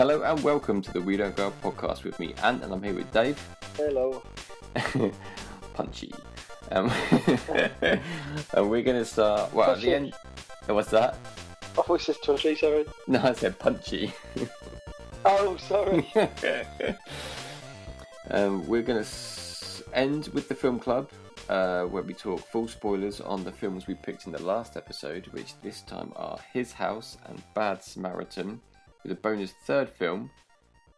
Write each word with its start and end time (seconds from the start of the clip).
Hello 0.00 0.22
and 0.22 0.42
welcome 0.42 0.80
to 0.80 0.90
the 0.94 1.00
We 1.02 1.18
Don't 1.18 1.36
Go 1.36 1.48
Out 1.48 1.60
podcast 1.60 2.04
with 2.04 2.18
me, 2.18 2.32
Ant, 2.42 2.64
and 2.64 2.72
I'm 2.72 2.82
here 2.82 2.94
with 2.94 3.12
Dave. 3.12 3.38
Hello. 3.76 4.22
Punchy. 5.74 6.10
Um, 6.72 6.90
and 7.82 8.70
we're 8.70 8.80
going 8.80 8.96
to 8.96 9.04
start. 9.04 9.52
Well, 9.52 9.72
at 9.72 9.82
the 9.82 9.94
end. 9.94 10.14
Oh, 10.70 10.74
what's 10.74 10.88
that? 10.92 11.18
I 11.76 11.82
thought 11.82 12.00
it 12.00 12.00
says 12.00 12.16
touchy, 12.24 12.54
sorry. 12.54 12.86
No, 13.08 13.20
I 13.22 13.34
said 13.34 13.58
punchy. 13.58 14.14
Oh, 15.26 15.58
sorry. 15.58 16.10
um, 18.30 18.66
we're 18.66 18.80
going 18.80 19.00
to 19.00 19.06
s- 19.06 19.82
end 19.92 20.28
with 20.28 20.48
the 20.48 20.54
film 20.54 20.78
club, 20.78 21.10
uh, 21.50 21.82
where 21.82 22.02
we 22.02 22.14
talk 22.14 22.40
full 22.48 22.68
spoilers 22.68 23.20
on 23.20 23.44
the 23.44 23.52
films 23.52 23.86
we 23.86 23.96
picked 23.96 24.24
in 24.24 24.32
the 24.32 24.42
last 24.42 24.78
episode, 24.78 25.26
which 25.26 25.60
this 25.60 25.82
time 25.82 26.10
are 26.16 26.38
His 26.54 26.72
House 26.72 27.18
and 27.26 27.42
Bad 27.52 27.84
Samaritan, 27.84 28.62
with 29.02 29.12
a 29.12 29.16
bonus 29.16 29.52
third 29.64 29.88
film, 29.88 30.30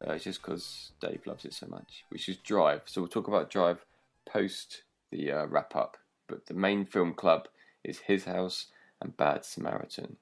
uh, 0.07 0.19
just 0.19 0.43
because 0.43 0.93
Dave 1.01 1.27
loves 1.27 1.45
it 1.45 1.55
so 1.55 1.67
much, 1.67 2.05
which 2.09 2.29
is 2.29 2.37
Drive. 2.37 2.83
So 2.87 3.01
we'll 3.01 3.09
talk 3.09 3.29
about 3.29 3.51
Drive 3.51 3.85
post 4.27 4.83
the 5.11 5.31
uh, 5.31 5.47
wrap 5.47 5.77
up, 5.77 5.97
but 6.29 6.47
the 6.47 6.55
main 6.55 6.85
film 6.85 7.15
club 7.15 7.49
is 7.85 8.01
His 8.01 8.25
House 8.25 8.67
and 9.01 9.17
Bad 9.17 9.45
Samaritan, 9.45 10.17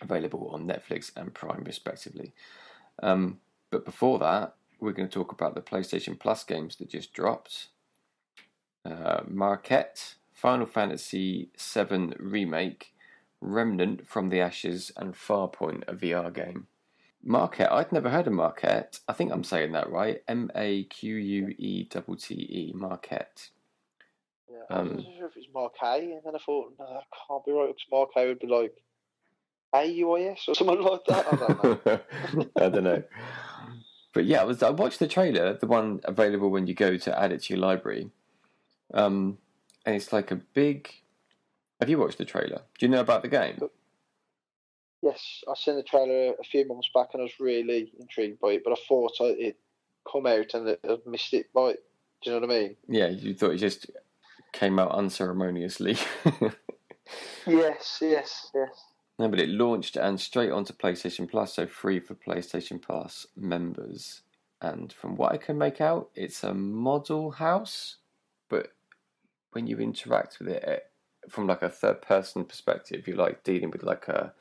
available 0.00 0.50
on 0.52 0.66
Netflix 0.66 1.10
and 1.16 1.34
Prime 1.34 1.64
respectively. 1.64 2.32
Um, 3.02 3.38
but 3.70 3.84
before 3.84 4.18
that, 4.20 4.54
we're 4.80 4.92
going 4.92 5.08
to 5.08 5.14
talk 5.14 5.32
about 5.32 5.54
the 5.54 5.60
PlayStation 5.60 6.18
Plus 6.18 6.44
games 6.44 6.76
that 6.76 6.90
just 6.90 7.12
dropped. 7.12 7.68
Uh, 8.84 9.22
Maquette, 9.22 10.14
Final 10.32 10.66
Fantasy 10.66 11.48
VII 11.58 12.12
Remake, 12.18 12.92
Remnant 13.40 14.06
from 14.06 14.28
the 14.28 14.40
Ashes, 14.40 14.92
and 14.96 15.14
Farpoint, 15.14 15.84
a 15.88 15.94
VR 15.94 16.32
game. 16.32 16.66
Maquette, 17.26 17.72
I'd 17.72 17.92
never 17.92 18.10
heard 18.10 18.26
of 18.26 18.32
Maquette. 18.32 19.00
I 19.08 19.12
think 19.12 19.32
I'm 19.32 19.44
saying 19.44 19.72
that 19.72 19.90
right. 19.90 20.22
M 20.28 20.50
A 20.54 20.84
Q 20.84 21.16
U 21.16 21.54
E 21.58 21.84
T 21.84 22.00
T 22.18 22.34
E, 22.34 22.74
Maquette. 22.76 23.50
Yeah, 24.50 24.58
I 24.70 24.74
Um, 24.80 24.96
wasn't 24.96 25.16
sure 25.16 25.26
if 25.28 25.36
it's 25.36 25.46
Marquet, 25.54 26.12
and 26.12 26.20
then 26.24 26.34
I 26.34 26.38
thought, 26.38 26.74
no, 26.78 26.86
that 26.86 27.04
can't 27.26 27.44
be 27.44 27.52
right, 27.52 27.68
because 27.68 27.86
Marquet 27.90 28.28
would 28.28 28.38
be 28.38 28.46
like 28.46 28.74
AUIS 29.74 30.48
or 30.48 30.54
something 30.54 30.82
like 30.82 31.04
that. 31.06 31.26
I 31.32 31.36
don't 31.36 31.86
know. 31.86 32.00
I 32.56 32.68
don't 32.68 32.84
know. 32.84 33.02
But 34.12 34.26
yeah, 34.26 34.42
I 34.42 34.44
was 34.44 34.62
I 34.62 34.70
watched 34.70 35.00
the 35.00 35.08
trailer, 35.08 35.54
the 35.54 35.66
one 35.66 36.00
available 36.04 36.50
when 36.50 36.66
you 36.66 36.74
go 36.74 36.96
to 36.96 37.18
add 37.18 37.32
it 37.32 37.42
to 37.44 37.54
your 37.54 37.60
library. 37.60 38.10
Um, 38.92 39.38
and 39.84 39.96
it's 39.96 40.12
like 40.12 40.30
a 40.30 40.36
big. 40.36 40.88
Have 41.80 41.90
you 41.90 41.98
watched 41.98 42.18
the 42.18 42.24
trailer? 42.24 42.62
Do 42.78 42.86
you 42.86 42.88
know 42.88 43.00
about 43.00 43.22
the 43.22 43.28
game? 43.28 43.60
Yes, 45.04 45.44
I 45.48 45.54
seen 45.54 45.76
the 45.76 45.82
trailer 45.82 46.34
a 46.40 46.44
few 46.44 46.66
months 46.66 46.88
back, 46.92 47.10
and 47.12 47.20
I 47.20 47.24
was 47.24 47.38
really 47.38 47.92
intrigued 48.00 48.40
by 48.40 48.52
it, 48.52 48.62
but 48.64 48.72
I 48.72 48.76
thought 48.88 49.12
I, 49.20 49.24
it 49.38 49.56
come 50.10 50.26
out 50.26 50.54
and 50.54 50.76
I'd 50.88 51.06
missed 51.06 51.34
it 51.34 51.52
by. 51.52 51.72
Do 51.72 52.30
you 52.30 52.32
know 52.32 52.46
what 52.46 52.56
I 52.56 52.60
mean? 52.60 52.76
Yeah, 52.88 53.08
you 53.08 53.34
thought 53.34 53.52
it 53.52 53.58
just 53.58 53.90
came 54.52 54.78
out 54.78 54.92
unceremoniously. 54.92 55.96
Yes, 57.46 57.98
yes, 58.00 58.50
yes. 58.54 58.84
no, 59.18 59.28
but 59.28 59.40
it 59.40 59.50
launched 59.50 59.96
and 59.96 60.18
straight 60.18 60.50
onto 60.50 60.72
PlayStation 60.72 61.30
Plus, 61.30 61.52
so 61.54 61.66
free 61.66 62.00
for 62.00 62.14
PlayStation 62.14 62.80
Plus 62.80 63.26
members. 63.36 64.22
And 64.62 64.90
from 64.92 65.16
what 65.16 65.32
I 65.32 65.36
can 65.36 65.58
make 65.58 65.80
out, 65.80 66.08
it's 66.14 66.42
a 66.42 66.54
model 66.54 67.32
house, 67.32 67.96
but 68.48 68.72
when 69.52 69.66
you 69.66 69.78
interact 69.78 70.38
with 70.38 70.48
it, 70.48 70.62
it 70.62 70.90
from 71.28 71.46
like 71.46 71.62
a 71.62 71.68
third 71.68 72.00
person 72.00 72.44
perspective, 72.44 73.06
you're 73.06 73.16
like 73.16 73.44
dealing 73.44 73.70
with 73.70 73.82
like 73.82 74.08
a, 74.08 74.32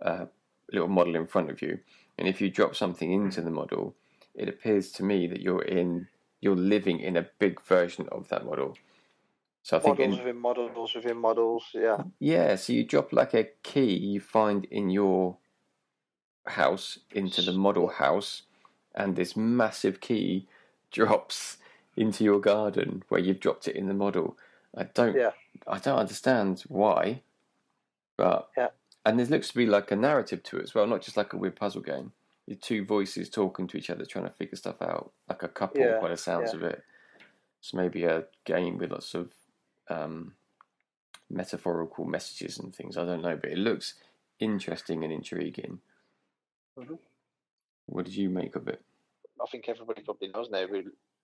a 0.00 0.26
little 0.72 0.88
model 0.88 1.16
in 1.16 1.26
front 1.26 1.50
of 1.50 1.62
you. 1.62 1.78
And 2.18 2.28
if 2.28 2.40
you 2.40 2.50
drop 2.50 2.74
something 2.76 3.12
into 3.12 3.40
the 3.40 3.50
model, 3.50 3.94
it 4.34 4.48
appears 4.48 4.90
to 4.92 5.02
me 5.02 5.26
that 5.26 5.40
you're 5.40 5.62
in 5.62 6.08
you're 6.40 6.56
living 6.56 6.98
in 6.98 7.16
a 7.16 7.28
big 7.38 7.62
version 7.62 8.08
of 8.10 8.28
that 8.28 8.44
model. 8.44 8.76
So 9.62 9.76
I 9.76 9.80
think 9.80 9.98
Models 10.00 10.18
within 10.18 10.40
models 10.40 10.94
within 10.94 11.16
models, 11.16 11.64
yeah. 11.72 11.98
yeah, 12.18 12.56
so 12.56 12.72
you 12.72 12.82
drop 12.82 13.12
like 13.12 13.32
a 13.32 13.44
key 13.62 13.96
you 13.96 14.20
find 14.20 14.64
in 14.64 14.90
your 14.90 15.36
house 16.46 16.98
into 17.12 17.42
the 17.42 17.52
model 17.52 17.86
house, 17.86 18.42
and 18.92 19.14
this 19.14 19.36
massive 19.36 20.00
key 20.00 20.48
drops 20.90 21.58
into 21.96 22.24
your 22.24 22.40
garden 22.40 23.04
where 23.08 23.20
you've 23.20 23.40
dropped 23.40 23.68
it 23.68 23.76
in 23.76 23.86
the 23.86 23.94
model. 23.94 24.36
I 24.76 24.84
don't, 24.84 25.14
Yeah. 25.14 25.30
I 25.68 25.78
don't 25.78 25.98
understand 25.98 26.64
why, 26.66 27.22
but 28.16 28.48
Yeah. 28.56 28.68
And 29.04 29.18
there 29.18 29.26
looks 29.26 29.48
to 29.48 29.56
be 29.56 29.66
like 29.66 29.90
a 29.90 29.96
narrative 29.96 30.42
to 30.44 30.58
it 30.58 30.62
as 30.62 30.74
well, 30.74 30.86
not 30.86 31.02
just 31.02 31.16
like 31.16 31.32
a 31.32 31.36
weird 31.36 31.56
puzzle 31.56 31.82
game. 31.82 32.12
Your 32.46 32.58
two 32.58 32.84
voices 32.84 33.28
talking 33.30 33.66
to 33.68 33.76
each 33.76 33.90
other, 33.90 34.04
trying 34.04 34.24
to 34.24 34.30
figure 34.30 34.56
stuff 34.56 34.80
out, 34.82 35.12
like 35.28 35.42
a 35.42 35.48
couple 35.48 35.80
Yeah, 35.80 36.00
by 36.00 36.08
the 36.08 36.16
sounds 36.16 36.50
yeah. 36.52 36.56
of 36.58 36.62
it. 36.64 36.82
It's 37.60 37.74
maybe 37.74 38.04
a 38.04 38.24
game 38.44 38.78
with 38.78 38.90
lots 38.90 39.14
of 39.14 39.32
um, 39.88 40.34
metaphorical 41.30 42.04
messages 42.04 42.58
and 42.58 42.74
things. 42.74 42.96
I 42.96 43.04
don't 43.04 43.22
know, 43.22 43.36
but 43.36 43.50
it 43.50 43.58
looks 43.58 43.94
interesting 44.40 45.04
and 45.04 45.12
intriguing. 45.12 45.80
Mhm. 46.76 46.98
What 47.86 48.04
did 48.04 48.16
you 48.16 48.28
make 48.28 48.56
of 48.56 48.68
it? 48.68 48.82
I 49.40 49.46
think 49.50 49.68
everybody 49.68 50.02
probably 50.02 50.28
knows 50.28 50.50
now. 50.50 50.66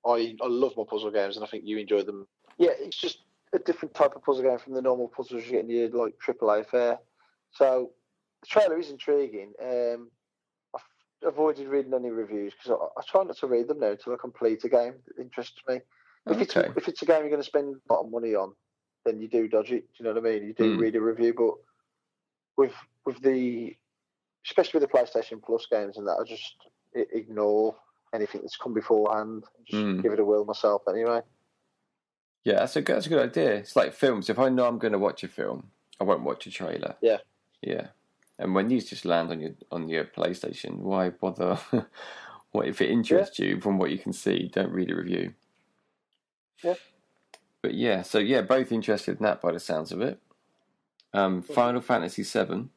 I 0.07 0.37
I 0.41 0.47
love 0.47 0.77
my 0.77 0.85
puzzle 0.89 1.11
games, 1.11 1.37
and 1.37 1.45
I 1.45 1.49
think 1.49 1.65
you 1.65 1.79
enjoy 1.79 2.03
them. 2.03 2.27
Yeah, 2.59 2.71
it's 2.79 2.97
just 2.97 3.23
a 3.53 3.59
different 3.59 3.95
type 3.95 4.15
of 4.15 4.23
puzzle 4.23 4.43
game 4.45 4.59
from 4.59 4.75
the 4.75 4.83
normal 4.83 5.09
puzzles 5.09 5.45
you 5.45 5.53
get 5.53 5.65
in 5.65 5.71
your 5.71 5.89
like 5.91 6.19
AAA 6.19 6.67
fare. 6.67 6.99
So 7.53 7.91
the 8.43 8.47
trailer 8.47 8.79
is 8.79 8.91
intriguing. 8.91 9.53
Um, 9.63 10.11
I've 10.75 10.83
avoided 11.33 11.69
reading 11.69 11.95
any 11.95 12.11
reviews 12.11 12.53
because 12.55 12.79
I, 12.81 13.01
I 13.01 13.03
try 13.09 13.25
not 13.25 13.37
to 13.39 13.47
read 13.47 13.69
them 13.69 13.81
now 13.81 13.91
until 13.91 14.13
I 14.13 14.17
complete 14.21 14.65
a 14.65 14.69
game 14.69 14.95
that 15.07 15.21
interests 15.21 15.61
me. 15.69 15.81
If 16.31 16.41
it's 16.43 16.55
if 16.77 16.89
it's 16.89 17.01
a 17.03 17.07
game 17.07 17.21
you're 17.21 17.31
going 17.31 17.41
to 17.41 17.47
spend 17.47 17.77
a 17.89 17.93
lot 17.93 18.05
of 18.05 18.11
money 18.11 18.35
on, 18.35 18.53
then 19.07 19.19
you 19.21 19.29
do 19.29 19.49
dodge 19.49 19.73
it. 19.73 19.89
Do 19.89 19.95
you 19.99 20.05
know 20.05 20.13
what 20.13 20.27
I 20.27 20.31
mean? 20.35 20.47
You 20.47 20.53
do 20.53 20.77
Mm. 20.77 20.79
read 20.79 20.95
a 20.97 21.01
review, 21.01 21.33
but 21.35 21.55
with 22.57 22.75
with 23.07 23.21
the 23.23 23.75
especially 24.45 24.81
with 24.81 24.91
the 24.91 24.97
PlayStation 24.99 25.43
Plus 25.43 25.67
games 25.71 25.97
and 25.97 26.07
that, 26.07 26.19
I 26.21 26.25
just 26.25 26.55
ignore 26.95 27.77
anything 28.15 28.43
that's 28.43 28.57
come 28.57 28.75
beforehand. 28.75 29.45
Just 29.67 29.83
Mm. 29.83 30.03
give 30.03 30.13
it 30.13 30.21
a 30.21 30.25
whirl 30.25 30.45
myself 30.45 30.83
anyway. 30.89 31.23
Yeah, 32.45 32.61
that's 32.61 32.77
a 32.77 32.83
good, 32.83 32.97
that's 32.97 33.07
a 33.07 33.11
good 33.11 33.23
idea. 33.31 33.55
It's 33.55 33.77
like 33.77 33.93
films. 33.93 34.31
If 34.31 34.39
I 34.39 34.49
know 34.49 34.67
I'm 34.67 34.79
going 34.79 34.93
to 34.93 34.99
watch 34.99 35.25
a 35.25 35.29
film, 35.29 35.71
I 36.01 36.05
won't 36.05 36.23
watch 36.23 36.47
a 36.47 36.51
trailer. 36.51 36.97
Yeah. 37.01 37.19
Yeah. 37.63 37.89
And 38.39 38.55
when 38.55 38.69
these 38.69 38.89
just 38.89 39.05
land 39.05 39.31
on 39.31 39.41
your 39.41 39.53
on 39.71 39.89
your 39.89 40.05
PlayStation, 40.05 40.79
why 40.79 41.11
bother? 41.11 41.59
what 42.53 42.69
if 42.69 42.81
it 42.81 42.91
interests 42.91 43.39
you 43.39 43.61
from 43.61 43.79
what 43.79 43.91
you 43.91 43.99
can 43.99 44.13
see? 44.13 44.51
Don't 44.53 44.73
read 44.73 44.91
a 44.91 44.97
review. 44.97 45.35
Yeah. 46.63 46.75
But 47.63 47.75
yeah, 47.75 48.03
so 48.03 48.19
yeah, 48.19 48.43
both 48.43 48.71
interested 48.71 49.19
in 49.19 49.25
that 49.25 49.41
by 49.41 49.53
the 49.53 49.61
sounds 49.61 49.91
of 49.91 50.01
it. 50.01 50.21
Um, 51.13 51.43
Final 51.43 51.81
Fantasy 51.81 52.23
VII. 52.23 52.69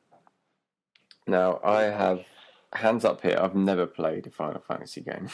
Now 1.27 1.59
I 1.63 1.83
have 1.83 2.25
hands 2.73 3.05
up 3.05 3.21
here. 3.21 3.37
I've 3.39 3.55
never 3.55 3.85
played 3.85 4.25
a 4.27 4.31
Final 4.31 4.61
Fantasy 4.67 5.01
game 5.01 5.29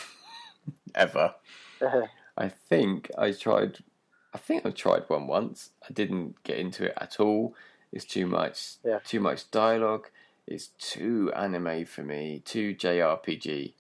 ever. 0.96 1.36
I 2.38 2.50
think 2.50 3.10
I 3.18 3.32
tried. 3.32 3.80
I 4.34 4.38
think 4.38 4.66
I 4.66 4.72
tried 4.72 5.04
one 5.08 5.28
once. 5.28 5.70
I 5.88 5.94
didn't 5.94 6.44
get 6.44 6.58
into 6.58 6.86
it 6.86 6.94
at 7.00 7.20
all. 7.20 7.56
It's 7.92 8.06
too 8.06 8.28
much. 8.28 8.76
Yeah. 8.86 9.00
Too 9.00 9.20
much 9.20 9.50
dialogue. 9.52 10.08
It's 10.46 10.68
too 10.80 11.32
anime 11.36 11.86
for 11.86 12.04
me. 12.04 12.42
Too 12.46 12.74
JRPG. 12.76 13.74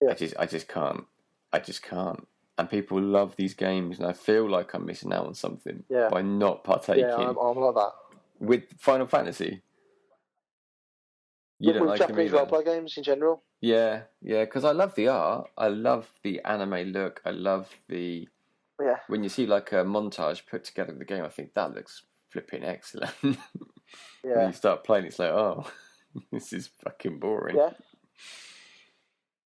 Yeah. 0.00 0.10
I 0.10 0.14
just. 0.14 0.34
I 0.38 0.46
just 0.46 0.68
can't. 0.68 1.04
I 1.52 1.58
just 1.58 1.82
can't. 1.82 2.26
And 2.56 2.68
people 2.68 3.00
love 3.00 3.36
these 3.36 3.54
games, 3.54 3.98
and 3.98 4.06
I 4.08 4.12
feel 4.12 4.48
like 4.50 4.74
I'm 4.74 4.84
missing 4.84 5.12
out 5.12 5.26
on 5.26 5.34
something 5.34 5.84
Yeah. 5.88 6.08
by 6.08 6.22
not 6.22 6.64
partaking 6.64 7.04
yeah, 7.04 7.14
I'm, 7.14 7.36
I'm 7.38 7.56
like 7.56 7.74
that. 7.76 7.92
with 8.40 8.64
Final 8.78 9.06
Fantasy. 9.06 9.62
You 11.60 11.68
with 11.68 11.74
don't 11.76 11.82
with 11.82 11.90
like 11.90 12.08
Japanese 12.08 12.30
roleplay 12.32 12.64
games 12.64 12.96
in 12.96 13.02
general. 13.02 13.42
Yeah, 13.60 14.02
yeah, 14.22 14.44
because 14.44 14.64
I 14.64 14.72
love 14.72 14.94
the 14.94 15.08
art. 15.08 15.50
I 15.56 15.68
love 15.68 16.12
the 16.22 16.40
anime 16.44 16.92
look. 16.92 17.20
I 17.24 17.30
love 17.30 17.68
the 17.88 18.28
Yeah, 18.80 18.96
when 19.08 19.22
you 19.22 19.28
see 19.28 19.46
like 19.46 19.72
a 19.72 19.84
montage 19.84 20.46
put 20.46 20.64
together 20.64 20.92
of 20.92 20.98
the 20.98 21.04
game. 21.04 21.24
I 21.24 21.28
think 21.28 21.54
that 21.54 21.74
looks 21.74 22.02
flipping 22.30 22.64
excellent. 22.64 23.12
when 23.20 23.36
yeah, 24.24 24.46
you 24.46 24.52
start 24.52 24.84
playing, 24.84 25.06
it's 25.06 25.18
like, 25.18 25.30
oh, 25.30 25.66
this 26.32 26.52
is 26.52 26.70
fucking 26.84 27.18
boring. 27.18 27.56
yeah. 27.56 27.70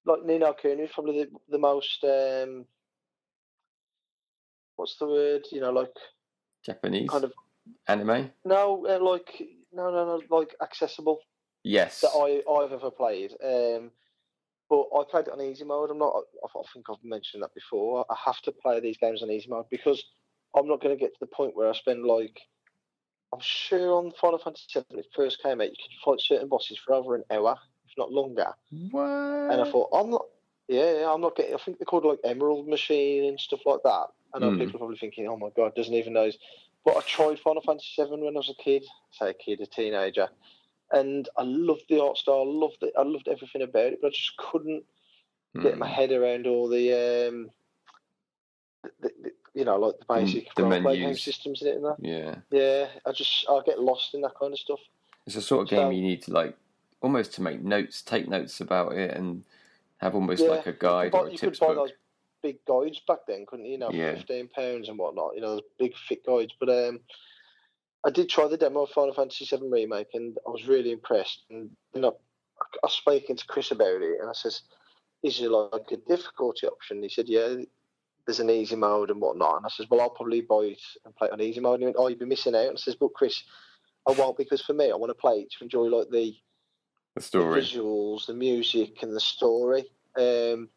Like 0.04 0.24
Ni 0.24 0.38
no 0.38 0.52
Kuni 0.52 0.82
is 0.82 0.90
probably 0.92 1.24
the, 1.24 1.30
the 1.50 1.58
most 1.58 2.02
um, 2.04 2.64
what's 4.76 4.96
the 4.98 5.06
word? 5.06 5.42
You 5.52 5.60
know, 5.60 5.70
like 5.70 5.94
Japanese 6.66 7.08
kind 7.08 7.24
of 7.24 7.32
anime. 7.86 8.30
no, 8.44 8.84
uh, 8.88 8.98
like 9.00 9.42
no, 9.72 9.90
no, 9.90 10.04
no, 10.28 10.36
like 10.36 10.54
accessible 10.62 11.20
Yes. 11.64 12.00
that 12.00 12.08
I 12.08 12.42
I've 12.52 12.72
ever 12.72 12.90
played. 12.90 13.30
Um, 13.44 13.92
but 14.68 14.86
I 14.98 15.04
played 15.08 15.28
it 15.28 15.32
on 15.32 15.40
easy 15.40 15.64
mode. 15.64 15.90
I'm 15.90 15.98
not. 15.98 16.14
I, 16.42 16.58
I 16.58 16.62
think 16.72 16.86
I've 16.90 17.04
mentioned 17.04 17.42
that 17.44 17.54
before. 17.54 18.04
I 18.10 18.16
have 18.24 18.40
to 18.42 18.52
play 18.52 18.80
these 18.80 18.96
games 18.96 19.22
on 19.22 19.30
easy 19.30 19.48
mode 19.48 19.66
because 19.70 20.02
I'm 20.56 20.66
not 20.66 20.82
going 20.82 20.96
to 20.96 21.00
get 21.00 21.12
to 21.12 21.20
the 21.20 21.26
point 21.26 21.54
where 21.54 21.68
I 21.68 21.74
spend 21.74 22.04
like. 22.04 22.40
I'm 23.32 23.40
sure 23.40 23.94
on 23.94 24.12
Final 24.20 24.38
Fantasy 24.38 24.66
VII, 24.74 24.84
when 24.88 25.00
it 25.00 25.06
first 25.14 25.42
came 25.42 25.60
out, 25.60 25.68
you 25.68 25.76
could 25.76 26.04
fight 26.04 26.20
certain 26.20 26.48
bosses 26.48 26.78
for 26.78 26.94
over 26.94 27.14
an 27.14 27.24
hour 27.30 27.56
if 27.86 27.92
not 27.98 28.12
longer. 28.12 28.52
What? 28.90 29.10
And 29.50 29.60
I 29.60 29.64
thought, 29.64 29.88
I'm 29.92 30.10
not. 30.10 30.26
Yeah, 30.68 31.00
yeah, 31.00 31.12
I'm 31.12 31.20
not 31.20 31.36
getting. 31.36 31.54
I 31.54 31.58
think 31.58 31.78
they're 31.78 31.86
called 31.86 32.04
like 32.04 32.20
Emerald 32.24 32.68
Machine 32.68 33.24
and 33.24 33.38
stuff 33.40 33.60
like 33.66 33.80
that. 33.84 34.06
I 34.34 34.38
know 34.38 34.50
Hmm. 34.52 34.58
people 34.58 34.76
are 34.76 34.78
probably 34.78 34.96
thinking, 34.96 35.28
"Oh 35.28 35.36
my 35.36 35.50
god, 35.56 35.74
doesn't 35.74 35.92
even 35.94 36.12
know." 36.14 36.30
But 36.84 36.96
I 36.96 37.00
tried 37.00 37.38
Final 37.40 37.62
Fantasy 37.62 37.88
VII 37.96 38.10
when 38.10 38.36
I 38.36 38.38
was 38.38 38.48
a 38.48 38.62
kid. 38.62 38.84
Say 39.10 39.30
a 39.30 39.34
kid, 39.34 39.60
a 39.60 39.66
teenager, 39.66 40.28
and 40.92 41.28
I 41.36 41.42
loved 41.42 41.84
the 41.88 42.02
art 42.02 42.16
style. 42.16 42.42
I 42.42 42.44
loved 42.46 42.82
it. 42.82 42.92
I 42.96 43.02
loved 43.02 43.28
everything 43.28 43.62
about 43.62 43.92
it, 43.92 43.98
but 44.00 44.08
I 44.08 44.10
just 44.10 44.36
couldn't 44.36 44.84
get 45.60 45.74
Hmm. 45.74 45.80
my 45.80 45.88
head 45.88 46.12
around 46.12 46.46
all 46.46 46.68
the, 46.68 46.92
um, 47.28 47.50
the, 49.00 49.10
the 49.22 49.32
you 49.54 49.64
know, 49.64 49.76
like 49.78 49.98
the 49.98 50.04
basic 50.08 50.54
the 50.54 50.64
role-play 50.64 50.98
game 50.98 51.16
systems 51.16 51.62
in 51.62 51.68
it 51.68 51.76
and 51.76 51.84
that. 51.84 51.96
Yeah. 52.00 52.36
Yeah, 52.50 52.88
I 53.06 53.12
just 53.12 53.46
I 53.48 53.60
get 53.66 53.80
lost 53.80 54.14
in 54.14 54.22
that 54.22 54.34
kind 54.38 54.52
of 54.52 54.58
stuff. 54.58 54.80
It's 55.26 55.36
a 55.36 55.42
sort 55.42 55.62
of 55.62 55.68
game 55.68 55.86
So- 55.86 55.90
you 55.90 56.02
need 56.02 56.22
to 56.22 56.32
like 56.32 56.56
almost 57.02 57.34
to 57.34 57.42
make 57.42 57.60
notes, 57.62 58.00
take 58.02 58.28
notes 58.28 58.60
about 58.60 58.92
it, 58.92 59.10
and 59.16 59.44
have 59.98 60.14
almost 60.14 60.42
Yeah, 60.42 60.50
like 60.50 60.66
a 60.66 60.72
guide 60.72 61.14
or 61.14 61.26
a 61.28 61.32
you 61.32 61.38
tips 61.38 61.58
could 61.58 61.66
buy 61.66 61.74
book. 61.74 61.88
those 61.88 61.96
big 62.42 62.64
guides 62.64 63.00
back 63.06 63.26
then, 63.26 63.44
couldn't 63.46 63.66
you? 63.66 63.72
You 63.72 63.78
know, 63.78 63.90
for 63.90 63.96
Yeah. 63.96 64.14
fifteen 64.14 64.48
pounds 64.48 64.88
and 64.88 64.98
whatnot. 64.98 65.34
You 65.34 65.40
know, 65.42 65.54
those 65.56 65.64
big 65.78 65.94
thick 66.08 66.24
guides. 66.24 66.54
But 66.58 66.70
um, 66.70 67.00
I 68.04 68.10
did 68.10 68.28
try 68.28 68.48
the 68.48 68.56
demo 68.56 68.82
of 68.82 68.90
Final 68.90 69.14
Fantasy 69.14 69.44
VII 69.44 69.68
remake, 69.68 70.14
and 70.14 70.36
I 70.46 70.50
was 70.50 70.66
really 70.66 70.90
impressed. 70.92 71.42
And 71.50 71.70
you 71.94 72.00
know, 72.00 72.16
I 72.60 72.64
I 72.82 72.86
was 72.86 72.92
speaking 72.94 73.36
to 73.36 73.46
Chris 73.46 73.70
about 73.70 74.02
it, 74.02 74.20
and 74.20 74.28
I 74.28 74.32
says, 74.32 74.62
"Is 75.22 75.38
there 75.38 75.50
like 75.50 75.90
a 75.92 75.96
difficulty 75.98 76.66
option?" 76.66 77.02
He 77.02 77.08
said, 77.08 77.28
"Yeah." 77.28 77.56
There's 78.26 78.40
an 78.40 78.50
easy 78.50 78.76
mode 78.76 79.10
and 79.10 79.20
whatnot, 79.20 79.56
and 79.56 79.66
I 79.66 79.68
says, 79.68 79.86
"Well, 79.90 80.00
I'll 80.00 80.10
probably 80.10 80.42
buy 80.42 80.62
it 80.62 80.82
and 81.04 81.14
play 81.14 81.28
it 81.28 81.32
on 81.32 81.40
easy 81.40 81.60
mode." 81.60 81.74
And 81.74 81.82
he 81.82 81.86
went, 81.86 81.96
"Oh, 81.98 82.08
you'd 82.08 82.18
be 82.18 82.24
missing 82.26 82.54
out." 82.54 82.66
And 82.66 82.78
I 82.78 82.80
says, 82.80 82.94
"But 82.94 83.14
Chris, 83.14 83.42
I 84.06 84.12
won't 84.12 84.36
because 84.36 84.62
for 84.62 84.74
me, 84.74 84.90
I 84.90 84.96
want 84.96 85.10
to 85.10 85.14
play 85.14 85.40
it 85.40 85.52
to 85.52 85.64
enjoy 85.64 85.84
like 85.84 86.10
the 86.10 86.36
The 87.14 87.20
the 87.20 87.20
story. 87.20 87.60
visuals, 87.60 88.26
the 88.26 88.34
music, 88.34 89.02
and 89.02 89.14
the 89.14 89.20
story. 89.20 89.90
Um, 90.16 90.68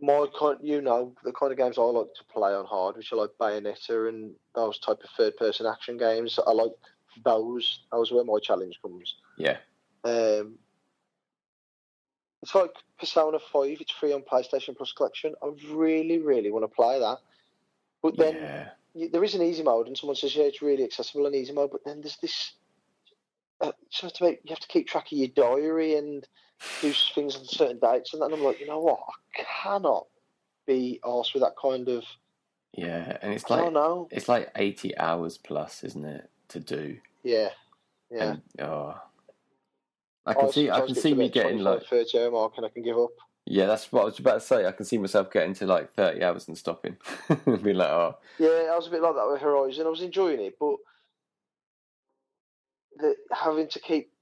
my 0.00 0.26
kind, 0.38 0.58
you 0.62 0.80
know, 0.80 1.14
the 1.24 1.32
kind 1.32 1.50
of 1.50 1.58
games 1.58 1.76
I 1.78 1.82
like 1.82 2.14
to 2.14 2.24
play 2.32 2.54
on 2.54 2.64
hard, 2.66 2.96
which 2.96 3.12
are 3.12 3.16
like 3.16 3.30
Bayonetta 3.40 4.08
and 4.08 4.34
those 4.54 4.78
type 4.78 5.02
of 5.02 5.10
third-person 5.16 5.66
action 5.66 5.96
games. 5.98 6.38
I 6.46 6.52
like 6.52 6.72
those. 7.24 7.80
Those 7.90 8.12
are 8.12 8.16
where 8.16 8.24
my 8.24 8.38
challenge 8.40 8.78
comes. 8.80 9.16
Yeah. 9.36 9.56
Um, 10.04 10.58
it's 12.42 12.54
like 12.54 12.72
Persona 12.98 13.38
Five. 13.52 13.78
It's 13.80 13.92
free 13.92 14.12
on 14.12 14.22
PlayStation 14.22 14.76
Plus 14.76 14.92
collection. 14.92 15.34
I 15.42 15.50
really, 15.72 16.18
really 16.18 16.50
want 16.50 16.64
to 16.64 16.68
play 16.68 16.98
that. 17.00 17.18
But 18.02 18.16
then 18.16 18.34
yeah. 18.34 18.68
you, 18.94 19.10
there 19.10 19.24
is 19.24 19.34
an 19.34 19.42
easy 19.42 19.62
mode, 19.62 19.86
and 19.86 19.96
someone 19.98 20.16
says, 20.16 20.36
"Yeah, 20.36 20.44
it's 20.44 20.62
really 20.62 20.84
accessible 20.84 21.26
in 21.26 21.34
easy 21.34 21.52
mode." 21.52 21.70
But 21.72 21.84
then 21.84 22.00
there's 22.00 22.18
this. 22.18 22.52
Uh, 23.60 23.72
you 23.90 23.98
have 24.02 24.12
to 24.12 24.24
make, 24.24 24.40
you 24.44 24.50
have 24.50 24.60
to 24.60 24.68
keep 24.68 24.86
track 24.86 25.06
of 25.10 25.18
your 25.18 25.28
diary 25.28 25.96
and 25.96 26.24
do 26.80 26.92
things 26.92 27.34
on 27.34 27.44
certain 27.44 27.80
dates, 27.80 28.12
and 28.12 28.22
then 28.22 28.32
I'm 28.32 28.44
like, 28.44 28.60
you 28.60 28.68
know 28.68 28.78
what? 28.78 29.00
I 29.08 29.42
cannot 29.62 30.06
be 30.64 31.00
asked 31.04 31.34
with 31.34 31.42
that 31.42 31.56
kind 31.60 31.88
of. 31.88 32.04
Yeah. 32.72 33.18
And 33.20 33.32
it's 33.32 33.50
like 33.50 33.72
it's 34.12 34.28
like 34.28 34.52
eighty 34.54 34.96
hours 34.96 35.38
plus, 35.38 35.82
isn't 35.82 36.04
it, 36.04 36.30
to 36.50 36.60
do? 36.60 36.98
Yeah, 37.24 37.48
yeah. 38.12 38.30
And, 38.30 38.42
oh. 38.60 38.94
I 40.28 40.34
can 40.34 40.52
see. 40.52 40.70
I 40.70 40.80
can 40.80 40.94
see 40.94 41.14
me 41.14 41.28
getting 41.28 41.58
like. 41.58 41.84
30 41.84 42.18
hour 42.18 42.30
mark, 42.30 42.52
and 42.56 42.66
I 42.66 42.68
can 42.68 42.82
give 42.82 42.98
up. 42.98 43.10
Yeah, 43.50 43.64
that's 43.64 43.90
what 43.90 44.02
I 44.02 44.04
was 44.04 44.18
about 44.18 44.34
to 44.34 44.40
say. 44.40 44.66
I 44.66 44.72
can 44.72 44.84
see 44.84 44.98
myself 44.98 45.30
getting 45.32 45.54
to 45.54 45.66
like 45.66 45.94
thirty 45.94 46.22
hours 46.22 46.48
and 46.48 46.58
stopping. 46.58 46.98
Be 47.46 47.72
like, 47.72 47.88
oh, 47.88 48.16
Yeah, 48.38 48.68
I 48.70 48.76
was 48.76 48.88
a 48.88 48.90
bit 48.90 49.00
like 49.00 49.14
that 49.14 49.28
with 49.30 49.40
Horizon. 49.40 49.86
I 49.86 49.90
was 49.90 50.02
enjoying 50.02 50.40
it, 50.40 50.56
but 50.60 50.76
the 52.98 53.14
having 53.32 53.68
to 53.68 53.80
keep 53.80 54.12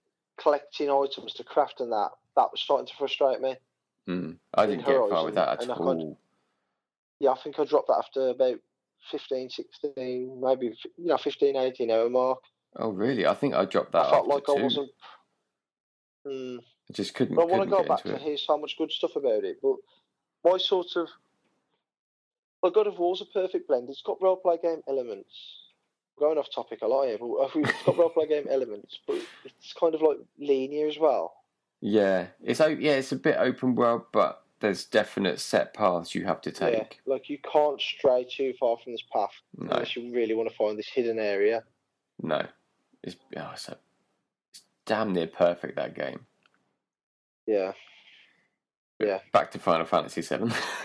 collecting 0.40 0.90
items 0.90 1.32
to 1.34 1.44
craft 1.44 1.80
and 1.80 1.90
that 1.90 2.10
that 2.36 2.52
was 2.52 2.60
starting 2.60 2.86
to 2.86 2.94
frustrate 2.96 3.40
me. 3.40 3.56
mm. 4.08 4.36
I 4.54 4.66
didn't 4.66 4.86
get 4.86 5.10
far 5.10 5.24
with 5.24 5.34
that 5.34 5.48
at 5.48 5.62
and 5.62 5.72
I 5.72 5.74
all. 5.74 6.18
Yeah, 7.18 7.30
I 7.30 7.36
think 7.36 7.58
I 7.58 7.64
dropped 7.64 7.88
that 7.88 8.04
after 8.04 8.28
about 8.28 8.60
15, 9.10 9.50
16, 9.50 10.40
maybe 10.40 10.66
you 10.98 11.06
know 11.06 11.16
15, 11.16 11.56
18 11.56 11.90
hour 11.90 12.10
mark. 12.10 12.38
Oh, 12.76 12.90
really? 12.90 13.26
I 13.26 13.34
think 13.34 13.54
I 13.54 13.64
dropped 13.64 13.92
that 13.92 14.06
I 14.06 14.10
felt 14.10 14.26
after 14.26 14.34
like 14.34 14.44
two. 14.44 14.52
I 14.52 14.62
wasn't. 14.62 14.90
Mm, 16.26 16.58
I 16.58 16.92
just 16.92 17.14
couldn't. 17.14 17.36
but 17.36 17.42
I 17.42 17.44
want 17.44 17.62
to 17.64 17.76
go 17.76 17.84
back 17.84 18.02
to 18.02 18.14
it. 18.14 18.20
hear 18.20 18.36
so 18.36 18.58
much 18.58 18.76
good 18.76 18.90
stuff 18.90 19.16
about 19.16 19.44
it. 19.44 19.58
But 19.62 19.76
my 20.44 20.58
sort 20.58 20.88
of, 20.96 21.08
well, 22.62 22.72
God 22.72 22.86
of 22.86 22.98
War's 22.98 23.20
a 23.20 23.26
perfect 23.26 23.68
blend. 23.68 23.88
It's 23.88 24.02
got 24.02 24.20
role 24.20 24.36
play 24.36 24.58
game 24.62 24.82
elements. 24.88 25.32
Going 26.18 26.38
off 26.38 26.48
topic 26.52 26.80
a 26.82 26.86
lot 26.86 27.06
here, 27.06 27.18
but 27.18 27.50
it's 27.54 27.82
got 27.84 27.98
role 27.98 28.10
play 28.10 28.26
game 28.26 28.46
elements, 28.50 28.98
but 29.06 29.18
it's 29.44 29.72
kind 29.78 29.94
of 29.94 30.02
like 30.02 30.16
linear 30.38 30.88
as 30.88 30.98
well. 30.98 31.34
Yeah, 31.80 32.28
it's 32.42 32.60
yeah, 32.60 32.92
it's 32.92 33.12
a 33.12 33.16
bit 33.16 33.36
open 33.38 33.74
world, 33.74 34.02
but 34.12 34.42
there's 34.60 34.84
definite 34.86 35.38
set 35.40 35.74
paths 35.74 36.14
you 36.14 36.24
have 36.24 36.40
to 36.42 36.50
take. 36.50 36.74
Yeah, 37.06 37.12
like 37.12 37.28
you 37.28 37.38
can't 37.38 37.80
stray 37.80 38.26
too 38.28 38.54
far 38.58 38.78
from 38.82 38.92
this 38.92 39.02
path 39.12 39.30
No, 39.58 39.70
unless 39.72 39.94
you 39.94 40.12
really 40.14 40.34
want 40.34 40.48
to 40.48 40.56
find 40.56 40.78
this 40.78 40.88
hidden 40.88 41.18
area. 41.18 41.62
no, 42.22 42.46
it's, 43.02 43.16
oh, 43.36 43.50
it's, 43.52 43.68
a, 43.68 43.76
damn 44.86 45.12
near 45.12 45.26
perfect 45.26 45.76
that 45.76 45.94
game. 45.94 46.20
Yeah, 47.46 47.72
Yeah. 48.98 49.20
Back 49.32 49.50
to 49.52 49.58
Final 49.58 49.86
Fantasy 49.86 50.22
Seven. 50.22 50.52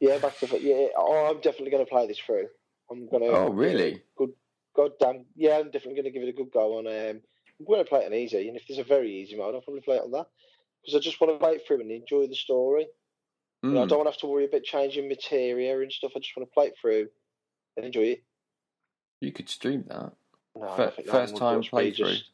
yeah. 0.00 0.18
Back 0.18 0.36
to 0.38 0.60
yeah. 0.60 0.88
Oh, 0.96 1.28
I'm 1.30 1.40
definitely 1.40 1.70
going 1.70 1.84
to 1.84 1.90
play 1.90 2.06
this 2.06 2.18
through. 2.18 2.48
I'm 2.90 3.08
going 3.08 3.22
to. 3.22 3.28
oh, 3.30 3.50
really? 3.50 4.02
Good. 4.16 4.32
God 4.76 4.92
damn. 5.00 5.24
Yeah, 5.36 5.58
I'm 5.58 5.70
definitely 5.70 5.94
going 5.94 6.04
to 6.04 6.10
give 6.10 6.22
it 6.22 6.28
a 6.28 6.32
good 6.36 6.50
go 6.52 6.78
on. 6.78 6.86
Um, 6.86 7.20
I'm 7.60 7.66
going 7.66 7.82
to 7.82 7.88
play 7.88 8.00
it 8.00 8.06
on 8.06 8.14
easy, 8.14 8.48
and 8.48 8.56
if 8.56 8.64
there's 8.68 8.78
a 8.80 8.84
very 8.84 9.10
easy 9.10 9.36
mode, 9.36 9.54
I'll 9.54 9.60
probably 9.60 9.80
play 9.82 9.96
it 9.96 10.02
on 10.04 10.10
that 10.12 10.26
because 10.82 10.96
I 10.96 11.00
just 11.00 11.20
want 11.20 11.32
to 11.32 11.38
play 11.38 11.52
it 11.52 11.62
through 11.66 11.80
and 11.80 11.90
enjoy 11.90 12.26
the 12.26 12.34
story. 12.34 12.86
You 13.62 13.70
know, 13.70 13.82
I 13.82 13.84
Mm. 13.84 13.88
don't 13.88 13.98
want 13.98 14.08
to 14.08 14.12
have 14.12 14.20
to 14.20 14.26
worry 14.26 14.44
about 14.46 14.64
changing 14.64 15.08
materia 15.08 15.78
and 15.80 15.92
stuff. 15.92 16.12
I 16.16 16.18
just 16.18 16.36
want 16.36 16.48
to 16.50 16.52
play 16.52 16.66
it 16.66 16.74
through 16.80 17.08
and 17.76 17.86
enjoy 17.86 18.00
it. 18.02 18.24
You 19.20 19.30
could 19.30 19.48
stream 19.48 19.84
that. 19.88 20.12
No, 20.56 20.68
I 20.68 20.76
Fir- 20.76 20.82
don't 20.86 20.94
think 20.96 21.06
that 21.06 21.12
first 21.12 21.36
time 21.36 21.62
playthrough. 21.62 21.94
just 21.94 22.24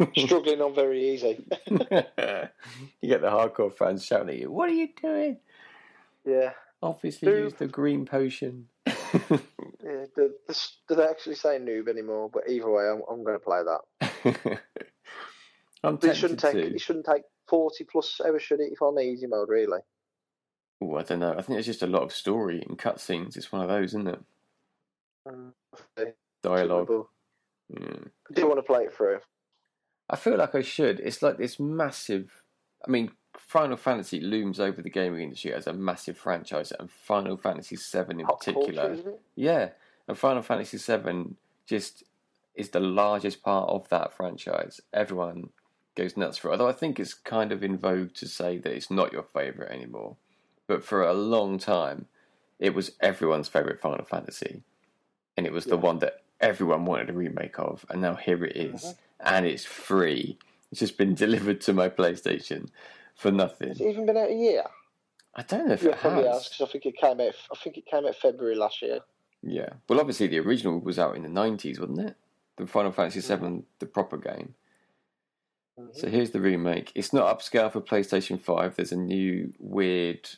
Struggling 0.16 0.60
on 0.60 0.74
very 0.74 1.10
easy. 1.10 1.44
you 1.66 1.78
get 1.78 3.20
the 3.20 3.30
hardcore 3.30 3.72
fans 3.72 4.04
shouting 4.04 4.30
at 4.30 4.38
you. 4.38 4.50
What 4.50 4.68
are 4.68 4.74
you 4.74 4.88
doing? 5.00 5.38
yeah. 6.24 6.52
Obviously, 6.82 7.28
Noob. 7.28 7.44
use 7.44 7.54
the 7.54 7.66
green 7.66 8.06
potion. 8.06 8.68
Yeah, 9.82 10.04
do, 10.14 10.30
do 10.88 10.94
they 10.94 11.04
actually 11.04 11.34
say 11.36 11.58
noob 11.58 11.88
anymore? 11.88 12.30
But 12.32 12.48
either 12.48 12.70
way, 12.70 12.84
I'm, 12.84 13.02
I'm 13.10 13.24
going 13.24 13.38
to 13.38 13.44
play 13.44 13.60
that. 13.64 14.60
I'm 15.82 15.96
But 15.96 16.10
it 16.10 16.16
shouldn't 16.16 16.40
take 16.40 16.52
to. 16.52 16.74
it 16.74 16.80
shouldn't 16.80 17.06
take 17.06 17.22
forty 17.48 17.84
plus 17.84 18.20
ever, 18.24 18.38
should 18.38 18.60
it? 18.60 18.72
If 18.72 18.82
on 18.82 19.00
easy 19.00 19.26
mode, 19.26 19.48
really. 19.48 19.80
Oh, 20.82 20.96
I 20.96 21.02
don't 21.02 21.20
know. 21.20 21.32
I 21.32 21.36
think 21.36 21.48
there's 21.48 21.66
just 21.66 21.82
a 21.82 21.86
lot 21.86 22.02
of 22.02 22.12
story 22.12 22.62
and 22.66 22.78
cutscenes. 22.78 23.36
It's 23.36 23.50
one 23.50 23.62
of 23.62 23.68
those, 23.68 23.90
isn't 23.90 24.08
it? 24.08 24.20
Um, 25.26 25.54
okay. 25.98 26.12
Dialogue. 26.42 26.88
Mm. 27.72 28.08
I 28.30 28.34
do 28.34 28.46
want 28.46 28.58
to 28.58 28.62
play 28.62 28.84
it 28.84 28.94
through. 28.94 29.18
I 30.10 30.16
feel 30.16 30.36
like 30.36 30.54
I 30.54 30.62
should. 30.62 31.00
It's 31.00 31.22
like 31.22 31.38
this 31.38 31.60
massive. 31.60 32.42
I 32.86 32.90
mean, 32.90 33.12
Final 33.36 33.76
Fantasy 33.76 34.20
looms 34.20 34.58
over 34.58 34.82
the 34.82 34.90
gaming 34.90 35.22
industry 35.22 35.54
as 35.54 35.66
a 35.66 35.72
massive 35.72 36.18
franchise, 36.18 36.72
and 36.72 36.90
Final 36.90 37.36
Fantasy 37.36 37.76
VII 37.76 38.20
in 38.20 38.26
Pop 38.26 38.40
particular. 38.40 38.96
culture. 38.96 39.14
Yeah, 39.36 39.70
and 40.08 40.18
Final 40.18 40.42
Fantasy 40.42 40.78
VII 40.78 41.36
just 41.66 42.02
is 42.56 42.70
the 42.70 42.80
largest 42.80 43.42
part 43.42 43.70
of 43.70 43.88
that 43.90 44.12
franchise. 44.12 44.80
Everyone 44.92 45.50
goes 45.94 46.16
nuts 46.16 46.38
for 46.38 46.48
it. 46.48 46.52
Although 46.52 46.68
I 46.68 46.72
think 46.72 46.98
it's 46.98 47.14
kind 47.14 47.52
of 47.52 47.62
in 47.62 47.78
vogue 47.78 48.14
to 48.14 48.26
say 48.26 48.58
that 48.58 48.72
it's 48.72 48.90
not 48.90 49.12
your 49.12 49.22
favourite 49.22 49.72
anymore. 49.72 50.16
But 50.66 50.84
for 50.84 51.02
a 51.02 51.14
long 51.14 51.58
time, 51.58 52.06
it 52.58 52.74
was 52.74 52.92
everyone's 53.00 53.48
favourite 53.48 53.80
Final 53.80 54.04
Fantasy. 54.04 54.62
And 55.36 55.46
it 55.46 55.52
was 55.52 55.64
the 55.64 55.76
one 55.76 56.00
that 56.00 56.22
everyone 56.40 56.84
wanted 56.84 57.10
a 57.10 57.12
remake 57.12 57.58
of. 57.58 57.84
And 57.90 58.00
now 58.00 58.14
here 58.14 58.44
it 58.44 58.56
is. 58.56 58.82
Mhm. 58.84 58.96
And 59.20 59.46
it's 59.46 59.64
free. 59.64 60.38
It's 60.70 60.80
just 60.80 60.96
been 60.96 61.14
delivered 61.26 61.60
to 61.62 61.72
my 61.72 61.88
PlayStation 61.88 62.68
for 63.14 63.30
nothing. 63.30 63.68
Has 63.68 63.80
it 63.80 63.88
even 63.88 64.06
been 64.06 64.16
out 64.16 64.30
a 64.30 64.34
year? 64.34 64.64
I 65.34 65.42
don't 65.42 65.68
know 65.68 65.74
if 65.74 65.82
Yeah, 65.82 65.90
it 65.90 65.98
probably 65.98 66.24
has. 66.28 66.48
because 66.48 66.68
I 66.68 66.72
think 66.72 66.86
it 66.86 66.96
came 66.96 67.20
out. 67.20 67.34
I 67.52 67.56
think 67.62 67.78
it 67.78 67.86
came 67.86 68.06
out 68.06 68.16
February 68.16 68.56
last 68.56 68.82
year. 68.82 69.00
Yeah. 69.42 69.68
Well, 69.88 70.00
obviously, 70.00 70.26
the 70.26 70.38
original 70.40 70.80
was 70.80 70.98
out 70.98 71.16
in 71.16 71.22
the 71.22 71.28
90s, 71.28 71.78
wasn't 71.78 72.00
it? 72.00 72.16
The 72.56 72.66
Final 72.66 72.92
Fantasy 72.92 73.20
VII, 73.20 73.62
the 73.78 73.86
proper 73.86 74.16
game. 74.18 74.54
Mhm. 75.78 75.94
So 75.96 76.08
here's 76.08 76.30
the 76.32 76.40
remake. 76.40 76.90
It's 76.94 77.12
not 77.12 77.38
upscale 77.38 77.70
for 77.72 77.80
PlayStation 77.80 78.38
5. 78.40 78.76
There's 78.76 78.92
a 78.92 78.96
new 78.96 79.52
weird 79.58 80.28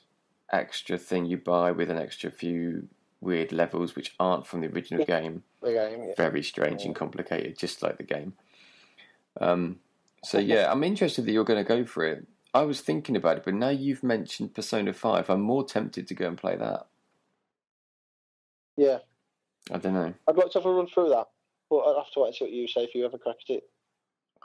extra 0.53 0.99
thing 0.99 1.25
you 1.27 1.39
buy 1.39 1.73
with 1.73 1.91
an 1.91 1.97
extra 1.99 2.31
few 2.31 2.89
weird 3.23 3.53
levels 3.53 3.95
which 3.97 4.15
aren't 4.21 4.47
from 4.47 4.61
the 4.61 4.69
original 4.69 5.05
game. 5.05 5.45
The 5.63 5.73
game, 5.73 6.05
yeah. 6.09 6.15
Very 6.17 6.43
strange 6.43 6.85
and 6.85 6.95
complicated, 6.95 7.59
just 7.59 7.83
like 7.83 7.97
the 7.97 8.03
game. 8.03 8.35
Um, 9.41 9.79
so 10.25 10.39
yeah, 10.39 10.71
I'm 10.71 10.85
interested 10.85 11.25
that 11.25 11.33
you're 11.33 11.45
going 11.45 11.65
to 11.65 11.69
go 11.69 11.85
for 11.85 12.05
it. 12.05 12.27
I 12.55 12.63
was 12.63 12.81
thinking 12.81 13.17
about 13.17 13.39
it, 13.39 13.45
but 13.45 13.55
now 13.55 13.71
you've 13.71 14.03
mentioned 14.03 14.55
Persona 14.55 14.93
5, 14.93 15.31
I'm 15.31 15.41
more 15.41 15.65
tempted 15.65 16.07
to 16.09 16.15
go 16.15 16.29
and 16.29 16.37
play 16.37 16.57
that. 16.57 16.87
yeah. 18.77 18.99
I 19.71 19.79
don't 19.79 19.95
know. 19.95 20.13
I'd 20.29 20.37
like 20.37 20.51
to 20.51 20.59
have 20.59 20.67
a 20.67 20.73
run 20.73 20.89
through 20.89 21.11
that, 21.11 21.29
but 21.71 21.79
I'd 21.79 21.97
have 21.97 22.11
to 22.15 22.21
wait 22.21 22.27
and 22.27 22.35
see 22.35 22.45
what 22.45 22.53
you 22.53 22.67
say 22.67 22.83
if 22.83 22.95
you 22.97 23.05
ever 23.05 23.17
cracked 23.17 23.49
it. 23.49 23.63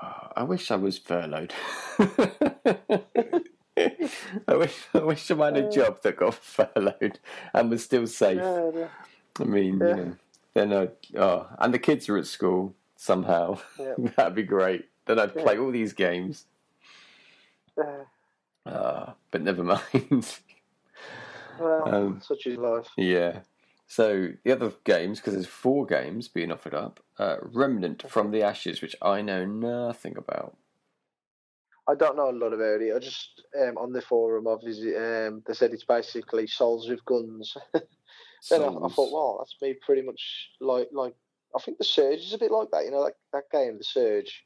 Oh, 0.01 0.27
I 0.35 0.43
wish 0.43 0.69
I 0.69 0.75
was 0.75 0.99
furloughed. 0.99 1.53
I 4.47 4.55
wish 4.55 4.75
I 4.93 4.99
wish 4.99 5.29
I 5.31 5.45
had 5.45 5.57
a 5.57 5.67
Uh. 5.67 5.71
job 5.71 6.01
that 6.03 6.17
got 6.17 6.35
furloughed 6.35 7.19
and 7.53 7.69
was 7.69 7.83
still 7.83 8.07
safe. 8.07 8.37
Yeah, 8.37 8.71
yeah. 8.73 8.87
I 9.39 9.43
mean, 9.43 9.79
Yeah. 9.79 9.87
you 9.87 9.95
know, 9.95 10.15
then 10.53 10.73
I 10.73 10.89
oh, 11.17 11.47
and 11.59 11.73
the 11.73 11.79
kids 11.79 12.09
are 12.09 12.17
at 12.17 12.25
school 12.27 12.75
somehow. 12.95 13.59
That'd 14.15 14.35
be 14.35 14.43
great. 14.43 14.85
Then 15.05 15.19
I'd 15.19 15.35
play 15.35 15.57
all 15.57 15.71
these 15.71 15.93
games. 15.93 16.45
yeah. 17.77 18.03
Ah, 18.65 19.13
but 19.31 19.41
never 19.41 19.63
mind. 20.01 20.39
Well, 21.59 21.95
Um, 21.95 22.21
such 22.21 22.45
is 22.47 22.57
life. 22.57 22.89
yeah. 22.97 23.39
So 23.87 24.33
the 24.43 24.51
other 24.51 24.73
games, 24.83 25.19
because 25.19 25.33
there's 25.33 25.47
four 25.47 25.85
games 25.85 26.27
being 26.27 26.51
offered 26.51 26.73
up, 26.73 26.99
uh, 27.17 27.37
Remnant 27.41 28.09
from 28.09 28.31
the 28.31 28.43
Ashes, 28.43 28.81
which 28.81 28.95
I 29.01 29.21
know 29.21 29.45
nothing 29.45 30.17
about. 30.17 30.57
I 31.87 31.95
don't 31.95 32.17
know 32.17 32.29
a 32.29 32.31
lot 32.31 32.53
about 32.53 32.81
it. 32.81 32.93
I 32.93 32.99
just 32.99 33.43
um, 33.59 33.77
on 33.77 33.93
the 33.93 34.01
forum, 34.01 34.47
obviously, 34.47 34.95
um, 34.95 35.41
they 35.47 35.53
said 35.53 35.71
it's 35.71 35.85
basically 35.85 36.47
souls 36.47 36.89
with 36.89 37.03
guns. 37.05 37.55
then 37.73 38.61
I, 38.61 38.67
I 38.67 38.89
thought, 38.89 39.13
well, 39.13 39.37
that's 39.39 39.55
me 39.61 39.75
pretty 39.85 40.01
much 40.01 40.49
like 40.59 40.89
like. 40.91 41.15
I 41.55 41.59
think 41.59 41.77
the 41.77 41.85
Surge 41.85 42.19
is 42.19 42.33
a 42.33 42.37
bit 42.37 42.51
like 42.51 42.69
that. 42.71 42.83
You 42.83 42.91
know, 42.91 42.99
like 42.99 43.15
that 43.33 43.49
game, 43.51 43.77
the 43.77 43.83
Surge. 43.83 44.45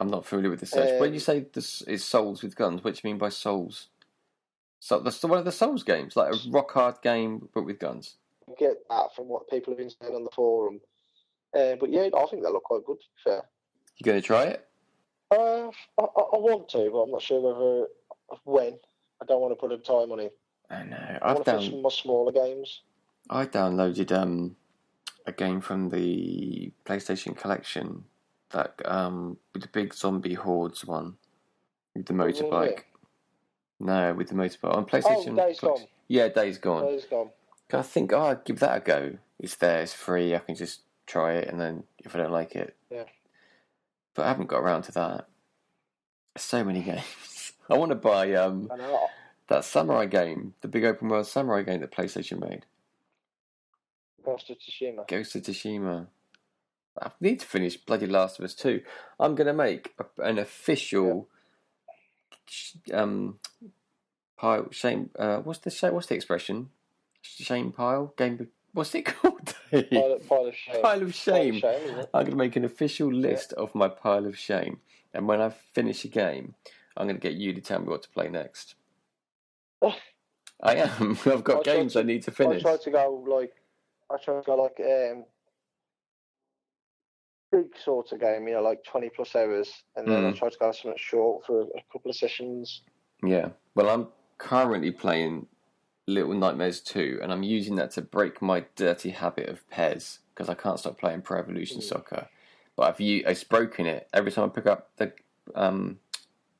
I'm 0.00 0.08
not 0.08 0.26
familiar 0.26 0.50
with 0.50 0.60
the 0.60 0.96
when 0.98 1.08
Um, 1.10 1.14
you 1.14 1.20
say 1.20 1.46
this 1.52 1.82
is 1.82 2.04
Souls 2.04 2.42
with 2.42 2.56
guns, 2.56 2.82
what 2.82 2.94
do 2.94 3.00
you 3.02 3.10
mean 3.10 3.18
by 3.18 3.28
Souls? 3.28 3.88
So 4.80 4.98
that's 4.98 5.22
one 5.22 5.38
of 5.38 5.44
the 5.44 5.52
Souls 5.52 5.84
games, 5.84 6.16
like 6.16 6.34
a 6.34 6.50
rock 6.50 6.72
hard 6.72 6.96
game 7.02 7.48
but 7.54 7.64
with 7.64 7.78
guns. 7.78 8.16
I 8.48 8.54
get 8.58 8.78
that 8.90 9.14
from 9.14 9.28
what 9.28 9.48
people 9.48 9.72
have 9.72 9.78
been 9.78 9.90
saying 9.90 10.12
on 10.12 10.24
the 10.24 10.30
forum. 10.34 10.80
Uh, 11.56 11.76
but 11.78 11.92
yeah, 11.92 12.08
I 12.16 12.26
think 12.26 12.42
that 12.42 12.50
look 12.50 12.64
quite 12.64 12.84
good. 12.84 12.98
Fair. 13.22 13.42
You 13.98 14.04
going 14.04 14.20
to 14.20 14.26
try 14.26 14.44
it? 14.44 14.66
Uh, 15.32 15.70
I, 15.98 16.02
I 16.04 16.20
I 16.34 16.38
want 16.38 16.68
to, 16.70 16.90
but 16.92 16.98
I'm 17.02 17.10
not 17.10 17.22
sure 17.22 17.40
whether 17.40 17.88
when. 18.44 18.78
I 19.20 19.24
don't 19.24 19.40
want 19.40 19.52
to 19.52 19.56
put 19.56 19.72
a 19.72 19.78
time 19.78 20.10
on 20.12 20.20
it. 20.20 20.36
I 20.68 20.82
know. 20.84 20.96
I 21.22 21.30
I've 21.30 21.34
want 21.36 21.44
to 21.46 21.52
play 21.52 21.60
down, 21.60 21.70
some 21.70 21.82
more 21.82 21.90
smaller 21.90 22.32
games. 22.32 22.80
I 23.30 23.46
downloaded 23.46 24.10
um 24.12 24.56
a 25.26 25.32
game 25.32 25.60
from 25.60 25.88
the 25.90 26.72
PlayStation 26.84 27.36
Collection 27.36 28.04
that 28.50 28.74
um 28.84 29.36
with 29.54 29.62
the 29.62 29.68
big 29.68 29.94
zombie 29.94 30.34
hordes 30.34 30.84
one 30.84 31.16
with 31.94 32.06
the 32.06 32.14
Oh, 32.14 32.16
motorbike. 32.16 32.82
No, 33.80 34.12
with 34.14 34.28
the 34.28 34.34
motorbike 34.34 34.76
on 34.76 34.86
PlayStation. 34.86 35.36
Days 35.36 35.58
Collection- 35.60 35.68
Gone. 35.68 35.86
Yeah, 36.08 36.28
Days 36.28 36.58
Gone. 36.58 36.84
Days 36.86 37.04
gone. 37.06 37.30
I 37.72 37.80
think, 37.80 38.12
oh, 38.12 38.18
I'll 38.20 38.34
give 38.44 38.58
that 38.58 38.76
a 38.76 38.80
go. 38.80 39.16
It's 39.38 39.54
there, 39.56 39.80
it's 39.80 39.94
free. 39.94 40.34
I 40.34 40.40
can 40.40 40.54
just 40.54 40.82
try 41.06 41.32
it, 41.34 41.48
and 41.48 41.58
then 41.58 41.84
if 42.00 42.14
I 42.14 42.18
don't 42.18 42.30
like 42.32 42.54
it, 42.54 42.76
Yeah. 42.90 43.04
But 44.14 44.24
I 44.24 44.28
haven't 44.28 44.48
got 44.48 44.60
around 44.60 44.82
to 44.82 44.92
that. 44.92 45.28
So 46.36 46.64
many 46.64 46.82
games. 46.82 47.52
I 47.68 47.76
want 47.76 47.90
to 47.90 47.96
buy 47.96 48.34
um 48.34 48.70
that 49.48 49.64
samurai 49.64 50.06
game, 50.06 50.54
the 50.60 50.68
big 50.68 50.84
open 50.84 51.08
world 51.08 51.26
samurai 51.26 51.62
game 51.62 51.80
that 51.80 51.92
PlayStation 51.92 52.40
made, 52.40 52.64
Ghost 54.24 54.50
of 54.50 54.58
Tsushima. 54.58 55.06
Ghost 55.06 55.36
of 55.36 55.42
Tsushima. 55.42 56.06
I 57.00 57.10
need 57.20 57.40
to 57.40 57.46
finish 57.46 57.76
bloody 57.76 58.06
Last 58.06 58.38
of 58.38 58.44
Us 58.44 58.54
2. 58.54 58.82
I'm 59.18 59.34
going 59.34 59.46
to 59.46 59.54
make 59.54 59.94
a, 59.98 60.22
an 60.22 60.38
official 60.38 61.28
um 62.92 63.38
pile 64.36 64.68
shame. 64.70 65.10
Uh, 65.18 65.38
what's 65.38 65.60
the 65.60 65.90
what's 65.90 66.06
the 66.08 66.14
expression? 66.14 66.70
Shame 67.22 67.72
pile 67.72 68.12
game. 68.16 68.48
What's 68.72 68.94
it 68.94 69.02
called? 69.04 69.54
Pile, 69.70 70.12
of- 70.12 70.26
pile 70.28 70.46
of 70.46 70.54
shame. 70.56 70.82
Pile 70.82 71.02
of 71.02 71.14
shame. 71.14 71.60
Pile 71.60 71.74
of 71.74 71.80
shame. 71.80 71.98
I'm 72.14 72.20
going 72.24 72.30
to 72.30 72.36
make 72.36 72.56
an 72.56 72.64
official 72.64 73.12
list 73.12 73.52
of 73.54 73.74
my 73.74 73.88
pile 73.88 74.26
of 74.26 74.38
shame, 74.38 74.80
and 75.12 75.28
when 75.28 75.40
I 75.40 75.50
finish 75.50 76.04
a 76.04 76.08
game, 76.08 76.54
I'm 76.96 77.06
going 77.06 77.16
to 77.16 77.20
get 77.20 77.34
you 77.38 77.52
to 77.52 77.60
tell 77.60 77.80
me 77.80 77.86
what 77.88 78.02
to 78.02 78.08
play 78.08 78.28
next. 78.28 78.74
I 79.82 80.76
am. 80.76 81.18
I've 81.26 81.44
got 81.44 81.66
I 81.68 81.74
games 81.74 81.94
to- 81.94 82.00
I 82.00 82.02
need 82.02 82.22
to 82.22 82.30
finish. 82.30 82.60
I 82.64 82.70
tried 82.70 82.80
to 82.82 82.90
go 82.90 83.24
like 83.28 83.52
I 84.10 84.16
tried 84.22 84.40
to 84.40 84.46
go 84.46 84.54
like 84.56 84.78
um 84.80 85.24
big 87.50 87.66
sort 87.84 88.12
of 88.12 88.20
game, 88.20 88.46
you 88.48 88.54
know, 88.54 88.62
like 88.62 88.82
twenty 88.84 89.10
plus 89.10 89.34
hours, 89.36 89.70
and 89.96 90.06
then 90.08 90.24
I 90.24 90.30
Mm. 90.30 90.36
tried 90.38 90.52
to 90.52 90.58
go 90.58 90.72
something 90.72 90.96
short 90.96 91.44
for 91.44 91.62
a 91.62 91.66
couple 91.92 92.10
of 92.10 92.16
sessions. 92.16 92.82
Yeah. 93.24 93.48
Well, 93.74 93.90
I'm 93.90 94.08
currently 94.38 94.90
playing 94.92 95.46
Little 96.06 96.34
Nightmares 96.34 96.80
2, 96.80 97.20
and 97.22 97.32
I'm 97.32 97.42
using 97.42 97.76
that 97.76 97.92
to 97.92 98.02
break 98.02 98.42
my 98.42 98.64
dirty 98.76 99.10
habit 99.10 99.48
of 99.48 99.68
PES 99.70 100.18
because 100.34 100.48
I 100.48 100.54
can't 100.54 100.78
stop 100.78 100.98
playing 100.98 101.22
Pro 101.22 101.38
Evolution 101.38 101.78
Mm. 101.78 101.84
Soccer. 101.84 102.28
But 102.76 102.82
I've 102.84 103.00
u- 103.00 103.22
it's 103.26 103.44
broken 103.44 103.86
it 103.86 104.08
every 104.12 104.32
time 104.32 104.46
I 104.46 104.48
pick 104.48 104.66
up 104.66 104.90
the 104.96 105.12
um, 105.54 105.98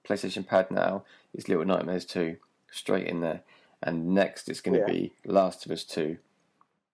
PlayStation 0.05 0.47
Pad 0.47 0.71
now. 0.71 1.05
It's 1.35 1.49
Little 1.49 1.65
Nightmares 1.65 2.05
2 2.05 2.37
straight 2.71 3.07
in 3.09 3.21
there, 3.21 3.43
and 3.83 4.09
next 4.15 4.49
it's 4.49 4.61
going 4.61 4.75
to 4.81 4.87
Yeah. 4.87 4.93
be 4.93 5.13
Last 5.25 5.67
of 5.67 5.73
Us 5.73 5.85
2, 5.85 6.19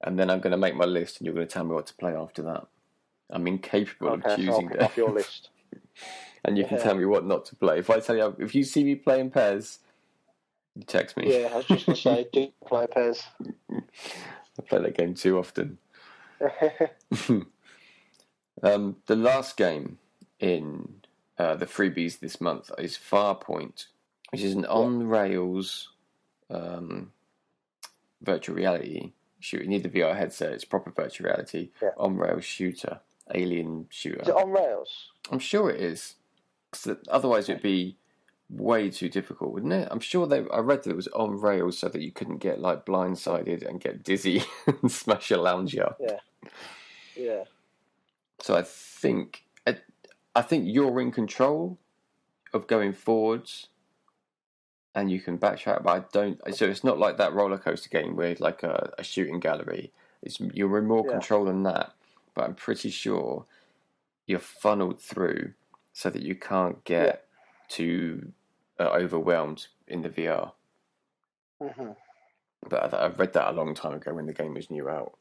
and 0.02 0.18
then 0.18 0.30
I'm 0.30 0.40
going 0.40 0.52
to 0.52 0.56
make 0.56 0.74
my 0.76 0.84
list, 0.86 1.18
and 1.18 1.26
you're 1.26 1.34
going 1.34 1.46
to 1.46 1.52
tell 1.52 1.64
me 1.64 1.74
what 1.74 1.86
to 1.88 1.94
play 1.94 2.14
after 2.14 2.42
that. 2.42 2.66
I'm 3.30 3.46
incapable 3.46 4.08
Okay, 4.08 4.16
of 4.18 4.22
so 4.24 4.30
I'll 4.30 4.36
choosing 4.36 4.68
pick 4.70 4.80
off 4.80 4.96
your 4.96 5.12
list. 5.14 5.50
and 6.44 6.56
you 6.56 6.64
can 6.64 6.78
tell 6.78 6.94
me 6.94 7.04
what 7.04 7.26
not 7.26 7.44
to 7.46 7.56
play. 7.56 7.78
If 7.80 7.90
I 7.90 8.00
tell 8.00 8.16
you, 8.16 8.34
if 8.38 8.54
you 8.54 8.62
see 8.64 8.84
me 8.84 8.94
playing 8.94 9.30
PES, 9.32 9.80
you 10.78 10.84
text 10.84 11.16
me. 11.16 11.40
Yeah, 11.40 11.48
I 11.52 11.56
was 11.56 11.66
just 11.66 11.86
gonna 11.86 11.96
say, 11.96 12.26
do 12.32 12.48
play 12.66 12.86
PES? 12.86 13.26
I 13.42 14.62
play 14.66 14.80
that 14.80 14.96
game 14.96 15.14
too 15.14 15.38
often. 15.38 15.78
um, 18.62 18.96
the 19.06 19.16
last 19.16 19.56
game 19.56 19.98
in 20.38 21.00
uh, 21.36 21.56
the 21.56 21.66
freebies 21.66 22.20
this 22.20 22.40
month 22.40 22.70
is 22.78 22.96
Farpoint, 22.96 23.86
which 24.30 24.42
is 24.42 24.54
an 24.54 24.64
on 24.66 25.08
rails 25.08 25.90
um, 26.50 27.12
virtual 28.22 28.54
reality 28.56 29.12
shooter. 29.40 29.64
You 29.64 29.70
need 29.70 29.82
the 29.82 29.88
VR 29.88 30.16
headset, 30.16 30.52
it's 30.52 30.64
proper 30.64 30.90
virtual 30.90 31.26
reality, 31.26 31.70
Yeah. 31.82 31.90
on 31.96 32.16
rails 32.16 32.44
shooter, 32.44 33.00
alien 33.34 33.86
shooter. 33.90 34.22
Is 34.22 34.28
it 34.28 34.34
on 34.34 34.50
rails? 34.52 35.10
I'm 35.30 35.38
sure 35.40 35.70
it 35.70 35.80
is. 35.80 36.14
otherwise, 37.08 37.48
it'd 37.48 37.62
be 37.62 37.96
way 38.50 38.90
too 38.90 39.08
difficult, 39.08 39.52
wouldn't 39.52 39.72
it? 39.72 39.88
I'm 39.90 40.00
sure 40.00 40.26
they. 40.26 40.44
I 40.52 40.58
read 40.58 40.82
that 40.84 40.90
it 40.90 40.96
was 40.96 41.08
on 41.08 41.40
rails 41.40 41.78
so 41.78 41.88
that 41.88 42.00
you 42.02 42.12
couldn't 42.12 42.38
get 42.38 42.60
like 42.60 42.86
blindsided 42.86 43.66
and 43.68 43.80
get 43.80 44.02
dizzy 44.02 44.42
and 44.66 44.90
smash 44.90 45.30
your 45.30 45.40
lounger. 45.40 45.94
Yeah. 46.00 46.18
Yeah. 47.16 47.44
So 48.40 48.54
I 48.54 48.62
think 48.62 49.44
I, 49.66 49.78
I 50.34 50.42
think 50.42 50.64
you're 50.66 51.00
in 51.00 51.10
control 51.10 51.78
of 52.54 52.66
going 52.66 52.92
forwards, 52.92 53.68
and 54.94 55.10
you 55.10 55.20
can 55.20 55.38
backtrack. 55.38 55.82
But 55.82 55.90
I 55.90 56.04
don't. 56.12 56.40
So 56.54 56.66
it's 56.66 56.84
not 56.84 56.98
like 56.98 57.18
that 57.18 57.34
roller 57.34 57.58
coaster 57.58 57.88
game 57.90 58.16
where 58.16 58.34
like 58.38 58.62
a, 58.62 58.92
a 58.98 59.04
shooting 59.04 59.40
gallery. 59.40 59.92
It's 60.22 60.40
you're 60.40 60.78
in 60.78 60.86
more 60.86 61.04
Yeah. 61.06 61.12
control 61.12 61.44
than 61.44 61.62
that. 61.64 61.92
But 62.34 62.44
I'm 62.44 62.54
pretty 62.54 62.90
sure 62.90 63.46
you're 64.26 64.38
funneled 64.38 65.00
through 65.00 65.54
so 65.92 66.08
that 66.10 66.22
you 66.22 66.34
can't 66.36 66.84
get 66.84 67.24
too 67.68 68.32
uh, 68.78 68.90
overwhelmed 68.90 69.66
in 69.86 70.02
the 70.02 70.08
VR. 70.08 70.52
hmm 71.60 71.92
But 72.68 72.94
I, 72.94 72.96
I 72.98 73.08
read 73.08 73.32
that 73.34 73.48
a 73.50 73.52
long 73.56 73.74
time 73.74 73.94
ago 73.94 74.14
when 74.14 74.26
the 74.26 74.32
game 74.32 74.54
was 74.54 74.70
new 74.70 74.88
out. 74.88 75.16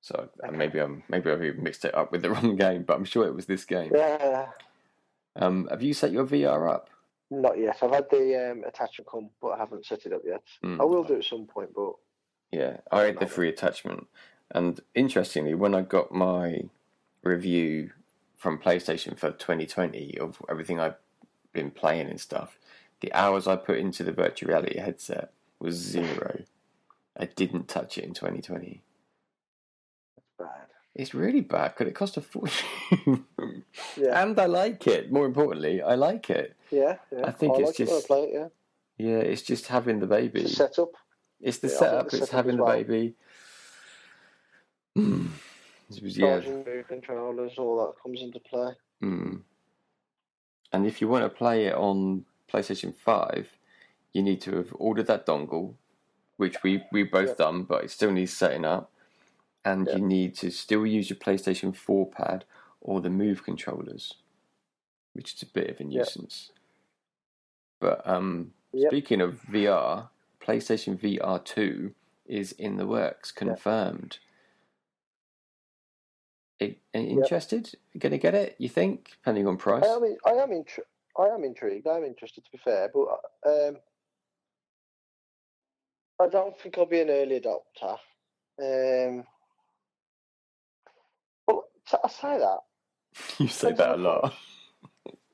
So 0.00 0.28
Okay. 0.44 0.56
maybe 0.56 0.78
I'm 0.78 1.02
maybe 1.08 1.30
I've 1.30 1.42
even 1.42 1.62
mixed 1.64 1.84
it 1.84 1.94
up 1.94 2.12
with 2.12 2.22
the 2.22 2.30
wrong 2.34 2.56
game, 2.56 2.84
but 2.84 2.96
I'm 2.96 3.04
sure 3.04 3.26
it 3.26 3.34
was 3.34 3.46
this 3.46 3.64
game. 3.64 3.92
Yeah. 3.94 4.46
Um, 5.34 5.66
have 5.70 5.82
you 5.82 5.92
set 5.94 6.12
your 6.12 6.26
VR 6.26 6.70
up? 6.70 6.88
Not 7.30 7.58
yet. 7.58 7.78
I've 7.82 7.90
had 7.90 8.08
the 8.10 8.50
um, 8.52 8.64
attachment 8.64 9.08
come, 9.10 9.30
but 9.42 9.48
I 9.48 9.58
haven't 9.58 9.84
set 9.84 10.06
it 10.06 10.12
up 10.12 10.22
yet. 10.24 10.42
Hmm. 10.62 10.80
I 10.80 10.84
will 10.84 11.02
do 11.02 11.16
at 11.16 11.24
some 11.24 11.46
point, 11.46 11.70
but 11.74 11.94
Yeah, 12.52 12.78
I 12.92 13.02
had 13.02 13.18
the 13.18 13.26
free 13.26 13.48
attachment, 13.48 14.06
and 14.52 14.80
interestingly, 14.94 15.54
when 15.54 15.74
I 15.74 15.82
got 15.82 16.12
my 16.12 16.62
review 17.24 17.90
from 18.36 18.58
PlayStation 18.60 19.18
for 19.18 19.32
2020 19.32 20.18
of 20.20 20.40
everything 20.48 20.78
I've 20.78 20.94
been 21.56 21.70
playing 21.70 22.08
and 22.08 22.20
stuff, 22.20 22.58
the 23.00 23.12
hours 23.12 23.46
I 23.48 23.56
put 23.56 23.78
into 23.78 24.04
the 24.04 24.12
virtual 24.12 24.48
reality 24.50 24.78
headset 24.78 25.32
was 25.58 25.74
zero. 25.74 26.42
I 27.18 27.24
didn't 27.26 27.66
touch 27.68 27.96
it 27.98 28.04
in 28.04 28.12
2020. 28.14 28.82
it's 30.18 30.26
bad. 30.38 30.66
It's 30.94 31.14
really 31.14 31.40
bad 31.40 31.68
because 31.74 31.88
it 31.88 31.94
cost 31.94 32.16
a 32.16 32.20
fortune. 32.20 33.24
Yeah. 33.96 34.22
and 34.22 34.38
I 34.38 34.46
like 34.46 34.86
it. 34.86 35.10
More 35.12 35.26
importantly, 35.26 35.80
I 35.82 35.94
like 35.94 36.28
it. 36.30 36.54
Yeah. 36.70 36.96
yeah. 37.12 37.26
I 37.26 37.30
think 37.30 37.58
it's 37.58 37.66
like 37.70 37.80
it 37.80 37.88
I 37.88 37.92
just- 37.94 38.06
play 38.06 38.22
it, 38.24 38.30
yeah. 38.34 38.48
Yeah, 38.98 39.18
it's 39.18 39.42
just 39.42 39.66
having 39.66 40.00
the 40.00 40.06
baby. 40.06 40.40
It's 40.42 40.52
a 40.52 40.56
setup. 40.56 40.92
It's 41.40 41.58
the 41.58 41.68
Yeah, 41.68 41.74
I 41.74 41.78
setup. 41.78 42.08
the 42.10 42.16
It's 42.16 42.26
setup 42.26 42.34
having 42.36 42.56
the 42.56 42.64
well. 42.64 42.76
baby. 42.76 43.14
Mm. 44.96 45.28
It 45.90 46.02
was- 46.02 46.16
yeah. 46.18 46.40
Controllers, 46.88 47.58
all 47.58 47.76
that 47.86 48.02
comes 48.02 48.22
into 48.22 48.40
play. 48.40 48.72
Mm. 49.02 49.42
And 50.76 50.86
if 50.86 51.00
you 51.00 51.08
want 51.08 51.24
to 51.24 51.30
play 51.30 51.64
it 51.64 51.74
on 51.74 52.26
PlayStation 52.52 52.94
Five, 52.94 53.48
you 54.12 54.22
need 54.22 54.42
to 54.42 54.56
have 54.56 54.74
ordered 54.74 55.06
that 55.06 55.24
dongle, 55.24 55.72
which 56.36 56.62
we 56.62 56.82
we 56.92 57.02
both 57.02 57.30
Yeah. 57.30 57.34
done, 57.46 57.62
but 57.62 57.84
it 57.84 57.90
still 57.90 58.12
needs 58.12 58.36
setting 58.36 58.66
up. 58.66 58.92
And 59.64 59.86
Yeah. 59.86 59.96
you 59.96 60.02
need 60.02 60.36
to 60.36 60.50
still 60.50 60.84
use 60.84 61.08
your 61.08 61.18
PlayStation 61.18 61.74
Four 61.74 62.10
pad 62.10 62.44
or 62.82 63.00
the 63.00 63.08
Move 63.08 63.42
controllers. 63.42 64.14
which 65.14 65.32
is 65.32 65.42
a 65.42 65.46
bit 65.46 65.70
of 65.70 65.80
a 65.80 65.84
nuisance. 65.84 66.52
But 67.80 68.06
um, 68.06 68.52
Yep. 68.74 68.90
speaking 68.90 69.22
of 69.22 69.40
VR, 69.50 70.10
PlayStation 70.40 70.98
VR 70.98 71.38
2 71.38 71.94
is 72.26 72.52
in 72.52 72.76
the 72.76 72.86
works, 72.86 73.32
confirmed. 73.32 74.18
I- 76.60 76.76
are 76.94 77.00
you 77.00 77.22
interested? 77.22 77.74
Gonna 77.98 78.18
get 78.18 78.34
it? 78.34 78.56
You 78.58 78.68
think? 78.68 79.10
Depending 79.10 79.46
on 79.46 79.56
price. 79.56 79.84
I 79.84 79.88
am, 79.88 80.04
in, 80.04 80.16
I 80.24 80.30
am, 80.30 80.50
intri- 80.50 80.88
I 81.18 81.26
am 81.28 81.44
intrigued. 81.44 81.86
I 81.86 81.96
am 81.98 82.04
interested, 82.04 82.44
to 82.44 82.50
be 82.50 82.58
fair, 82.58 82.90
but 82.92 83.06
um, 83.46 83.76
I 86.20 86.28
don't 86.28 86.58
think 86.58 86.78
I'll 86.78 86.86
be 86.86 87.00
an 87.00 87.10
early 87.10 87.40
adopter. 87.40 87.98
Um, 88.58 89.24
well, 91.46 91.64
t- 91.86 91.98
I 92.02 92.08
say 92.08 92.38
that. 92.38 92.58
you 93.38 93.48
say 93.48 93.72
that 93.72 93.96
a 93.96 93.96
lot. 93.96 94.34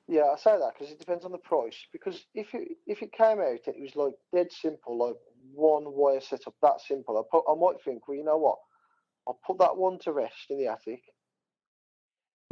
Yeah, 0.08 0.24
I 0.34 0.36
say 0.36 0.58
that 0.58 0.74
because 0.74 0.92
it 0.92 0.98
depends 0.98 1.24
on 1.24 1.32
the 1.32 1.38
price. 1.38 1.86
Because 1.92 2.26
if 2.34 2.52
it 2.54 2.76
if 2.86 3.02
it 3.02 3.12
came 3.12 3.38
out, 3.38 3.60
it 3.66 3.80
was 3.80 3.94
like 3.94 4.12
dead 4.34 4.52
simple, 4.52 4.98
like 4.98 5.16
one 5.54 5.84
wire 5.86 6.20
setup, 6.20 6.54
that 6.62 6.80
simple. 6.80 7.16
I, 7.16 7.22
put, 7.30 7.44
I 7.48 7.54
might 7.54 7.82
think, 7.82 8.08
well, 8.08 8.16
you 8.16 8.24
know 8.24 8.36
what? 8.38 8.58
I'll 9.26 9.38
put 9.46 9.58
that 9.58 9.76
one 9.76 9.98
to 10.00 10.12
rest 10.12 10.50
in 10.50 10.58
the 10.58 10.66
attic, 10.68 11.02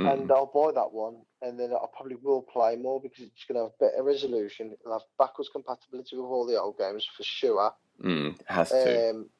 Mm. 0.00 0.12
and 0.12 0.32
I'll 0.32 0.46
buy 0.46 0.72
that 0.72 0.92
one, 0.92 1.26
and 1.42 1.60
then 1.60 1.74
I 1.74 1.84
probably 1.94 2.16
will 2.16 2.40
play 2.40 2.76
more 2.76 3.00
because 3.00 3.26
it's 3.26 3.44
going 3.44 3.56
to 3.56 3.64
have 3.64 3.78
better 3.78 4.02
resolution. 4.02 4.72
It'll 4.72 4.92
have 4.98 5.06
backwards 5.18 5.50
compatibility 5.50 6.16
with 6.16 6.24
all 6.24 6.46
the 6.46 6.58
old 6.58 6.78
games 6.78 7.04
for 7.04 7.22
sure. 7.22 7.74
Mm, 8.02 8.40
has 8.46 8.70
to. 8.70 9.10
Um, 9.10 9.30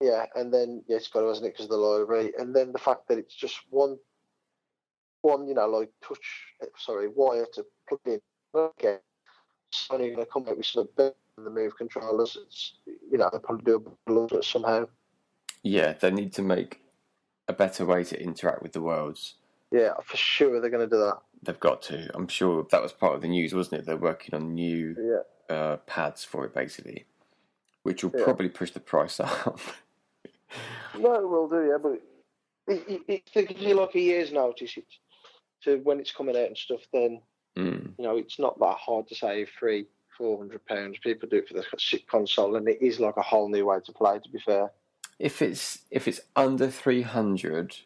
yeah, 0.00 0.26
and 0.36 0.54
then 0.54 0.84
yeah, 0.86 0.98
it's 0.98 1.08
got 1.08 1.22
to, 1.22 1.28
hasn't 1.28 1.46
it, 1.46 1.54
because 1.54 1.64
of 1.66 1.70
the 1.70 1.76
library, 1.78 2.32
and 2.38 2.54
then 2.54 2.70
the 2.72 2.78
fact 2.78 3.08
that 3.08 3.18
it's 3.18 3.34
just 3.34 3.58
one, 3.70 3.98
one, 5.22 5.48
you 5.48 5.54
know, 5.54 5.66
like 5.66 5.90
touch, 6.06 6.44
sorry, 6.76 7.08
wire 7.08 7.46
to 7.54 7.66
plug 7.88 8.00
in. 8.06 8.20
Okay, 8.54 8.98
it's 9.68 9.88
only 9.90 10.10
going 10.10 10.24
to 10.24 10.30
come 10.30 10.46
out 10.48 10.56
with 10.56 10.66
some 10.66 10.88
better 10.96 11.14
than 11.36 11.44
the 11.44 11.50
move 11.50 11.76
controllers. 11.76 12.36
It's, 12.40 12.74
you 12.86 13.18
know, 13.18 13.28
they'll 13.32 13.40
probably 13.40 13.64
do 13.64 13.96
a 14.06 14.12
little 14.12 14.28
bit 14.28 14.44
somehow. 14.44 14.86
Yeah, 15.62 15.92
they 15.92 16.10
need 16.10 16.32
to 16.34 16.42
make 16.42 16.80
a 17.48 17.52
better 17.52 17.84
way 17.84 18.04
to 18.04 18.20
interact 18.20 18.62
with 18.62 18.72
the 18.72 18.80
worlds. 18.80 19.34
Yeah, 19.70 19.94
for 20.04 20.16
sure 20.16 20.60
they're 20.60 20.70
going 20.70 20.88
to 20.88 20.94
do 20.94 21.00
that. 21.00 21.18
They've 21.42 21.58
got 21.58 21.82
to. 21.82 22.10
I'm 22.14 22.28
sure 22.28 22.66
that 22.70 22.82
was 22.82 22.92
part 22.92 23.14
of 23.14 23.22
the 23.22 23.28
news, 23.28 23.54
wasn't 23.54 23.80
it? 23.80 23.86
They're 23.86 23.96
working 23.96 24.34
on 24.34 24.54
new 24.54 24.94
Yeah, 24.98 25.54
uh, 25.54 25.76
pads 25.78 26.24
for 26.24 26.44
it, 26.44 26.54
basically, 26.54 27.06
which 27.82 28.04
will 28.04 28.12
Yeah. 28.14 28.24
probably 28.24 28.48
push 28.48 28.70
the 28.70 28.80
price 28.80 29.18
up. 29.18 29.60
no, 30.98 31.14
it 31.14 31.28
will 31.28 31.48
do. 31.48 31.66
Yeah, 31.66 31.78
but 31.78 31.92
it, 32.68 32.88
it, 32.88 33.02
it, 33.08 33.30
it 33.34 33.48
gives 33.48 33.62
you 33.62 33.74
like 33.74 33.94
a 33.94 34.00
year's 34.00 34.32
notice 34.32 34.76
it's, 34.76 34.98
to 35.64 35.78
when 35.78 36.00
it's 36.00 36.12
coming 36.12 36.36
out 36.36 36.48
and 36.48 36.58
stuff. 36.58 36.80
Then 36.92 37.22
mm. 37.56 37.92
you 37.98 38.04
know, 38.04 38.16
it's 38.16 38.38
not 38.38 38.58
that 38.60 38.76
hard 38.76 39.08
to 39.08 39.14
save 39.14 39.48
three, 39.58 39.86
four 40.16 40.38
hundred 40.38 40.64
pounds. 40.66 40.98
People 40.98 41.28
do 41.28 41.38
it 41.38 41.48
for 41.48 41.54
the 41.54 41.64
console, 42.10 42.56
and 42.56 42.68
it 42.68 42.80
is 42.82 43.00
like 43.00 43.16
a 43.16 43.22
whole 43.22 43.48
new 43.48 43.66
way 43.66 43.78
to 43.84 43.92
play. 43.92 44.18
To 44.18 44.28
be 44.28 44.38
fair, 44.38 44.70
If 45.22 45.40
it's 45.40 45.82
if 45.88 46.08
it's 46.08 46.20
under 46.34 46.68
three 46.68 47.02
hundred, 47.02 47.76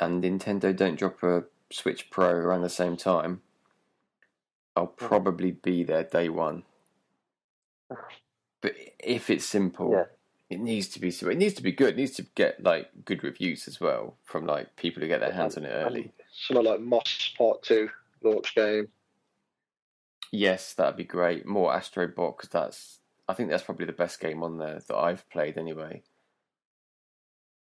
and 0.00 0.20
Nintendo 0.24 0.74
don't 0.76 0.98
drop 0.98 1.22
a 1.22 1.44
Switch 1.70 2.10
Pro 2.10 2.30
around 2.30 2.62
the 2.62 2.68
same 2.68 2.96
time, 2.96 3.42
I'll 4.74 4.88
probably 4.88 5.52
be 5.52 5.84
there 5.84 6.02
day 6.02 6.28
one. 6.28 6.64
But 8.60 8.74
if 8.98 9.30
it's 9.30 9.44
simple, 9.44 9.92
Yeah. 9.92 10.04
it 10.50 10.58
needs 10.58 10.88
to 10.88 11.00
be 11.00 11.12
simple. 11.12 11.32
It 11.32 11.38
needs 11.38 11.54
to 11.54 11.62
be 11.62 11.70
good. 11.70 11.90
It 11.90 11.96
needs 11.98 12.16
to 12.16 12.22
get 12.34 12.60
like 12.64 12.90
good 13.04 13.22
reviews 13.22 13.68
as 13.68 13.80
well 13.80 14.16
from 14.24 14.44
like 14.46 14.74
people 14.74 15.00
who 15.00 15.06
get 15.08 15.20
their 15.20 15.30
hands 15.30 15.56
on 15.56 15.64
it 15.64 15.70
early. 15.70 16.10
something 16.32 16.66
like 16.66 16.80
Moss 16.80 17.34
Part 17.38 17.62
Two 17.62 17.88
launch 18.24 18.52
game. 18.56 18.88
Yes, 20.32 20.74
that'd 20.74 20.96
be 20.96 21.04
great. 21.04 21.46
More 21.46 21.72
Astro 21.72 22.08
Bot 22.08 22.36
because 22.36 22.48
that's 22.50 22.98
I 23.28 23.34
think 23.34 23.50
that's 23.50 23.62
probably 23.62 23.86
the 23.86 23.92
best 23.92 24.20
game 24.20 24.42
on 24.42 24.58
there 24.58 24.80
that 24.86 24.96
I've 24.96 25.28
played 25.30 25.56
anyway. 25.58 26.02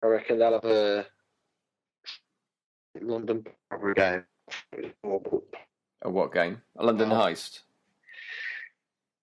I 0.03 0.07
reckon 0.07 0.39
they'll 0.39 0.53
have 0.53 0.65
a 0.65 1.05
London 2.99 3.45
game. 3.95 4.23
A 6.01 6.09
what 6.09 6.33
game? 6.33 6.61
A 6.77 6.85
London 6.85 7.11
Oh. 7.11 7.15
Heist. 7.15 7.61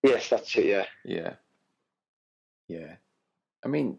Yes, 0.03 0.29
that's 0.31 0.57
it. 0.57 0.65
Yeah, 0.67 0.87
Yeah. 1.05 1.35
Yeah. 2.69 2.95
I 3.63 3.69
mean, 3.69 3.99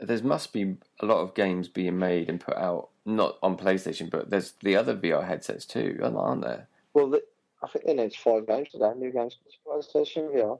there 0.00 0.20
must 0.22 0.52
be 0.52 0.76
a 1.00 1.06
lot 1.06 1.20
of 1.20 1.34
games 1.34 1.68
being 1.68 1.98
made 1.98 2.28
and 2.28 2.40
put 2.40 2.56
out, 2.56 2.88
not 3.04 3.38
on 3.42 3.56
PlayStation, 3.56 4.10
but 4.10 4.28
there's 4.30 4.52
the 4.62 4.74
other 4.74 4.96
VR 4.96 5.24
headsets 5.26 5.64
too, 5.64 5.98
aren't 6.02 6.42
there? 6.42 6.68
well, 6.94 7.10
the, 7.10 7.22
I 7.62 7.68
think 7.68 7.84
they 7.84 7.92
announced 7.92 8.18
five 8.18 8.46
games 8.46 8.68
today. 8.70 8.92
New 8.96 9.12
games 9.12 9.36
for 9.64 9.78
PlayStation. 9.78 10.30
Yeah, 10.34 10.54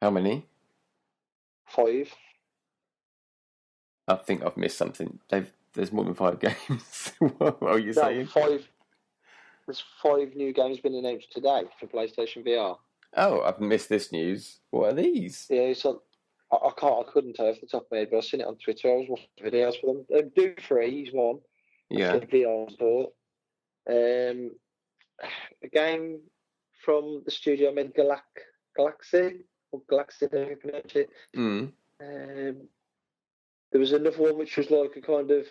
How 0.00 0.10
many? 0.10 0.46
five. 1.66 2.12
I 4.08 4.16
think 4.16 4.42
I've 4.42 4.56
missed 4.56 4.76
something. 4.76 5.20
They've 5.28 5.52
there's 5.74 5.92
more 5.92 6.04
than 6.04 6.14
five 6.14 6.40
games. 6.40 7.12
what 7.38 7.62
are 7.62 7.78
you 7.78 7.92
No, 7.92 8.02
saying? 8.02 8.26
five. 8.26 8.68
There's 9.66 9.84
five 10.02 10.34
new 10.34 10.52
games 10.52 10.80
been 10.80 10.96
announced 10.96 11.30
today 11.32 11.62
for 11.78 11.86
PlayStation 11.86 12.44
VR. 12.44 12.76
Oh, 13.16 13.42
I've 13.42 13.60
missed 13.60 13.88
this 13.88 14.10
news. 14.10 14.58
What 14.70 14.88
are 14.92 14.96
these? 14.96 15.46
Yeah, 15.48 15.72
so 15.74 16.02
I, 16.50 16.56
I 16.56 16.70
can't, 16.76 17.06
I 17.06 17.12
couldn't 17.12 17.34
tell 17.34 17.46
off 17.46 17.60
the 17.60 17.68
top 17.68 17.82
of 17.82 17.88
my 17.92 17.98
head, 17.98 18.08
but 18.10 18.16
I've 18.18 18.24
seen 18.24 18.40
it 18.40 18.46
on 18.48 18.56
Twitter. 18.56 18.88
I 18.90 18.94
was 18.96 19.06
watching 19.08 19.28
videos 19.52 19.80
for 19.80 19.94
them. 19.94 20.06
Um, 20.16 20.30
Do 20.34 20.54
three, 20.60 20.90
he's 21.04 21.12
one. 21.12 21.38
Yeah. 21.88 22.18
The 22.18 22.26
VR 22.26 22.70
store. 22.72 23.10
Um, 23.88 24.50
a 25.62 25.68
game 25.72 26.20
from 26.84 27.22
the 27.24 27.30
studio 27.30 27.72
made 27.72 27.94
Galac 27.94 28.22
Galaxy 28.76 29.44
or 29.72 29.82
Galaxy, 29.88 30.26
you 30.32 30.56
pronounce 30.60 30.94
it. 30.94 31.10
Mm. 31.36 31.72
Um, 32.00 32.56
there 33.72 33.80
was 33.80 33.92
another 33.92 34.18
one 34.18 34.38
which 34.38 34.56
was 34.56 34.70
like 34.70 34.96
a 34.96 35.00
kind 35.00 35.30
of, 35.30 35.46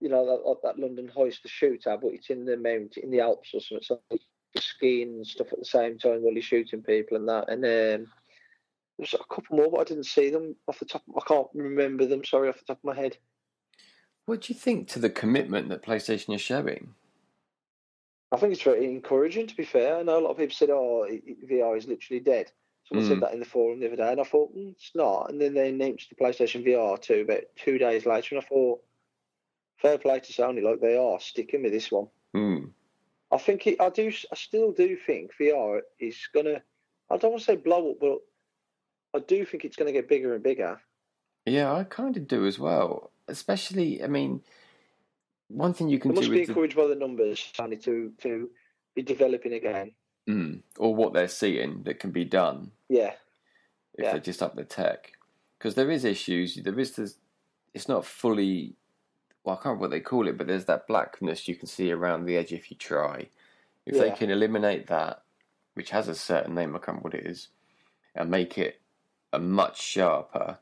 you 0.00 0.08
know, 0.08 0.26
that, 0.26 0.56
that 0.62 0.78
London 0.78 1.10
heist, 1.14 1.42
the 1.42 1.48
shooter, 1.48 1.96
but 2.00 2.12
it's 2.12 2.30
in 2.30 2.44
the 2.44 2.56
mount, 2.56 2.96
in 2.96 3.10
the 3.10 3.20
Alps 3.20 3.50
or 3.54 3.60
something. 3.60 3.82
So 3.82 4.00
skiing 4.56 5.14
and 5.14 5.26
stuff 5.26 5.52
at 5.52 5.58
the 5.58 5.64
same 5.64 5.98
time 5.98 6.22
while 6.22 6.32
you're 6.32 6.42
shooting 6.42 6.82
people 6.82 7.16
and 7.16 7.28
that. 7.28 7.48
And 7.48 7.64
um, 7.64 8.10
there's 8.98 9.14
a 9.14 9.18
couple 9.32 9.56
more, 9.56 9.70
but 9.70 9.80
I 9.80 9.84
didn't 9.84 10.06
see 10.06 10.30
them 10.30 10.56
off 10.66 10.78
the 10.78 10.84
top. 10.84 11.02
I 11.16 11.20
can't 11.26 11.48
remember 11.54 12.06
them. 12.06 12.24
Sorry, 12.24 12.48
off 12.48 12.58
the 12.58 12.64
top 12.64 12.78
of 12.78 12.84
my 12.84 12.94
head. 12.94 13.16
What 14.26 14.42
do 14.42 14.52
you 14.52 14.58
think 14.58 14.88
to 14.88 14.98
the 14.98 15.10
commitment 15.10 15.68
that 15.68 15.84
PlayStation 15.84 16.34
is 16.34 16.40
showing? 16.40 16.94
I 18.30 18.36
think 18.36 18.52
it's 18.52 18.62
very 18.62 18.84
encouraging. 18.84 19.46
To 19.46 19.56
be 19.56 19.64
fair, 19.64 19.98
I 19.98 20.02
know 20.02 20.18
a 20.18 20.20
lot 20.20 20.30
of 20.32 20.36
people 20.36 20.54
said, 20.54 20.70
"Oh, 20.70 21.06
VR 21.48 21.78
is 21.78 21.86
literally 21.86 22.20
dead." 22.20 22.52
Someone 22.88 23.04
Mm. 23.04 23.08
said 23.08 23.20
that 23.20 23.34
in 23.34 23.40
the 23.40 23.44
forum 23.44 23.80
the 23.80 23.86
other 23.86 23.96
day, 23.96 24.10
and 24.10 24.20
I 24.20 24.24
thought 24.24 24.56
mm, 24.56 24.72
it's 24.72 24.92
not. 24.94 25.30
And 25.30 25.40
then 25.40 25.54
they 25.54 25.68
announced 25.68 26.08
the 26.08 26.16
PlayStation 26.16 26.64
VR 26.64 27.00
too, 27.00 27.20
about 27.20 27.42
two 27.56 27.76
days 27.76 28.06
later, 28.06 28.34
and 28.34 28.42
I 28.42 28.46
thought, 28.46 28.82
fair 29.76 29.98
play 29.98 30.20
to 30.20 30.32
Sony, 30.32 30.62
like 30.62 30.80
they 30.80 30.96
are 30.96 31.20
sticking 31.20 31.62
with 31.62 31.72
this 31.72 31.90
one. 31.90 32.08
Mm. 32.34 32.70
I 33.30 33.36
think 33.38 33.66
it, 33.66 33.80
I 33.80 33.90
do. 33.90 34.10
I 34.32 34.36
still 34.36 34.72
do 34.72 34.96
think 34.96 35.32
VR 35.38 35.82
is 35.98 36.16
gonna. 36.32 36.62
I 37.10 37.16
don't 37.18 37.32
want 37.32 37.40
to 37.42 37.44
say 37.44 37.56
blow 37.56 37.90
up, 37.90 37.98
but 38.00 38.18
I 39.14 39.20
do 39.20 39.44
think 39.44 39.64
it's 39.64 39.76
going 39.76 39.86
to 39.86 39.92
get 39.92 40.08
bigger 40.08 40.34
and 40.34 40.42
bigger. 40.42 40.80
Yeah, 41.46 41.72
I 41.72 41.84
kind 41.84 42.16
of 42.16 42.26
do 42.28 42.46
as 42.46 42.58
well. 42.58 43.10
Especially, 43.26 44.02
I 44.02 44.06
mean, 44.06 44.42
one 45.48 45.72
thing 45.72 45.88
you 45.88 45.98
can 45.98 46.10
They 46.10 46.16
must 46.16 46.28
do 46.28 46.32
be 46.32 46.40
with 46.40 46.46
the, 46.48 46.52
encouraged 46.52 46.76
by 46.76 46.86
the 46.86 46.94
numbers, 46.94 47.52
Sony, 47.54 47.82
to 47.84 48.12
to 48.22 48.50
be 48.94 49.02
developing 49.02 49.52
again. 49.52 49.92
Mm, 50.28 50.60
or 50.78 50.94
what 50.94 51.12
they're 51.14 51.28
seeing 51.28 51.82
that 51.84 51.98
can 52.00 52.10
be 52.10 52.24
done 52.24 52.70
Yeah, 52.88 53.14
if 53.94 54.04
Yeah. 54.04 54.12
they 54.12 54.20
just 54.20 54.42
up 54.42 54.54
the 54.54 54.64
tech. 54.64 55.12
Because 55.58 55.74
there 55.74 55.90
is 55.90 56.04
issues. 56.04 56.54
There 56.56 56.78
is 56.78 56.92
this. 56.94 57.16
It's 57.74 57.88
not 57.88 58.04
fully. 58.04 58.76
Well, 59.42 59.54
I 59.54 59.56
can't 59.56 59.64
remember 59.66 59.82
what 59.82 59.90
they 59.90 60.00
call 60.00 60.28
it, 60.28 60.36
but 60.38 60.46
there's 60.46 60.66
that 60.66 60.86
blackness 60.86 61.48
you 61.48 61.56
can 61.56 61.66
see 61.66 61.90
around 61.90 62.26
the 62.26 62.36
edge 62.36 62.52
if 62.52 62.70
you 62.70 62.76
try. 62.76 63.28
If 63.86 63.96
they 63.98 64.10
can 64.10 64.30
eliminate 64.30 64.86
that, 64.88 65.22
which 65.74 65.90
has 65.90 66.08
a 66.08 66.14
certain 66.14 66.54
name, 66.54 66.76
I 66.76 66.78
can't 66.78 66.88
remember 66.98 67.08
what 67.08 67.14
it 67.14 67.26
is, 67.26 67.48
and 68.14 68.30
make 68.30 68.58
it 68.58 68.80
a 69.32 69.38
much 69.38 69.80
sharper. 69.80 70.58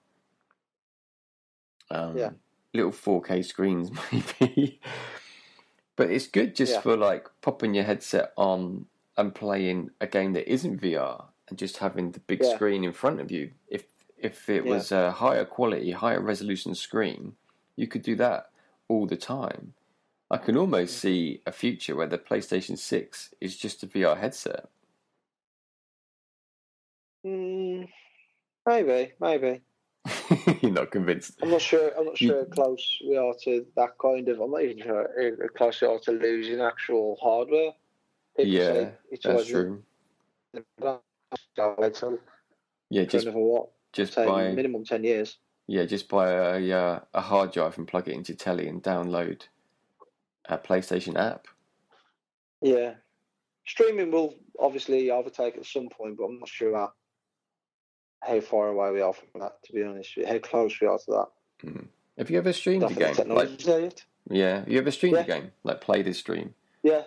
Um, 1.90 2.16
Yeah. 2.16 2.30
Little 2.72 2.92
4K 2.92 3.42
screens, 3.44 3.90
maybe. 4.12 4.80
but 5.96 6.10
it's 6.10 6.26
good 6.28 6.54
just 6.54 6.74
Yeah. 6.74 6.80
for 6.82 6.96
like 6.96 7.28
popping 7.40 7.74
your 7.74 7.84
headset 7.84 8.32
on 8.36 8.86
and 9.16 9.34
playing 9.34 9.90
a 10.00 10.06
game 10.06 10.32
that 10.34 10.50
isn't 10.50 10.80
VR 10.80 11.26
and 11.48 11.58
just 11.58 11.78
having 11.78 12.12
the 12.12 12.20
big 12.20 12.42
Yeah. 12.42 12.54
screen 12.54 12.84
in 12.84 12.92
front 12.92 13.20
of 13.20 13.30
you. 13.30 13.52
If 13.68 13.86
if 14.18 14.48
it 14.48 14.64
Yeah. 14.64 14.70
was 14.72 14.92
a 14.92 15.12
higher 15.12 15.44
quality, 15.44 15.90
higher 15.90 16.20
resolution 16.20 16.74
screen, 16.74 17.36
you 17.76 17.86
could 17.86 18.02
do 18.02 18.16
that 18.16 18.50
all 18.88 19.06
the 19.06 19.16
time. 19.16 19.74
I 20.30 20.38
can 20.38 20.56
almost 20.56 20.98
see 20.98 21.42
a 21.46 21.52
future 21.52 21.94
where 21.94 22.06
the 22.08 22.18
PlayStation 22.18 22.78
6 22.78 23.34
is 23.40 23.56
just 23.56 23.82
a 23.82 23.86
VR 23.86 24.16
headset. 24.16 24.68
mm, 27.24 27.88
maybe, 28.66 29.12
maybe. 29.20 29.62
You're 30.62 30.72
not 30.72 30.90
convinced. 30.90 31.38
I'm 31.42 31.50
not 31.50 31.60
sure. 31.60 31.90
I'm 31.98 32.06
not 32.06 32.16
sure 32.18 32.38
how 32.38 32.44
close 32.46 32.98
we 33.06 33.16
are 33.16 33.34
to 33.44 33.66
that 33.76 33.98
kind 34.00 34.28
of. 34.28 34.40
I'm 34.40 34.50
not 34.52 34.62
even 34.62 34.82
sure 34.82 35.08
how 35.40 35.48
close 35.56 35.80
we 35.80 35.88
are 35.88 35.98
to 36.00 36.12
losing 36.12 36.60
actual 36.60 37.16
hardware. 37.20 37.72
People 38.36 38.52
Yeah, 38.52 38.72
say 38.72 38.92
it's 39.10 39.24
That's 39.24 39.46
true. 39.46 39.82
Yeah, 42.90 43.04
just 43.04 43.28
what? 43.30 43.68
just 43.92 44.14
buy 44.14 44.52
minimum 44.52 44.84
ten 44.84 45.04
years. 45.04 45.38
yeah, 45.66 45.84
just 45.84 46.08
buy 46.08 46.30
a 46.30 46.72
uh, 46.72 47.00
a 47.14 47.20
hard 47.20 47.52
drive 47.52 47.76
and 47.78 47.88
plug 47.88 48.08
it 48.08 48.14
into 48.14 48.34
telly 48.34 48.68
and 48.68 48.82
download 48.82 49.42
a 50.48 50.58
PlayStation 50.58 51.16
app. 51.18 51.48
Yeah, 52.62 52.94
streaming 53.66 54.10
will 54.10 54.34
obviously 54.58 55.10
overtake 55.10 55.56
at 55.56 55.66
some 55.66 55.88
point, 55.88 56.16
but 56.16 56.24
I'm 56.24 56.38
not 56.38 56.48
sure 56.48 56.76
how, 56.76 56.92
how 58.22 58.40
far 58.40 58.68
away 58.68 58.92
we 58.92 59.00
are 59.00 59.12
from 59.12 59.28
that. 59.40 59.62
To 59.64 59.72
be 59.72 59.82
honest, 59.82 60.18
how 60.26 60.38
close 60.38 60.80
we 60.80 60.86
are 60.86 60.98
to 60.98 61.04
that. 61.08 61.26
Have 62.18 62.30
you 62.30 62.38
ever 62.38 62.52
streamed 62.52 62.90
a 62.90 62.94
game? 62.94 63.14
Like, 63.28 63.50
yeah, 64.30 64.64
you 64.66 64.78
ever 64.78 64.90
streamed 64.90 65.16
a 65.18 65.24
game? 65.24 65.52
Like 65.64 65.80
played 65.80 66.06
a 66.08 66.14
stream? 66.14 66.54
Yeah, 66.82 67.02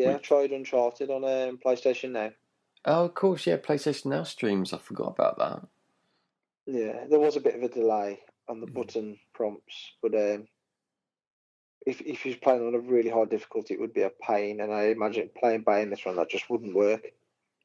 yeah. 0.00 0.10
I 0.10 0.14
Which- 0.14 0.22
tried 0.22 0.50
Uncharted 0.52 1.10
on 1.10 1.24
um, 1.24 1.58
PlayStation 1.64 2.10
now. 2.12 2.30
Oh, 2.84 3.04
of 3.04 3.14
course, 3.14 3.46
yeah. 3.46 3.56
PlayStation 3.58 4.06
Now 4.06 4.22
streams. 4.22 4.72
I 4.72 4.78
forgot 4.78 5.08
about 5.18 5.38
that. 5.38 5.66
Yeah, 6.66 7.04
there 7.08 7.18
was 7.20 7.36
a 7.36 7.40
bit 7.40 7.54
of 7.54 7.62
a 7.62 7.68
delay 7.68 8.20
on 8.48 8.60
the 8.60 8.66
Mhm. 8.66 8.74
button 8.74 9.18
prompts, 9.34 9.92
but 10.02 10.14
um, 10.14 10.48
if 11.86 12.00
if 12.02 12.24
you're 12.24 12.36
playing 12.36 12.66
on 12.66 12.74
a 12.74 12.78
really 12.80 13.10
hard 13.10 13.30
difficulty, 13.30 13.74
it 13.74 13.80
would 13.80 13.92
be 13.94 14.02
a 14.02 14.10
pain. 14.26 14.60
And 14.60 14.72
I 14.72 14.84
imagine 14.84 15.30
playing 15.38 15.64
Bayonetta 15.64 16.06
on 16.06 16.16
that 16.16 16.30
just 16.30 16.48
wouldn't 16.50 16.74
work. 16.74 17.12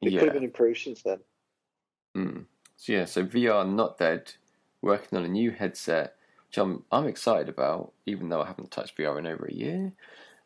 It 0.02 0.12
could 0.12 0.24
have 0.24 0.34
been 0.34 0.43
improved 0.43 0.80
since 0.80 1.02
then. 1.02 1.19
Mm. 2.15 2.45
So 2.78 2.93
yeah, 2.93 3.06
so 3.06 3.24
VR 3.26 3.65
not 3.67 3.98
dead, 3.98 4.34
working 4.82 5.17
on 5.17 5.24
a 5.26 5.30
new 5.30 5.52
headset, 5.52 6.15
which 6.48 6.58
I'm 6.58 6.84
I'm 6.91 7.08
excited 7.08 7.48
about, 7.50 7.93
even 8.06 8.30
though 8.30 8.41
I 8.41 8.48
haven't 8.48 8.71
touched 8.71 8.98
VR 8.98 9.17
in 9.19 9.28
over 9.28 9.45
a 9.45 9.54
year. 9.54 9.93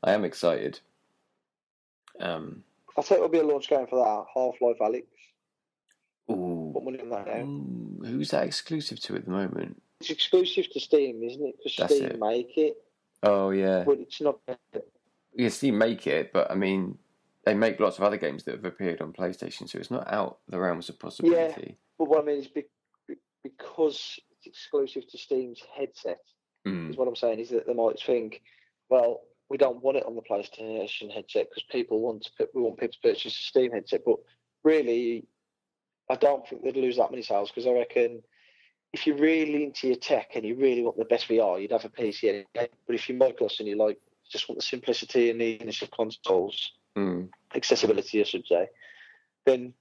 I 0.04 0.14
am 0.14 0.24
excited. 0.26 0.80
Um, 2.20 2.64
I 2.98 3.02
think 3.02 3.18
it'll 3.18 3.30
be 3.30 3.40
a 3.40 3.44
launch 3.44 3.68
game 3.70 3.88
for 3.88 3.98
that 3.98 4.26
Half 4.36 4.56
Life 4.62 4.78
Alyx. 4.82 5.06
ooh, 6.32 6.72
Put 6.74 6.84
money 6.84 7.00
on 7.02 7.10
that 7.10 7.28
now. 7.28 7.34
Mm, 7.34 8.06
who's 8.08 8.32
that 8.32 8.46
exclusive 8.46 9.00
to 9.02 9.16
at 9.16 9.26
the 9.26 9.32
moment? 9.32 9.82
It's 10.02 10.10
exclusive 10.10 10.70
to 10.72 10.80
Steam, 10.80 11.22
isn't 11.24 11.46
it? 11.46 11.56
Because 11.64 11.90
Steam 11.92 12.06
it. 12.06 12.20
make 12.20 12.58
it, 12.58 12.78
Oh 13.24 13.50
yeah, 13.50 13.84
but 13.86 14.00
it's 14.00 14.22
not. 14.22 14.40
yeah. 15.36 15.50
Steam 15.50 15.78
make 15.78 16.08
it, 16.08 16.32
but 16.32 16.50
I 16.50 16.56
mean, 16.56 16.98
they 17.46 17.54
make 17.54 17.80
lots 17.80 17.98
of 17.98 18.04
other 18.04 18.18
games 18.18 18.44
that 18.44 18.56
have 18.56 18.66
appeared 18.66 19.02
on 19.02 19.12
PlayStation, 19.14 19.68
so 19.70 19.78
it's 19.78 19.92
not 19.92 20.12
out 20.12 20.40
the 20.48 20.60
realms 20.60 20.88
of 20.90 21.00
possibility. 21.00 21.64
Yeah, 21.68 21.74
But 21.98 22.10
what 22.10 22.22
I 22.22 22.26
mean 22.26 22.38
is 22.40 22.48
be- 22.48 22.64
because 23.44 24.20
it's 24.38 24.48
exclusive 24.48 25.08
to 25.10 25.18
Steam's 25.18 25.62
headset. 25.78 26.20
Mm. 26.68 26.90
is 26.92 26.98
what 26.98 27.08
I'm 27.08 27.16
saying 27.16 27.40
is 27.40 27.50
that 27.50 27.66
they 27.68 27.74
might 27.74 28.00
think, 28.02 28.42
well, 28.90 29.22
we 29.50 29.58
don't 29.58 29.84
want 29.84 29.98
it 29.98 30.06
on 30.06 30.16
the 30.16 30.22
PlayStation 30.22 31.12
headset 31.12 31.50
because 31.50 31.64
people 31.72 32.00
want 32.00 32.24
to 32.24 32.32
put, 32.38 32.56
we 32.56 32.62
want 32.62 32.80
people 32.80 32.94
to 32.94 33.10
purchase 33.10 33.34
a 33.34 33.44
Steam 33.44 33.72
headset. 33.72 34.02
But 34.06 34.18
really, 34.64 35.26
I 36.10 36.16
don't 36.16 36.48
think 36.48 36.64
they'd 36.64 36.78
lose 36.78 36.98
that 36.98 37.12
many 37.12 37.24
sales 37.24 37.50
because 37.50 37.66
I 37.66 37.72
reckon 37.72 38.22
if 38.94 39.06
you're 39.08 39.18
really 39.18 39.64
into 39.64 39.88
your 39.88 39.98
tech 39.98 40.32
and 40.36 40.46
you 40.46 40.56
really 40.56 40.84
want 40.84 40.98
the 40.98 41.06
best 41.06 41.28
VR, 41.28 41.62
you'd 41.62 41.72
have 41.72 41.86
a 41.86 41.90
PC 41.90 42.30
anyway. 42.30 42.70
But 42.86 42.96
if 42.96 43.10
you're 43.10 43.20
Microsoft 43.20 43.60
and 43.60 43.68
you 43.68 43.78
like 43.78 44.00
just 44.32 44.48
want 44.48 44.60
the 44.60 44.66
simplicity 44.66 45.32
and 45.32 45.42
the 45.42 45.62
initial 45.62 45.88
consoles, 45.88 46.72
Mm. 46.98 47.30
accessibility, 47.56 48.20
I 48.20 48.24
should 48.24 48.48
say, 48.48 48.68
then 49.46 49.74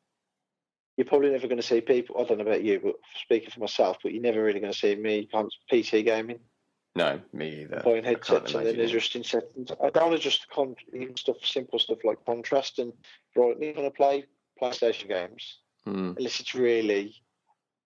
you're 0.96 1.07
probably 1.07 1.31
never 1.31 1.48
going 1.48 1.61
to 1.61 1.66
see 1.66 1.81
people. 1.81 2.16
I 2.20 2.24
don't 2.24 2.37
know 2.37 2.44
about 2.44 2.62
you, 2.62 2.81
but 2.81 2.96
speaking 3.22 3.50
for 3.50 3.61
myself, 3.61 3.96
but 4.02 4.12
you're 4.12 4.22
never 4.22 4.44
really 4.44 4.61
going 4.61 4.72
to 4.72 4.78
see 4.78 4.94
me 4.94 5.26
on 5.33 5.48
PC 5.72 6.04
gaming 6.04 6.38
No, 6.99 7.21
me 7.33 7.63
either. 7.63 7.81
buying 7.85 8.05
I 8.05 8.09
headsets 8.09 8.55
and 8.55 8.67
then 8.67 8.81
adjusting 8.81 9.23
settings. 9.23 9.71
I 9.81 9.91
don't 9.91 10.13
adjust 10.13 10.49
con- 10.51 10.75
even 10.93 11.17
stuff, 11.17 11.37
simple 11.45 11.79
stuff 11.79 11.99
like 12.03 12.25
contrast 12.27 12.81
and 12.81 12.93
brightness 13.35 13.77
when 13.77 13.87
I 13.87 13.91
play 13.91 14.25
PlayStation 14.61 15.07
games, 15.09 15.59
Mm. 15.87 16.17
unless 16.17 16.41
it's 16.41 16.55
really 16.57 17.15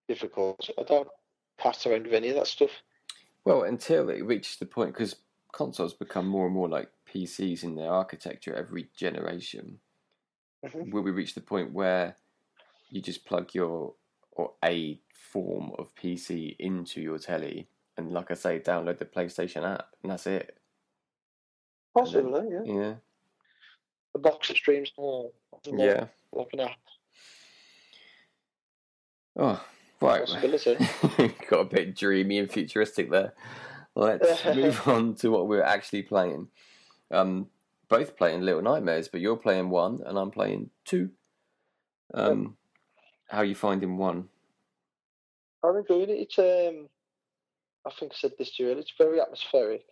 difficult. 0.07 0.67
I 0.79 0.83
don't 0.83 1.07
pass 1.59 1.85
around 1.85 2.05
with 2.05 2.13
any 2.15 2.29
of 2.29 2.35
that 2.35 2.47
stuff. 2.47 2.71
Well, 3.45 3.63
until 3.63 4.09
it 4.09 4.25
reaches 4.25 4.57
the 4.57 4.65
point, 4.65 4.93
because 4.93 5.15
consoles 5.51 5.93
become 5.93 6.27
more 6.27 6.45
and 6.47 6.55
more 6.55 6.67
like 6.67 6.89
PCs 7.05 7.63
in 7.63 7.75
their 7.75 7.91
architecture 7.91 8.55
every 8.55 8.89
generation, 8.95 9.79
Mhm. 10.65 10.91
will 10.91 11.03
we 11.03 11.11
reach 11.11 11.35
the 11.35 11.41
point 11.41 11.71
where 11.71 12.17
you 12.89 12.99
just 13.01 13.25
plug 13.25 13.53
your 13.53 13.95
or 14.31 14.55
a 14.65 14.99
form 15.13 15.71
of 15.77 15.93
PC 15.93 16.55
into 16.57 16.99
your 16.99 17.19
telly 17.19 17.67
and, 17.97 18.11
like 18.11 18.31
I 18.31 18.33
say, 18.35 18.59
download 18.59 18.97
the 18.99 19.05
PlayStation 19.05 19.63
app, 19.63 19.87
and 20.01 20.11
that's 20.11 20.27
it? 20.27 20.57
Possibly, 21.95 22.41
yeah. 22.49 22.61
Yeah, 22.65 22.93
The 24.13 24.19
box 24.19 24.47
that 24.47 24.57
streams 24.57 24.91
more. 24.97 25.31
yeah. 25.65 26.05
Like 26.31 26.47
an 26.53 26.61
app. 26.61 26.77
Oh, 29.35 29.63
right. 30.01 30.25
Possibility. 30.25 30.77
Got 31.49 31.59
a 31.59 31.65
bit 31.65 31.95
dreamy 31.95 32.39
and 32.39 32.49
futuristic 32.51 33.09
there. 33.11 33.33
Let's 33.95 34.43
move 34.55 34.87
on 34.87 35.15
to 35.15 35.29
what 35.29 35.47
we're 35.47 35.63
actually 35.63 36.03
playing. 36.03 36.47
Um, 37.11 37.47
both 37.89 38.17
playing 38.17 38.41
Little 38.41 38.61
Nightmares, 38.63 39.07
but 39.07 39.21
you're 39.21 39.37
playing 39.37 39.69
one 39.69 40.01
and 40.05 40.17
I'm 40.17 40.31
playing 40.31 40.71
two. 40.85 41.11
Um, 42.13 42.57
how 43.27 43.39
are 43.39 43.45
you 43.45 43.55
finding 43.55 43.97
one? 43.97 44.29
I'm 45.63 45.77
enjoying 45.77 46.09
it. 46.09 46.13
It's 46.13 46.39
um, 46.39 46.89
I 47.85 47.91
think 47.91 48.13
I 48.13 48.15
said 48.15 48.33
this 48.37 48.51
to 48.55 48.63
you. 48.63 48.69
earlier, 48.69 48.81
It's 48.81 48.93
very 48.97 49.19
atmospheric. 49.19 49.85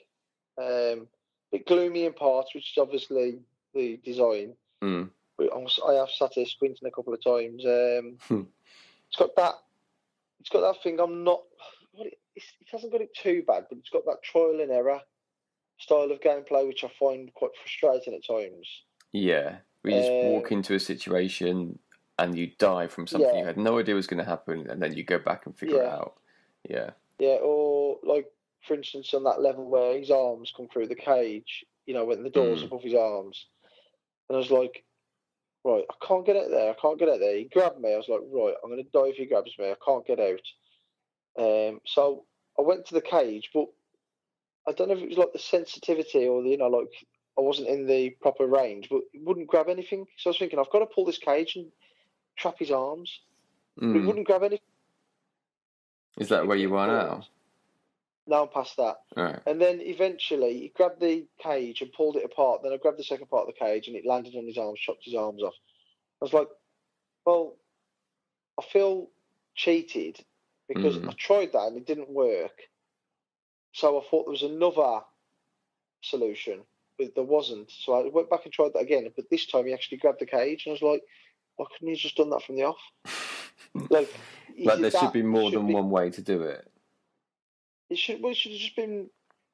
Um, 0.58 1.08
bit 1.52 1.66
gloomy 1.68 2.06
in 2.06 2.14
parts, 2.14 2.54
which 2.56 2.72
is 2.72 2.82
obviously 2.82 3.40
the 3.74 3.98
design. 4.04 4.54
Mm. 4.82 5.10
But 5.38 5.52
I 5.54 5.58
was- 5.58 5.80
I 5.86 5.94
have 5.96 6.10
sat 6.10 6.34
here 6.34 6.46
squinting 6.46 6.88
a 6.88 6.92
couple 6.92 7.14
of 7.14 7.24
times. 7.24 7.66
Um, 7.66 8.18
Hmm. 8.28 8.44
it's 9.08 9.18
got 9.18 9.36
that. 9.36 9.56
It's 10.40 10.50
got 10.50 10.62
that 10.62 10.82
thing. 10.84 11.00
I'm 11.00 11.24
not. 11.24 11.44
It, 11.96 12.18
it's, 12.36 12.46
it 12.62 12.68
hasn't 12.72 12.92
got 12.92 13.02
it 13.02 13.14
too 13.14 13.44
bad, 13.46 13.66
but 13.70 13.78
it's 13.80 13.90
got 13.90 14.06
that 14.06 14.24
trial 14.24 14.60
and 14.62 14.72
error 14.72 15.02
style 15.78 16.12
of 16.12 16.20
gameplay, 16.22 16.66
which 16.68 16.84
I 16.84 16.92
find 17.00 17.34
quite 17.34 17.52
frustrating 17.60 18.14
at 18.14 18.24
times. 18.26 18.68
Yeah, 19.12 19.58
we 19.84 19.92
just 19.92 20.10
Uh, 20.10 20.30
walk 20.30 20.52
into 20.52 20.74
a 20.76 20.80
situation 20.80 21.78
and 22.20 22.38
you 22.38 22.48
die 22.58 22.88
from 22.88 23.08
something 23.08 23.30
Yeah. 23.30 23.40
you 23.40 23.46
had 23.46 23.58
no 23.58 23.80
idea 23.80 23.96
was 23.96 24.08
going 24.08 24.20
to 24.24 24.30
happen, 24.30 24.70
and 24.70 24.82
then 24.82 24.94
you 24.94 25.04
go 25.04 25.18
back 25.20 25.46
and 25.46 25.58
figure 25.58 25.82
it 25.84 25.90
out. 25.90 26.18
Yeah, 26.70 26.92
Yeah, 27.22 27.38
or 27.44 28.00
like 28.02 28.26
for 28.68 28.74
instance 28.74 29.14
on 29.14 29.26
that 29.26 29.44
level 29.44 29.70
where 29.70 29.96
his 29.96 30.10
arms 30.10 30.52
come 30.58 30.68
through 30.68 30.88
the 30.88 30.96
cage, 30.96 31.64
you 31.86 31.94
know, 31.94 32.04
when 32.04 32.24
the 32.24 32.32
door's 32.32 32.64
Mm. 32.64 32.66
above 32.66 32.82
his 32.82 32.96
arms. 32.96 33.46
And 34.28 34.38
I 34.38 34.40
was 34.40 34.50
like, 34.50 34.84
right, 35.64 35.86
I 35.88 36.06
can't 36.06 36.26
get 36.26 36.36
out 36.36 36.50
there, 36.50 36.72
I 36.72 36.76
can't 36.82 36.98
get 36.98 37.10
out 37.10 37.20
there. 37.20 37.38
He 37.38 37.44
grabbed 37.44 37.80
me, 37.80 37.94
I 37.94 37.98
was 37.98 38.10
like, 38.10 38.22
right, 38.34 38.56
I'm 38.64 38.72
gonna 38.72 38.82
die 38.86 39.10
if 39.10 39.18
he 39.18 39.28
grabs 39.28 39.56
me, 39.60 39.70
I 39.70 39.76
can't 39.86 40.04
get 40.08 40.20
out. 40.20 40.42
Um 41.38 41.80
so 41.86 42.26
I 42.58 42.64
went 42.64 42.88
to 42.88 42.96
the 42.96 43.02
cage, 43.02 43.52
but 43.54 43.68
I 44.68 44.72
don't 44.72 44.88
know 44.88 44.96
if 44.96 45.04
it 45.04 45.10
was 45.10 45.20
like 45.20 45.34
the 45.34 45.38
sensitivity 45.38 46.26
or 46.28 46.42
the 46.42 46.50
you 46.50 46.58
know, 46.58 46.70
like 46.70 46.90
I 47.38 47.42
wasn't 47.42 47.68
in 47.70 47.86
the 47.86 48.10
proper 48.20 48.48
range, 48.48 48.90
but 48.90 49.02
it 49.14 49.22
wouldn't 49.24 49.48
grab 49.48 49.70
anything. 49.70 50.08
So 50.18 50.30
I 50.30 50.32
was 50.32 50.40
thinking, 50.40 50.58
I've 50.58 50.72
got 50.72 50.80
to 50.80 50.88
pull 50.88 51.06
this 51.06 51.20
cage 51.20 51.56
and 51.56 51.72
trap 52.36 52.56
his 52.58 52.72
arms. 52.72 53.22
But 53.78 53.98
it 53.98 54.02
Mm. 54.02 54.08
wouldn't 54.08 54.26
grab 54.26 54.42
anything. 54.42 54.71
Is 56.18 56.30
that 56.30 56.48
where 56.48 56.58
you 56.58 56.76
are 56.76 56.88
now? 56.88 57.24
Now 58.28 58.44
I'm 58.44 58.50
past 58.50 58.78
that. 58.78 58.98
Right. 59.16 59.40
And 59.48 59.60
then 59.60 59.80
eventually 59.82 60.60
he 60.60 60.74
grabbed 60.76 61.02
the 61.02 61.26
cage 61.42 61.82
and 61.82 61.92
pulled 61.92 62.16
it 62.16 62.26
apart. 62.26 62.62
Then 62.64 62.72
I 62.72 62.78
grabbed 62.78 63.00
the 63.00 63.04
second 63.04 63.28
part 63.28 63.48
of 63.48 63.54
the 63.54 63.60
cage 63.66 63.88
and 63.88 63.96
it 63.96 64.06
landed 64.06 64.36
on 64.36 64.46
his 64.46 64.58
arms, 64.58 64.80
chopped 64.80 65.04
his 65.06 65.16
arms 65.16 65.42
off. 65.42 65.56
I 66.22 66.26
was 66.26 66.34
like, 66.34 66.48
well, 67.26 67.56
I 68.60 68.64
feel 68.72 69.10
cheated 69.56 70.24
because 70.68 70.98
Mm. 70.98 71.10
I 71.10 71.14
tried 71.14 71.52
that 71.54 71.68
and 71.68 71.78
it 71.78 71.86
didn't 71.86 72.10
work. 72.10 72.62
So 73.74 74.00
I 74.00 74.04
thought 74.10 74.26
there 74.26 74.32
was 74.32 74.44
another 74.44 75.02
solution, 76.02 76.62
but 76.98 77.16
there 77.16 77.24
wasn't. 77.24 77.72
So 77.72 77.94
I 77.94 78.08
went 78.10 78.30
back 78.30 78.42
and 78.46 78.54
tried 78.54 78.74
that 78.74 78.80
again. 78.84 79.12
But 79.16 79.30
this 79.30 79.46
time 79.48 79.66
he 79.66 79.74
actually 79.74 79.98
grabbed 79.98 80.20
the 80.20 80.26
cage 80.26 80.66
and 80.66 80.72
I 80.72 80.74
was 80.74 80.82
like, 80.82 81.02
why 81.56 81.66
couldn't 81.72 81.88
he 81.88 81.94
have 81.94 82.00
just 82.02 82.16
done 82.18 82.30
that 82.30 82.44
from 82.44 82.56
the 82.56 82.64
off? 82.64 82.80
Like, 83.90 84.14
Like 84.60 84.80
there 84.80 84.92
should 84.92 85.14
be 85.14 85.24
more 85.24 85.50
should 85.52 85.60
than 85.60 85.68
be- 85.68 85.74
one 85.74 85.90
way 85.90 86.10
to 86.10 86.22
do 86.22 86.42
it. 86.44 86.68
It 87.90 87.98
should. 87.98 88.22
Well, 88.22 88.32
it 88.32 88.38
should 88.38 88.52
have 88.54 88.62
just 88.62 88.76
been. 88.76 89.10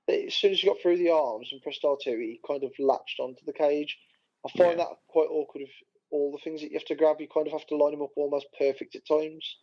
As 0.10 0.34
soon 0.36 0.52
as 0.54 0.60
he 0.62 0.68
got 0.68 0.78
through 0.82 0.98
the 0.98 1.10
arms 1.10 1.50
and 1.52 1.62
pressed 1.62 1.84
R 1.84 1.98
two, 2.02 2.18
he 2.18 2.40
kind 2.48 2.64
of 2.64 2.72
latched 2.80 3.20
onto 3.20 3.44
the 3.46 3.54
cage. 3.54 3.98
I 4.46 4.50
find 4.58 4.72
Yeah. 4.72 4.86
that 4.86 4.98
quite 5.08 5.28
awkward. 5.30 5.64
Of 5.64 5.70
all 6.12 6.32
the 6.32 6.38
things 6.38 6.62
that 6.62 6.72
you 6.72 6.78
have 6.78 6.86
to 6.86 6.96
grab, 6.96 7.20
you 7.20 7.28
kind 7.28 7.48
of 7.48 7.54
have 7.54 7.68
to 7.68 7.76
line 7.76 7.92
them 7.92 8.02
up 8.02 8.12
almost 8.16 8.48
perfect 8.58 8.96
at 8.96 9.06
times. 9.06 9.58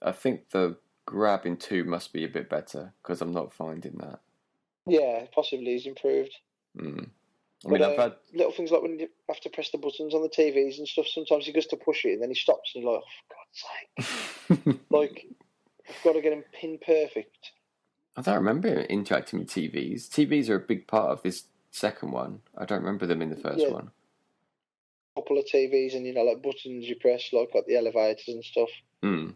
I 0.00 0.12
think 0.12 0.48
the 0.50 0.78
grabbing 1.04 1.58
two 1.58 1.84
must 1.84 2.12
be 2.14 2.24
a 2.24 2.28
bit 2.28 2.48
better 2.48 2.94
because 3.02 3.20
I'm 3.20 3.32
not 3.32 3.52
finding 3.52 3.98
that. 3.98 4.20
Yeah, 4.86 5.26
possibly 5.34 5.72
he's 5.72 5.86
improved. 5.86 6.34
Mm. 6.78 7.10
I 7.66 7.72
mean, 7.72 7.82
uh, 7.82 7.96
had 8.02 8.14
little 8.32 8.52
things 8.52 8.70
like 8.70 8.82
when 8.82 8.98
you 8.98 9.08
have 9.28 9.40
to 9.40 9.50
press 9.50 9.70
the 9.70 9.78
buttons 9.78 10.14
on 10.14 10.22
the 10.22 10.28
TVs 10.28 10.78
and 10.78 10.86
stuff. 10.88 11.06
Sometimes 11.08 11.46
he 11.46 11.52
goes 11.52 11.66
to 11.66 11.76
push 11.76 12.04
it 12.04 12.12
and 12.14 12.22
then 12.22 12.28
he 12.30 12.34
stops 12.34 12.72
and 12.74 12.84
you're 12.84 12.92
like, 12.94 13.02
oh, 13.02 14.04
for 14.46 14.54
God's 14.54 14.66
sake! 14.68 14.80
Like 14.90 15.26
I've 15.88 16.02
got 16.04 16.12
to 16.14 16.20
get 16.20 16.32
him 16.32 16.44
pin 16.52 16.78
perfect. 16.84 17.52
I 18.16 18.22
don't 18.22 18.36
remember 18.36 18.80
interacting 18.82 19.40
with 19.40 19.48
TVs. 19.48 20.08
TVs 20.08 20.48
are 20.48 20.56
a 20.56 20.60
big 20.60 20.86
part 20.86 21.10
of 21.10 21.22
this 21.22 21.44
second 21.70 22.12
one. 22.12 22.40
I 22.56 22.64
don't 22.64 22.80
remember 22.80 23.06
them 23.06 23.20
in 23.22 23.30
the 23.30 23.36
first 23.36 23.58
Yeah. 23.60 23.70
one. 23.70 23.90
couple 25.16 25.38
of 25.38 25.46
TVs 25.46 25.94
and 25.96 26.04
you 26.06 26.12
know 26.12 26.22
like 26.24 26.42
buttons 26.42 26.86
you 26.86 26.94
press 26.96 27.32
like 27.32 27.48
at 27.56 27.66
the 27.66 27.76
elevators 27.76 28.28
and 28.28 28.44
stuff. 28.44 28.68
Mm. 29.02 29.34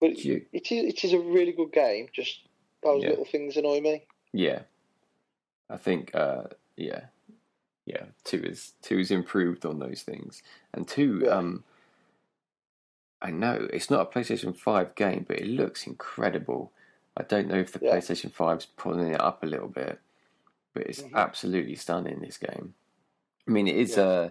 But 0.00 0.10
it 0.10 0.18
is 0.24 0.44
it 0.52 1.04
is 1.04 1.12
a 1.12 1.18
really 1.18 1.52
good 1.52 1.72
game. 1.72 2.08
Just 2.12 2.40
those 2.82 3.02
Yeah. 3.02 3.10
little 3.10 3.24
things 3.24 3.56
annoy 3.56 3.80
me. 3.80 4.04
Yeah, 4.32 4.62
I 5.68 5.76
think. 5.78 6.14
Uh, 6.14 6.44
yeah, 6.76 7.06
yeah. 7.88 8.04
Two 8.24 8.42
is 8.42 8.72
two 8.82 8.98
is 8.98 9.10
improved 9.10 9.64
on 9.64 9.78
those 9.78 10.02
things, 10.02 10.42
and 10.74 10.86
two. 10.86 11.22
Yeah. 11.24 11.30
Um, 11.30 11.64
I 13.20 13.30
know 13.32 13.66
it's 13.72 13.90
not 13.90 14.00
a 14.02 14.18
PlayStation 14.18 14.56
Five 14.56 14.94
game, 14.94 15.24
but 15.26 15.38
it 15.40 15.46
looks 15.48 15.86
incredible. 15.86 16.72
I 17.16 17.22
don't 17.24 17.48
know 17.48 17.56
if 17.58 17.72
the 17.72 17.80
Yeah. 17.84 17.96
PlayStation 17.96 18.30
5's 18.30 18.66
pulling 18.66 19.12
it 19.12 19.20
up 19.20 19.42
a 19.42 19.46
little 19.46 19.66
bit, 19.66 19.98
but 20.72 20.84
it's 20.86 21.02
Mhm. 21.02 21.14
absolutely 21.14 21.74
stunning. 21.74 22.20
This 22.20 22.38
game. 22.38 22.74
I 23.46 23.50
mean, 23.50 23.66
it 23.66 23.74
is. 23.74 23.96
Yeah. 23.96 24.04
Uh, 24.04 24.30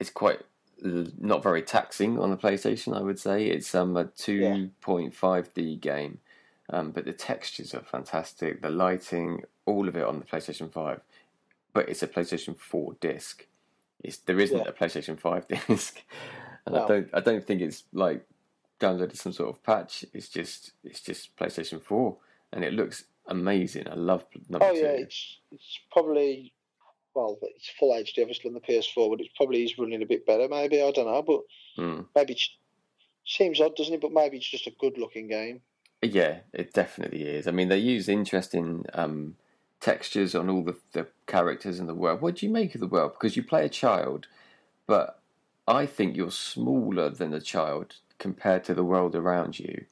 it's 0.00 0.10
quite 0.10 0.40
not 0.82 1.42
very 1.42 1.62
taxing 1.62 2.18
on 2.18 2.30
the 2.30 2.36
PlayStation. 2.36 2.96
I 2.96 3.00
would 3.00 3.20
say 3.20 3.46
it's 3.46 3.72
um 3.76 3.96
a 3.96 4.06
two 4.06 4.70
point 4.80 5.14
five 5.14 5.54
D 5.54 5.76
game. 5.76 6.20
Um, 6.70 6.90
but 6.92 7.04
the 7.04 7.12
textures 7.12 7.74
are 7.74 7.82
fantastic, 7.82 8.62
the 8.62 8.70
lighting, 8.70 9.44
all 9.66 9.86
of 9.86 9.96
it 9.96 10.02
on 10.04 10.18
the 10.18 10.24
PlayStation 10.24 10.72
5. 10.72 11.00
But 11.74 11.88
it's 11.90 12.02
a 12.02 12.08
PlayStation 12.08 12.56
4 12.58 12.96
disc. 13.00 13.46
It's, 14.02 14.16
there 14.18 14.40
isn't 14.40 14.56
Yeah. 14.56 14.68
a 14.68 14.72
PlayStation 14.72 15.18
5 15.18 15.48
disc. 15.68 16.02
And 16.66 16.76
I 16.76 16.86
don't 16.88 17.10
I 17.12 17.20
don't 17.20 17.46
think 17.46 17.60
it's 17.60 17.84
like 17.92 18.24
downloaded 18.80 19.16
some 19.16 19.32
sort 19.32 19.50
of 19.50 19.62
patch. 19.62 20.04
It's 20.14 20.28
just 20.30 20.72
it's 20.84 21.00
just 21.02 21.36
PlayStation 21.36 21.82
4 21.82 22.16
and 22.52 22.64
it 22.64 22.72
looks 22.72 23.04
amazing. 23.26 23.86
I 23.88 23.94
love 23.94 24.24
number 24.48 24.66
Oh 24.66 24.72
two. 24.74 24.80
yeah, 24.80 24.92
it's 25.04 25.38
it's 25.52 25.80
probably 25.92 26.52
well, 27.14 27.38
it's 27.42 27.70
full 27.78 27.92
HD 27.92 28.22
obviously 28.22 28.48
on 28.48 28.54
the 28.54 28.60
PS4, 28.60 29.10
but 29.10 29.20
it's 29.20 29.34
probably 29.36 29.62
is 29.62 29.78
running 29.78 30.02
a 30.02 30.06
bit 30.06 30.26
better. 30.26 30.48
Maybe 30.48 30.80
I 30.82 30.90
don't 30.90 31.06
know, 31.06 31.22
but 31.22 31.40
Mm. 31.78 32.06
maybe 32.14 32.32
it 32.34 32.42
seems 33.26 33.60
odd, 33.60 33.74
doesn't 33.76 33.94
it? 33.94 34.00
But 34.00 34.12
maybe 34.12 34.36
it's 34.36 34.48
just 34.48 34.66
a 34.68 34.72
good 34.78 34.96
looking 34.98 35.26
game. 35.28 35.60
Yeah, 36.02 36.40
it 36.52 36.72
definitely 36.72 37.22
is. 37.22 37.46
I 37.48 37.50
mean, 37.50 37.68
they 37.68 37.78
use 37.78 38.08
interesting 38.08 38.84
um, 38.94 39.36
textures 39.84 40.34
on 40.34 40.48
all 40.48 40.62
the, 40.64 40.76
the 40.92 41.06
characters 41.26 41.78
in 41.78 41.86
the 41.86 41.94
world. 41.94 42.22
What 42.22 42.36
do 42.36 42.46
you 42.46 42.52
make 42.52 42.74
of 42.74 42.80
the 42.80 42.86
world? 42.86 43.12
Because 43.12 43.36
you 43.36 43.42
play 43.42 43.66
a 43.66 43.68
child, 43.68 44.26
but 44.86 45.20
I 45.68 45.84
think 45.84 46.16
you're 46.16 46.30
smaller 46.30 47.10
than 47.10 47.34
a 47.34 47.40
child 47.40 47.96
compared 48.18 48.64
to 48.64 48.74
the 48.74 48.82
world 48.82 49.14
around 49.14 49.58
you. 49.58 49.84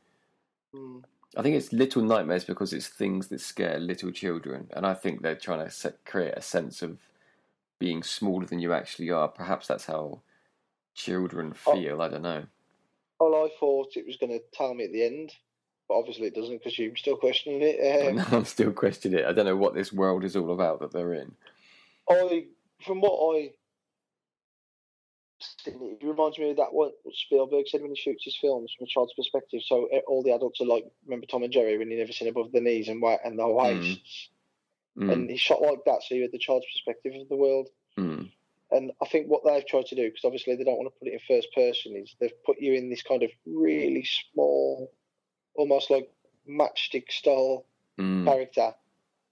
Mm. 0.75 1.03
I 1.37 1.43
think 1.43 1.57
it's 1.57 1.75
Little 1.75 2.03
Nightmares 2.03 2.45
because 2.45 2.73
it's 2.73 2.89
things 2.89 3.29
that 3.29 3.43
scare 3.43 3.79
little 3.79 4.11
children, 4.13 4.69
and 4.75 4.87
I 4.87 4.95
think 4.95 5.21
they're 5.21 5.35
trying 5.35 5.65
to 5.65 5.71
set, 5.71 6.03
create 6.07 6.35
a 6.39 6.43
sense 6.43 6.81
of 6.81 6.97
being 7.79 8.03
smaller 8.03 8.47
than 8.47 8.61
you 8.61 8.73
actually 8.73 9.11
are. 9.11 9.29
Perhaps 9.29 9.67
that's 9.67 9.85
how 9.85 10.21
children 10.95 11.55
Oh. 11.67 11.75
feel. 11.75 12.01
I 12.01 12.09
don't 12.09 12.23
know. 12.23 12.45
Well, 13.21 13.35
I 13.45 13.51
thought 13.61 13.97
it 13.97 14.07
was 14.07 14.17
going 14.17 14.33
to 14.33 14.43
tell 14.55 14.73
me 14.73 14.85
at 14.85 14.93
the 14.93 15.05
end, 15.05 15.33
but 15.89 15.95
obviously 15.95 16.27
it 16.27 16.35
doesn't 16.35 16.59
because 16.59 16.79
you're 16.79 16.97
still 16.97 17.17
questioning 17.17 17.61
it. 17.63 18.19
Um, 18.19 18.25
I'm 18.33 18.45
still 18.45 18.73
questioning 18.73 19.21
it. 19.21 19.27
I 19.27 19.33
don't 19.33 19.47
know 19.47 19.57
what 19.57 19.75
this 19.75 19.93
world 19.93 20.25
is 20.25 20.37
all 20.37 20.53
about 20.53 20.81
that 20.81 20.93
they're 20.93 21.15
in. 21.15 21.33
I, 22.09 22.47
from 22.85 23.01
what 23.01 23.37
I 23.37 23.51
seen, 25.41 25.99
it 26.01 26.07
reminds 26.07 26.39
me 26.39 26.51
of 26.51 26.57
that 26.57 26.73
one 26.73 26.91
Spielberg 27.13 27.67
said 27.69 27.81
when 27.83 27.91
he 27.91 27.97
shoots 27.97 28.25
his 28.25 28.37
films 28.41 28.73
from 28.77 28.85
a 28.85 28.89
child's 28.89 29.15
perspective. 29.15 29.61
So 29.65 29.89
all 30.07 30.23
the 30.23 30.33
adults 30.33 30.61
are 30.61 30.67
like, 30.67 30.85
remember 31.05 31.27
Tom 31.27 31.43
and 31.43 31.53
Jerry 31.53 31.79
when 31.79 31.91
you 31.91 31.99
never 31.99 32.13
seen 32.13 32.29
above 32.29 32.53
the 32.53 32.61
knees 32.61 32.89
and 32.89 33.03
wa- 33.03 33.19
and 33.25 33.39
the 33.39 33.49
waists, 33.49 34.29
Mm, 34.99 35.11
and 35.11 35.31
he 35.31 35.39
shot 35.39 35.63
like 35.63 35.79
that, 35.87 36.03
so 36.03 36.15
you 36.15 36.21
had 36.21 36.33
the 36.33 36.39
child's 36.39 36.67
perspective 36.67 37.15
of 37.19 37.27
the 37.31 37.37
world. 37.37 37.69
mm. 37.97 38.31
And 38.73 38.93
I 39.03 39.07
think 39.07 39.27
what 39.27 39.43
they've 39.43 39.67
tried 39.67 39.87
to 39.87 39.95
do, 39.95 40.03
because 40.09 40.25
obviously 40.25 40.55
they 40.55 40.65
don't 40.65 40.77
want 40.77 40.93
to 40.93 40.99
put 40.99 41.09
it 41.09 41.15
in 41.15 41.21
first 41.27 41.49
person, 41.55 41.97
is 41.97 42.15
they've 42.21 42.45
put 42.45 42.61
you 42.61 42.75
in 42.75 42.91
this 42.91 43.03
kind 43.03 43.23
of 43.23 43.31
really 43.47 44.07
small, 44.33 44.93
almost 45.55 45.91
like 45.91 46.11
matchstick 46.49 47.11
style 47.11 47.65
Mm, 47.99 48.25
character 48.25 48.73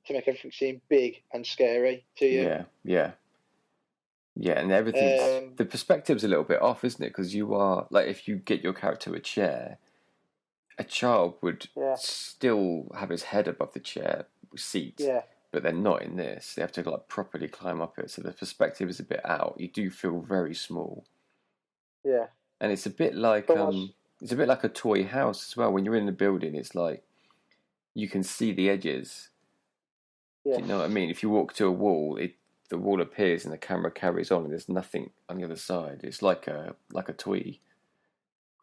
to 0.06 0.12
make 0.12 0.28
everything 0.28 0.52
seem 0.52 0.82
big 0.88 1.22
and 1.32 1.46
scary 1.46 2.04
to 2.16 2.26
you. 2.26 2.42
yeah, 2.42 2.64
yeah, 2.84 3.12
yeah, 4.36 4.60
and 4.60 4.70
everything. 4.70 5.18
Um, 5.18 5.52
the 5.56 5.64
perspective's 5.64 6.24
a 6.24 6.28
little 6.28 6.44
bit 6.44 6.60
off, 6.60 6.84
isn't 6.84 7.02
it? 7.02 7.08
Because 7.08 7.34
you 7.34 7.54
are 7.54 7.86
like, 7.90 8.06
if 8.06 8.28
you 8.28 8.36
get 8.36 8.62
your 8.62 8.74
character 8.74 9.14
a 9.14 9.20
chair, 9.20 9.78
a 10.78 10.84
child 10.84 11.36
would 11.40 11.68
Yeah. 11.74 11.94
still 11.98 12.90
have 12.94 13.08
his 13.08 13.24
head 13.24 13.48
above 13.48 13.72
the 13.72 13.80
chair 13.80 14.26
seat, 14.56 14.96
Yeah. 14.98 15.22
but 15.50 15.62
they're 15.62 15.72
not 15.72 16.02
in 16.02 16.16
this. 16.16 16.54
They 16.54 16.62
have 16.62 16.72
to 16.72 16.88
like 16.88 17.08
properly 17.08 17.48
climb 17.48 17.80
up 17.80 17.98
it, 17.98 18.10
so 18.10 18.20
the 18.22 18.32
perspective 18.32 18.88
is 18.90 19.00
a 19.00 19.04
bit 19.04 19.24
out. 19.24 19.56
You 19.58 19.68
do 19.68 19.90
feel 19.90 20.20
very 20.20 20.54
small, 20.54 21.06
Yeah. 22.04 22.26
and 22.60 22.70
it's 22.72 22.84
a 22.86 22.90
bit 22.90 23.14
like 23.14 23.48
um, 23.50 23.94
it's 24.20 24.32
a 24.32 24.36
bit 24.36 24.48
like 24.48 24.64
a 24.64 24.68
toy 24.68 25.04
house 25.04 25.48
as 25.50 25.56
well. 25.56 25.72
When 25.72 25.84
you're 25.84 25.96
in 25.96 26.06
the 26.06 26.12
building, 26.12 26.54
it's 26.54 26.74
like 26.74 27.02
you 27.94 28.08
can 28.08 28.22
see 28.22 28.52
the 28.52 28.68
edges. 28.70 29.28
Yeah. 30.44 30.56
Do 30.56 30.62
you 30.62 30.68
know 30.68 30.78
what 30.78 30.84
I 30.86 30.88
mean? 30.88 31.10
If 31.10 31.22
you 31.22 31.30
walk 31.30 31.52
to 31.54 31.66
a 31.66 31.70
wall, 31.72 32.16
it 32.16 32.34
the 32.68 32.78
wall 32.78 33.00
appears 33.00 33.44
and 33.44 33.52
the 33.52 33.58
camera 33.58 33.90
carries 33.90 34.30
on, 34.30 34.44
and 34.44 34.52
there's 34.52 34.68
nothing 34.68 35.10
on 35.28 35.38
the 35.38 35.44
other 35.44 35.56
side. 35.56 36.00
It's 36.02 36.22
like 36.22 36.46
a 36.46 36.76
like 36.92 37.08
a 37.08 37.12
toy. 37.12 37.58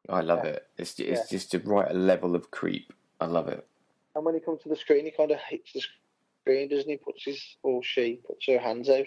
I 0.09 0.21
love 0.21 0.45
Yeah. 0.45 0.51
it. 0.51 0.67
It's 0.77 0.99
it's 0.99 1.31
Yeah. 1.31 1.37
just 1.37 1.53
a 1.53 1.59
right 1.59 1.93
level 1.93 2.35
of 2.35 2.49
creep. 2.51 2.93
I 3.19 3.25
love 3.25 3.47
it. 3.47 3.67
And 4.15 4.23
when 4.25 4.33
he 4.33 4.39
comes 4.39 4.61
to 4.63 4.69
the 4.69 4.75
screen, 4.75 5.05
he 5.05 5.11
kind 5.11 5.31
of 5.31 5.39
hits 5.39 5.73
the 5.73 5.81
screen, 6.41 6.69
doesn't 6.69 6.89
he? 6.89 6.97
Puts 6.97 7.25
his 7.25 7.57
or 7.63 7.83
she 7.83 8.19
puts 8.25 8.45
her 8.47 8.57
hands 8.59 8.89
out. 8.89 9.05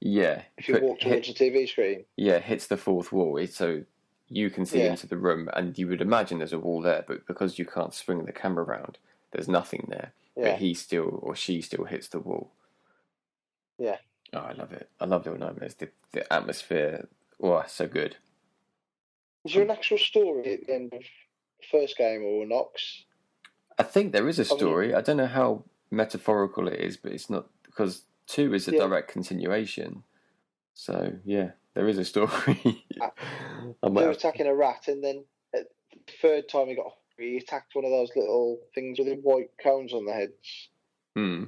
Yeah. 0.00 0.42
If 0.58 0.68
you 0.68 0.74
but 0.74 0.82
walk 0.82 1.00
towards 1.00 1.28
hit, 1.28 1.38
the 1.38 1.50
TV 1.50 1.68
screen, 1.68 2.04
yeah, 2.16 2.38
hits 2.40 2.66
the 2.66 2.76
fourth 2.76 3.12
wall. 3.12 3.36
It's 3.38 3.56
so 3.56 3.84
you 4.32 4.50
can 4.50 4.64
see 4.66 4.82
Yeah. 4.82 4.90
into 4.90 5.06
the 5.06 5.16
room, 5.16 5.48
and 5.54 5.78
you 5.78 5.86
would 5.88 6.00
imagine 6.00 6.38
there's 6.38 6.52
a 6.52 6.58
wall 6.58 6.80
there, 6.80 7.04
but 7.06 7.26
because 7.26 7.58
you 7.58 7.64
can't 7.66 7.92
swing 7.94 8.24
the 8.24 8.32
camera 8.32 8.64
around, 8.64 8.98
there's 9.32 9.48
nothing 9.48 9.86
there. 9.88 10.12
yeah, 10.36 10.52
But 10.52 10.60
he 10.60 10.72
still 10.74 11.18
or 11.22 11.36
she 11.36 11.60
still 11.60 11.84
hits 11.84 12.08
the 12.08 12.18
wall. 12.20 12.52
Yeah. 13.78 13.98
Oh, 14.32 14.38
I 14.38 14.52
love 14.52 14.72
it. 14.72 14.88
I 15.00 15.04
love 15.04 15.26
Little 15.26 15.40
Nightmares. 15.40 15.74
The 15.74 15.90
the 16.12 16.30
atmosphere. 16.32 17.08
Oh, 17.40 17.62
so 17.66 17.86
good. 17.86 18.16
is 19.44 19.54
there 19.54 19.62
an 19.62 19.70
actual 19.70 19.98
story 19.98 20.54
at 20.54 20.66
the 20.66 20.74
end 20.74 20.92
of 20.92 21.00
the 21.00 21.66
first 21.70 21.96
game 21.98 22.22
or 22.24 22.46
Knox? 22.46 23.04
I 23.78 23.82
think 23.82 24.12
there 24.12 24.28
is 24.28 24.38
a 24.38 24.44
story. 24.44 24.94
I 24.94 25.00
don't 25.00 25.16
know 25.16 25.26
how 25.26 25.64
metaphorical 25.90 26.68
it 26.68 26.78
is, 26.80 26.96
but 26.96 27.12
it's 27.12 27.28
not 27.28 27.46
because 27.64 28.02
two 28.26 28.54
is 28.54 28.68
a 28.68 28.72
Yeah. 28.72 28.80
direct 28.86 29.08
continuation. 29.10 30.04
So 30.74 31.18
yeah, 31.24 31.52
there 31.74 31.88
is 31.88 31.98
a 31.98 32.04
story. 32.04 32.84
I 33.00 33.10
They 33.82 33.90
were 33.90 34.10
attacking 34.10 34.46
a 34.46 34.54
rat, 34.54 34.88
and 34.88 35.02
then 35.02 35.24
the 35.52 35.64
third 36.20 36.48
time 36.48 36.68
he 36.68 36.74
got 36.74 36.92
he 37.18 37.36
attacked 37.36 37.74
one 37.74 37.84
of 37.84 37.90
those 37.90 38.10
little 38.16 38.58
things 38.74 38.98
with 38.98 39.06
the 39.08 39.14
white 39.16 39.50
cones 39.62 39.92
on 39.92 40.06
the 40.06 40.12
heads, 40.12 40.68
Hmm. 41.14 41.44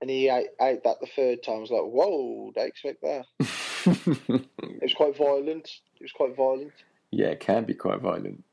and 0.00 0.08
he 0.10 0.28
ate, 0.28 0.48
ate 0.60 0.84
that 0.84 1.00
the 1.00 1.06
third 1.14 1.42
time. 1.42 1.56
I 1.56 1.58
was 1.58 1.70
like, 1.70 1.82
whoa, 1.82 2.52
they 2.54 2.66
expect 2.66 3.02
that. 3.02 3.26
It 4.64 4.80
was 4.82 4.94
quite 4.94 5.16
violent. 5.16 5.68
It 5.96 6.02
was 6.02 6.12
quite 6.12 6.36
violent. 6.36 6.72
yeah, 7.10 7.28
it 7.28 7.40
can 7.40 7.64
be 7.64 7.74
quite 7.74 8.00
violent. 8.00 8.44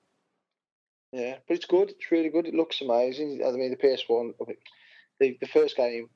Yeah, 1.12 1.38
but 1.48 1.56
it's 1.56 1.66
good. 1.66 1.90
It's 1.92 2.12
really 2.12 2.30
good. 2.30 2.46
It 2.48 2.54
looks 2.56 2.82
amazing. 2.82 3.42
I 3.46 3.52
mean, 3.52 3.70
the 3.72 3.78
PS1, 3.78 4.34
the 5.20 5.38
the 5.40 5.48
first 5.48 5.76
game, 5.78 6.10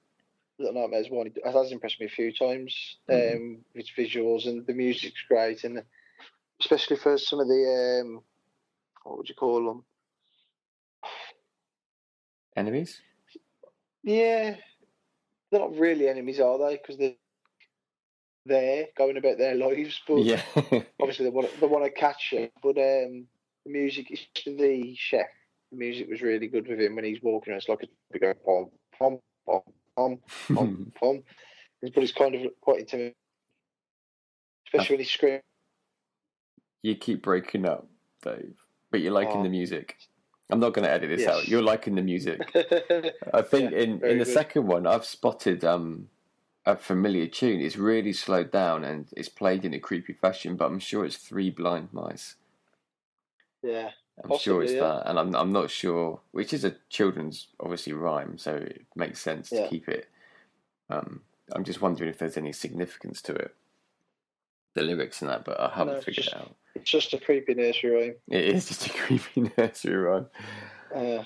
Little 0.63 0.81
Nightmares 0.81 1.09
One, 1.09 1.27
it 1.27 1.37
has 1.45 1.71
impressed 1.71 1.99
me 1.99 2.05
a 2.07 2.09
few 2.09 2.31
times. 2.33 2.97
Mhm. 3.09 3.35
Um, 3.35 3.65
its 3.75 3.91
visuals 3.91 4.47
and 4.47 4.65
the 4.65 4.73
music's 4.73 5.21
great, 5.27 5.63
and 5.63 5.83
especially 6.61 6.97
for 6.97 7.17
some 7.17 7.39
of 7.39 7.47
the 7.47 8.01
um, 8.01 8.23
what 9.03 9.17
would 9.17 9.29
you 9.29 9.35
call 9.35 9.65
them? 9.65 9.85
Enemies? 12.55 13.01
Yeah, 14.03 14.55
they're 15.51 15.59
not 15.59 15.75
really 15.77 16.07
enemies, 16.07 16.39
are 16.39 16.57
they? 16.57 16.77
Because 16.77 16.97
they're 16.97 17.15
there 18.45 18.87
going 18.97 19.17
about 19.17 19.37
their 19.37 19.55
lives, 19.55 20.01
but 20.07 20.19
Yeah. 20.19 20.41
obviously 20.99 21.25
they 21.25 21.31
want 21.31 21.59
they 21.59 21.67
want 21.67 21.85
to 21.85 21.91
catch 21.91 22.31
you. 22.31 22.49
But 22.61 22.77
um, 22.77 23.27
the 23.65 23.71
music, 23.71 24.07
the 24.45 24.95
chef, 24.95 25.27
the 25.71 25.77
music 25.77 26.09
was 26.09 26.21
really 26.21 26.47
good 26.47 26.67
with 26.67 26.79
him 26.79 26.95
when 26.95 27.05
he's 27.05 27.21
walking. 27.21 27.53
It's 27.53 27.69
like 27.69 27.83
a 27.83 27.87
big 28.11 28.43
pom 28.45 28.69
pom 28.97 29.19
pom 29.45 29.61
pom 29.95 30.19
pom 30.53 30.91
pom. 30.99 31.23
But 31.81 32.03
it's 32.03 32.13
kind 32.13 32.35
of 32.35 32.41
quite 32.61 32.81
intimidating, 32.81 33.15
especially 34.67 34.95
when 34.95 34.99
he 35.01 35.05
screams. 35.09 35.41
you 36.83 36.95
keep 36.95 37.23
breaking 37.23 37.65
up, 37.67 37.87
Dave, 38.23 38.55
but 38.91 39.01
you're 39.01 39.11
liking 39.13 39.41
Oh. 39.41 39.43
the 39.43 39.49
music. 39.49 39.97
I'm 40.49 40.59
not 40.59 40.73
going 40.73 40.85
to 40.85 40.91
edit 40.91 41.09
this 41.09 41.21
Yes. 41.21 41.29
out. 41.29 41.47
You're 41.47 41.61
liking 41.63 41.95
the 41.95 42.01
music. 42.01 42.39
I 43.33 43.41
think 43.41 43.71
Yeah, 43.71 43.79
in, 43.79 43.91
in 44.05 44.19
the 44.19 44.25
good. 44.25 44.33
second 44.33 44.67
one, 44.67 44.85
I've 44.87 45.05
spotted 45.05 45.63
um, 45.65 46.09
a 46.65 46.75
familiar 46.77 47.27
tune. 47.27 47.61
It's 47.61 47.77
really 47.77 48.13
slowed 48.13 48.51
down 48.51 48.83
and 48.83 49.07
it's 49.17 49.29
played 49.29 49.65
in 49.65 49.73
a 49.73 49.79
creepy 49.79 50.13
fashion, 50.13 50.55
but 50.57 50.65
I'm 50.67 50.79
sure 50.79 51.05
it's 51.05 51.17
Three 51.17 51.49
Blind 51.49 51.89
Mice. 51.93 52.35
yeah, 53.63 53.91
I'm 54.21 54.29
Possibly, 54.29 54.43
sure 54.43 54.63
it's 54.63 54.73
yeah. 54.73 54.81
that, 54.81 55.09
and 55.09 55.17
I'm 55.19 55.35
I'm 55.35 55.51
not 55.51 55.69
sure 55.71 56.19
which 56.31 56.53
is 56.53 56.63
a 56.63 56.75
children's 56.89 57.47
obviously 57.59 57.93
rhyme, 57.93 58.37
so 58.37 58.55
it 58.55 58.85
makes 58.95 59.19
sense 59.19 59.51
Yeah. 59.51 59.63
to 59.63 59.69
keep 59.69 59.87
it. 59.89 60.07
Um, 60.89 61.21
I'm 61.51 61.63
just 61.63 61.81
wondering 61.81 62.09
if 62.09 62.19
there's 62.19 62.37
any 62.37 62.51
significance 62.51 63.21
to 63.23 63.33
it, 63.33 63.55
the 64.75 64.83
lyrics 64.83 65.21
and 65.21 65.31
that, 65.31 65.45
but 65.45 65.59
I 65.59 65.69
haven't 65.73 65.95
No, 65.95 65.99
figured 66.01 66.25
just- 66.25 66.27
it 66.29 66.35
out. 66.35 66.55
It's 66.75 66.89
just 66.89 67.13
a 67.13 67.19
creepy 67.19 67.53
nursery 67.53 67.91
rhyme. 67.91 68.15
It 68.29 68.45
is 68.55 68.67
just 68.67 68.87
a 68.87 68.89
creepy 68.93 69.51
nursery 69.57 69.95
rhyme, 69.95 70.27
Uh, 70.93 71.23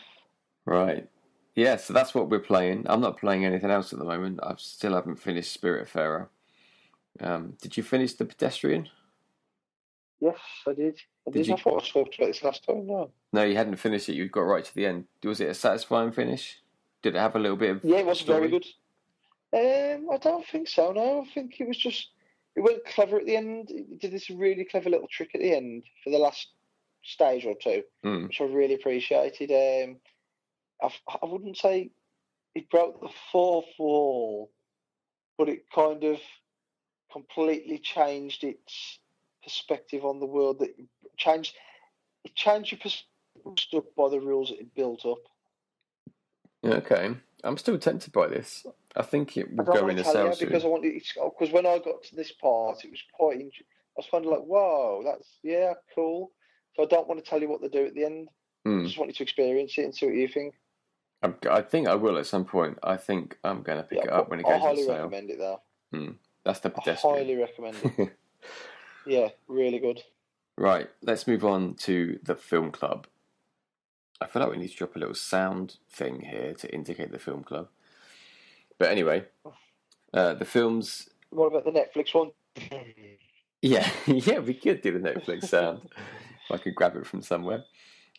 right? 0.66 1.08
Yeah, 1.56 1.78
so 1.78 1.92
that's 1.94 2.14
what 2.14 2.30
we're 2.30 2.40
playing. 2.40 2.86
I'm 2.88 3.00
not 3.02 3.18
playing 3.18 3.46
anything 3.46 3.72
else 3.72 3.92
at 3.94 4.00
the 4.00 4.06
moment. 4.06 4.40
I 4.44 4.54
still 4.58 4.94
haven't 4.94 5.16
finished 5.16 5.60
Spiritfarer. 5.60 6.28
Um, 7.20 7.54
did 7.62 7.76
you 7.78 7.84
finish 7.84 8.14
the 8.14 8.26
Pedestrian? 8.26 8.90
Yes, 10.20 10.38
I 10.68 10.74
did. 10.74 11.00
I 11.28 11.32
Did 11.32 11.40
did. 11.40 11.48
you- 11.48 11.54
I 11.54 11.58
thought 11.58 11.84
I 11.84 11.88
talked 11.88 12.16
about 12.16 12.28
this 12.28 12.44
last 12.44 12.64
time. 12.66 12.88
No. 12.88 13.12
No, 13.34 13.44
you 13.44 13.56
hadn't 13.56 13.76
finished 13.78 14.10
it. 14.10 14.16
You 14.16 14.28
got 14.30 14.42
right 14.42 14.64
to 14.64 14.76
the 14.76 14.86
end. 14.86 15.06
Was 15.24 15.42
it 15.42 15.50
a 15.50 15.54
satisfying 15.54 16.12
finish? 16.12 16.60
Did 17.02 17.16
it 17.16 17.20
have 17.20 17.36
a 17.36 17.40
little 17.40 17.58
bit 17.58 17.72
of 17.72 17.84
Yeah, 17.84 17.98
it 17.98 18.06
was 18.06 18.20
story? 18.20 18.48
very 18.48 18.52
good. 18.60 18.66
Um, 19.54 20.10
I 20.12 20.18
don't 20.18 20.46
think 20.46 20.68
so. 20.68 20.92
No, 20.92 21.22
I 21.22 21.26
think 21.34 21.60
it 21.60 21.68
was 21.68 21.78
just 21.78 22.10
it 22.56 22.62
went 22.62 22.84
clever 22.86 23.20
at 23.20 23.26
the 23.26 23.36
end. 23.36 23.70
It 23.70 24.00
did 24.00 24.12
this 24.12 24.30
really 24.32 24.66
clever 24.66 24.90
little 24.90 25.08
trick 25.08 25.30
at 25.36 25.42
the 25.42 25.54
end 25.56 25.84
for 26.04 26.10
the 26.10 26.18
last 26.18 26.48
stage 27.04 27.46
or 27.46 27.56
two, 27.62 27.84
Mm. 28.04 28.24
which 28.28 28.42
I 28.42 28.46
really 28.46 28.74
appreciated. 28.74 29.52
Um, 29.52 29.98
I, 30.82 30.92
I 31.22 31.26
wouldn't 31.26 31.58
say 31.58 31.92
it 32.56 32.70
broke 32.70 33.00
the 33.00 33.10
fourth 33.32 33.68
wall, 33.78 34.52
but 35.38 35.50
it 35.50 35.70
kind 35.74 36.04
of 36.04 36.20
completely 37.12 37.78
changed 37.78 38.44
its 38.44 39.00
perspective 39.48 40.04
on 40.04 40.20
the 40.20 40.26
world. 40.26 40.60
That 40.60 40.76
changed 41.18 41.56
it 42.26 42.36
changed 42.36 42.72
your 42.74 42.80
perspective 42.80 43.08
stuck 43.60 43.86
by 43.96 44.10
the 44.10 44.20
rules 44.20 44.50
that 44.50 44.60
it 44.60 44.74
built 44.76 45.06
up. 45.06 45.20
Okay, 46.66 47.16
I'm 47.44 47.58
still 47.58 47.78
tempted 47.78 48.12
by 48.12 48.28
this. 48.28 48.66
I 48.96 49.04
think 49.04 49.38
it 49.38 49.48
I 49.48 49.56
will 49.56 49.64
go 49.64 49.88
in 49.88 49.96
to 49.96 50.02
a 50.02 50.04
tell 50.04 50.14
sale 50.14 50.36
because 50.40 50.66
I 50.66 50.68
wanted 50.68 50.94
because 51.16 51.54
when 51.54 51.66
I 51.66 51.78
got 51.78 52.04
to 52.04 52.16
this 52.16 52.32
part, 52.34 52.84
it 52.84 52.92
was 52.92 53.02
quite. 53.14 53.38
I 53.40 53.44
was 53.96 54.08
kind 54.12 54.26
of 54.26 54.32
like, 54.32 54.42
"Whoa, 54.42 55.02
that's 55.06 55.40
yeah, 55.44 55.74
cool." 55.96 56.32
So 56.76 56.84
I 56.84 56.88
don't 56.88 57.08
want 57.08 57.24
to 57.24 57.30
tell 57.30 57.40
you 57.42 57.48
what 57.50 57.62
they 57.62 57.70
do 57.70 57.86
at 57.86 57.94
the 57.96 58.04
end. 58.06 58.28
I 58.66 58.70
Hmm. 58.70 58.84
just 58.86 58.98
want 58.98 59.10
you 59.10 59.16
to 59.16 59.24
experience 59.24 59.78
it 59.78 59.84
and 59.86 59.96
see 59.96 60.08
what 60.08 60.16
you 60.16 60.28
think. 60.28 60.56
I'm- 61.24 61.38
I 61.50 61.62
think 61.62 61.88
I 61.88 61.96
will 61.96 62.18
at 62.18 62.26
some 62.28 62.44
point. 62.46 62.78
I 62.84 62.98
think 62.98 63.38
I'm 63.44 63.64
going 63.64 63.78
to 63.80 63.84
pick 63.84 64.04
it 64.04 64.10
up 64.12 64.30
when 64.30 64.40
it 64.40 64.46
I 64.46 64.50
goes 64.52 64.62
on 64.62 64.68
highly 64.68 64.84
sale. 64.84 64.96
recommend 64.96 65.30
it 65.32 65.38
though. 65.40 65.62
That's 66.44 66.60
the 66.60 66.70
best. 66.70 66.80
I 66.80 66.82
pedestrian. 66.82 67.16
highly 67.18 67.36
recommend 67.38 67.78
it. 67.98 68.18
Yeah, 69.08 69.30
really 69.48 69.80
good. 69.80 70.04
right, 70.58 70.90
let's 71.02 71.28
move 71.28 71.46
on 71.46 71.76
to 71.76 72.20
the 72.24 72.36
film 72.36 72.72
club. 72.72 73.08
I 74.20 74.28
feel 74.28 74.42
like 74.42 74.52
we 74.52 74.58
need 74.58 74.70
to 74.70 74.76
drop 74.76 74.96
a 74.96 75.00
little 75.00 75.14
sound 75.16 75.78
thing 75.90 76.22
here 76.22 76.54
to 76.56 76.74
indicate 76.74 77.12
the 77.12 77.20
film 77.20 77.44
club. 77.44 77.68
But 78.80 78.90
anyway, 78.92 79.26
uh, 80.14 80.34
the 80.34 80.46
films. 80.46 81.10
What 81.30 81.48
about 81.48 81.66
the 81.66 81.72
Netflix 81.72 82.14
one? 82.14 82.32
Yeah, 83.62 83.90
yeah, 84.06 84.38
we 84.40 84.54
could 84.54 84.82
do 84.82 84.98
the 84.98 85.10
Netflix 85.10 85.46
sound. 85.46 85.82
if 85.86 86.52
I 86.52 86.58
could 86.58 86.76
grab 86.76 86.96
it 86.96 87.08
from 87.08 87.24
somewhere. 87.24 87.64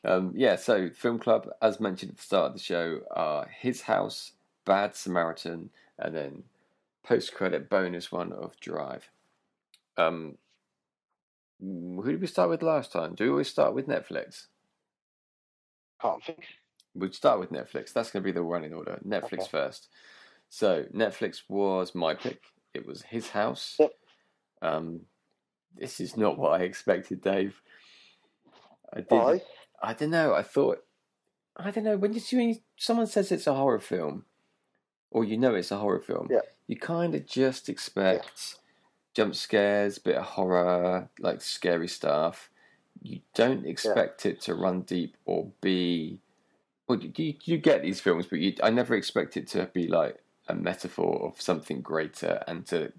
Um, 0.04 0.32
yeah, 0.34 0.56
so 0.56 0.90
Film 0.90 1.18
Club, 1.18 1.48
as 1.62 1.78
mentioned 1.80 2.10
at 2.10 2.16
the 2.16 2.22
start 2.22 2.46
of 2.46 2.52
the 2.54 2.58
show, 2.62 3.00
are 3.12 3.46
His 3.46 3.82
House, 3.82 4.32
Bad 4.64 4.96
Samaritan, 4.96 5.70
and 5.98 6.14
then 6.14 6.42
post 7.04 7.34
credit 7.34 7.70
bonus 7.70 8.10
one 8.10 8.32
of 8.32 8.58
Drive. 8.60 9.10
Um, 9.96 10.38
who 11.60 12.02
did 12.04 12.20
we 12.20 12.26
start 12.26 12.50
with 12.50 12.62
last 12.62 12.92
time? 12.92 13.14
Do 13.14 13.24
we 13.24 13.30
always 13.30 13.48
start 13.48 13.74
with 13.74 13.88
Netflix? 13.88 14.46
Can't 16.00 16.22
think. 16.22 16.44
We'd 16.94 17.14
start 17.14 17.40
with 17.40 17.50
Netflix. 17.52 17.92
That's 17.92 18.10
going 18.10 18.22
to 18.22 18.24
be 18.24 18.32
the 18.32 18.42
running 18.42 18.72
order. 18.74 18.98
Netflix 19.06 19.40
Okay. 19.40 19.48
first. 19.50 19.88
So 20.48 20.84
Netflix 20.94 21.42
was 21.48 21.94
my 21.94 22.14
pick. 22.14 22.40
It 22.74 22.86
was 22.86 23.02
His 23.02 23.30
House. 23.30 23.76
Yep. 23.78 23.90
Um, 24.62 25.00
this 25.76 26.00
is 26.00 26.16
not 26.16 26.38
what 26.38 26.60
I 26.60 26.64
expected, 26.64 27.20
Dave. 27.22 27.60
I 28.92 28.98
did. 29.00 29.10
Why? 29.10 29.42
I 29.82 29.92
don't 29.94 30.10
know. 30.10 30.34
I 30.34 30.42
thought, 30.42 30.78
I 31.56 31.70
don't 31.70 31.84
know. 31.84 31.96
When 31.96 32.12
you 32.14 32.20
see 32.20 32.36
when 32.36 32.58
someone 32.76 33.06
says 33.06 33.30
it's 33.30 33.46
a 33.46 33.54
horror 33.54 33.78
film, 33.80 34.24
or 35.10 35.24
you 35.24 35.36
know 35.36 35.54
it's 35.54 35.70
a 35.70 35.76
horror 35.78 36.00
film, 36.00 36.28
Yeah. 36.30 36.40
you 36.66 36.76
kind 36.76 37.14
of 37.14 37.26
just 37.26 37.68
expect 37.68 38.56
jump 39.18 39.34
scares, 39.34 39.98
bit 39.98 40.14
of 40.14 40.24
horror, 40.24 41.08
like 41.18 41.40
scary 41.40 41.88
stuff. 41.88 42.50
You 43.02 43.18
don't 43.34 43.66
expect 43.66 44.24
it 44.26 44.40
to 44.42 44.54
run 44.54 44.82
deep 44.82 45.16
or 45.24 45.50
be. 45.60 46.20
Well, 46.86 47.00
you, 47.00 47.34
you, 47.42 47.58
get 47.58 47.82
these 47.82 48.00
films, 48.00 48.26
but 48.26 48.38
you, 48.38 48.54
I 48.62 48.70
never 48.70 48.94
expect 48.94 49.36
it 49.36 49.48
to 49.48 49.66
be 49.74 49.88
like 49.88 50.18
a 50.46 50.54
metaphor 50.54 51.26
of 51.26 51.40
something 51.40 51.80
greater 51.80 52.44
and 52.46 52.64
to 52.66 52.92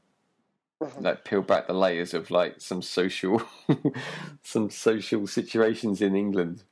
Mhm. 0.81 1.03
like 1.03 1.25
peel 1.25 1.41
back 1.41 1.67
the 1.67 1.73
layers 1.73 2.13
of 2.13 2.31
like 2.31 2.61
some 2.61 2.81
social 2.81 3.41
some 4.43 4.69
social 4.69 5.25
situations 5.25 6.01
in 6.01 6.15
England. 6.15 6.63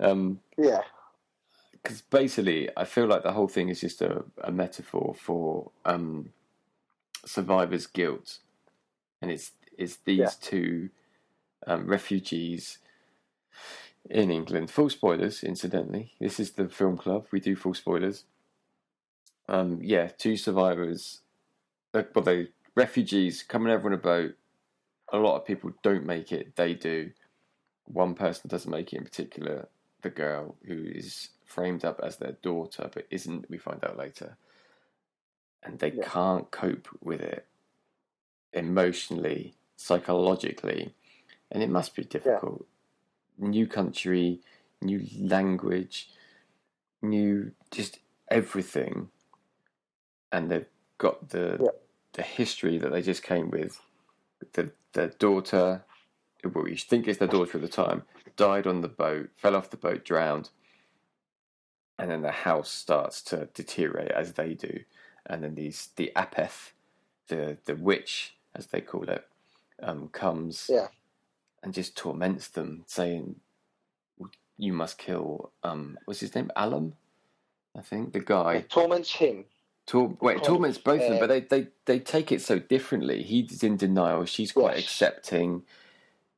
Um, 0.00 0.40
Yeah. 0.56 0.82
because 1.72 2.02
basically, 2.02 2.68
I 2.76 2.84
feel 2.84 3.06
like 3.06 3.22
the 3.22 3.32
whole 3.32 3.48
thing 3.48 3.68
is 3.68 3.80
just 3.80 4.02
a, 4.02 4.24
a 4.42 4.50
metaphor 4.50 5.14
for 5.16 5.70
um, 5.84 6.30
survivors' 7.26 7.86
guilt, 7.86 8.38
and 9.22 9.30
it's 9.30 9.52
it's 9.76 9.96
these 10.04 10.18
Yeah. 10.18 10.30
two 10.40 10.90
um, 11.66 11.86
refugees 11.86 12.78
in 14.08 14.30
England. 14.30 14.70
Full 14.70 14.90
spoilers, 14.90 15.42
incidentally. 15.44 16.12
This 16.20 16.40
is 16.40 16.52
the 16.52 16.68
film 16.68 16.96
club. 16.96 17.26
We 17.30 17.40
do 17.40 17.56
full 17.56 17.74
spoilers. 17.74 18.24
Um, 19.48 19.80
yeah, 19.82 20.08
two 20.08 20.36
survivors. 20.36 21.20
uh, 21.92 22.04
Well, 22.14 22.24
they 22.24 22.48
refugees 22.74 23.42
coming 23.42 23.72
over 23.72 23.88
on 23.88 23.94
a 23.94 23.98
boat. 23.98 24.36
A 25.12 25.18
lot 25.18 25.36
of 25.36 25.44
people 25.44 25.72
don't 25.82 26.06
make 26.06 26.30
it. 26.32 26.54
They 26.56 26.74
do. 26.74 27.10
One 27.86 28.14
person 28.14 28.48
doesn't 28.48 28.70
make 28.70 28.92
it 28.92 28.98
in 28.98 29.04
particular. 29.04 29.68
The 30.02 30.10
girl 30.10 30.56
who 30.64 30.84
is 30.84 31.30
framed 31.44 31.84
up 31.84 32.00
as 32.02 32.16
their 32.16 32.32
daughter, 32.42 32.88
but 32.92 33.06
isn't. 33.10 33.50
We 33.50 33.58
find 33.58 33.84
out 33.84 33.96
later. 33.98 34.36
And 35.62 35.78
they 35.78 35.90
Yeah. 35.92 36.08
can't 36.08 36.50
cope 36.50 36.88
with 37.02 37.20
it 37.20 37.46
emotionally, 38.52 39.54
psychologically, 39.76 40.94
and 41.50 41.62
it 41.62 41.68
must 41.70 41.94
be 41.94 42.04
difficult. 42.04 42.66
New 43.38 43.66
country, 43.66 44.40
new 44.80 45.06
language, 45.18 46.10
new 47.02 47.52
just 47.70 48.00
everything, 48.28 49.10
and 50.32 50.50
they've 50.50 50.68
got 50.98 51.30
the 51.30 51.58
Yeah. 51.62 51.70
the 52.12 52.22
history 52.22 52.78
that 52.78 52.90
they 52.90 53.02
just 53.02 53.22
came 53.22 53.50
with. 53.50 53.80
The 54.52 54.72
their 54.92 55.08
daughter, 55.08 55.84
well, 56.44 56.68
you 56.68 56.76
think 56.76 57.06
it's 57.06 57.18
their 57.18 57.28
daughter 57.28 57.58
at 57.58 57.62
the 57.62 57.68
time, 57.68 58.06
died 58.36 58.66
on 58.66 58.80
the 58.80 58.88
boat, 58.88 59.30
fell 59.36 59.54
off 59.56 59.70
the 59.70 59.76
boat, 59.76 60.04
drowned, 60.04 60.50
and 61.98 62.10
then 62.10 62.22
the 62.22 62.32
house 62.32 62.70
starts 62.70 63.22
to 63.24 63.46
deteriorate 63.54 64.10
as 64.10 64.32
they 64.34 64.54
do, 64.54 64.84
and 65.26 65.42
then 65.42 65.54
these 65.54 65.88
the 65.96 66.12
apeth, 66.16 66.72
the 67.28 67.58
the 67.64 67.74
witch 67.76 68.34
as 68.54 68.66
they 68.68 68.80
call 68.80 69.08
it, 69.08 69.26
um, 69.82 70.08
comes 70.08 70.68
Yeah. 70.72 70.88
and 71.62 71.72
just 71.72 71.96
torments 71.96 72.48
them, 72.48 72.84
saying, 72.86 73.40
"You 74.58 74.72
must 74.72 74.98
kill." 74.98 75.52
Um, 75.62 75.98
what's 76.04 76.20
his 76.20 76.34
name? 76.34 76.50
Alum, 76.56 76.94
I 77.76 77.80
think 77.82 78.12
the 78.12 78.20
guy. 78.20 78.54
It 78.56 78.70
torments 78.70 79.12
him. 79.12 79.44
Tor- 79.86 80.16
wait, 80.20 80.34
Kind 80.34 80.44
torments 80.46 80.78
both 80.78 81.00
of 81.00 81.08
them, 81.08 81.16
uh, 81.16 81.20
but 81.20 81.28
they, 81.28 81.40
they, 81.40 81.68
they 81.86 81.98
take 81.98 82.30
it 82.30 82.40
so 82.42 82.58
differently. 82.60 83.22
He's 83.24 83.62
in 83.64 83.76
denial. 83.76 84.24
She's 84.24 84.52
quite 84.52 84.78
accepting. 84.78 85.64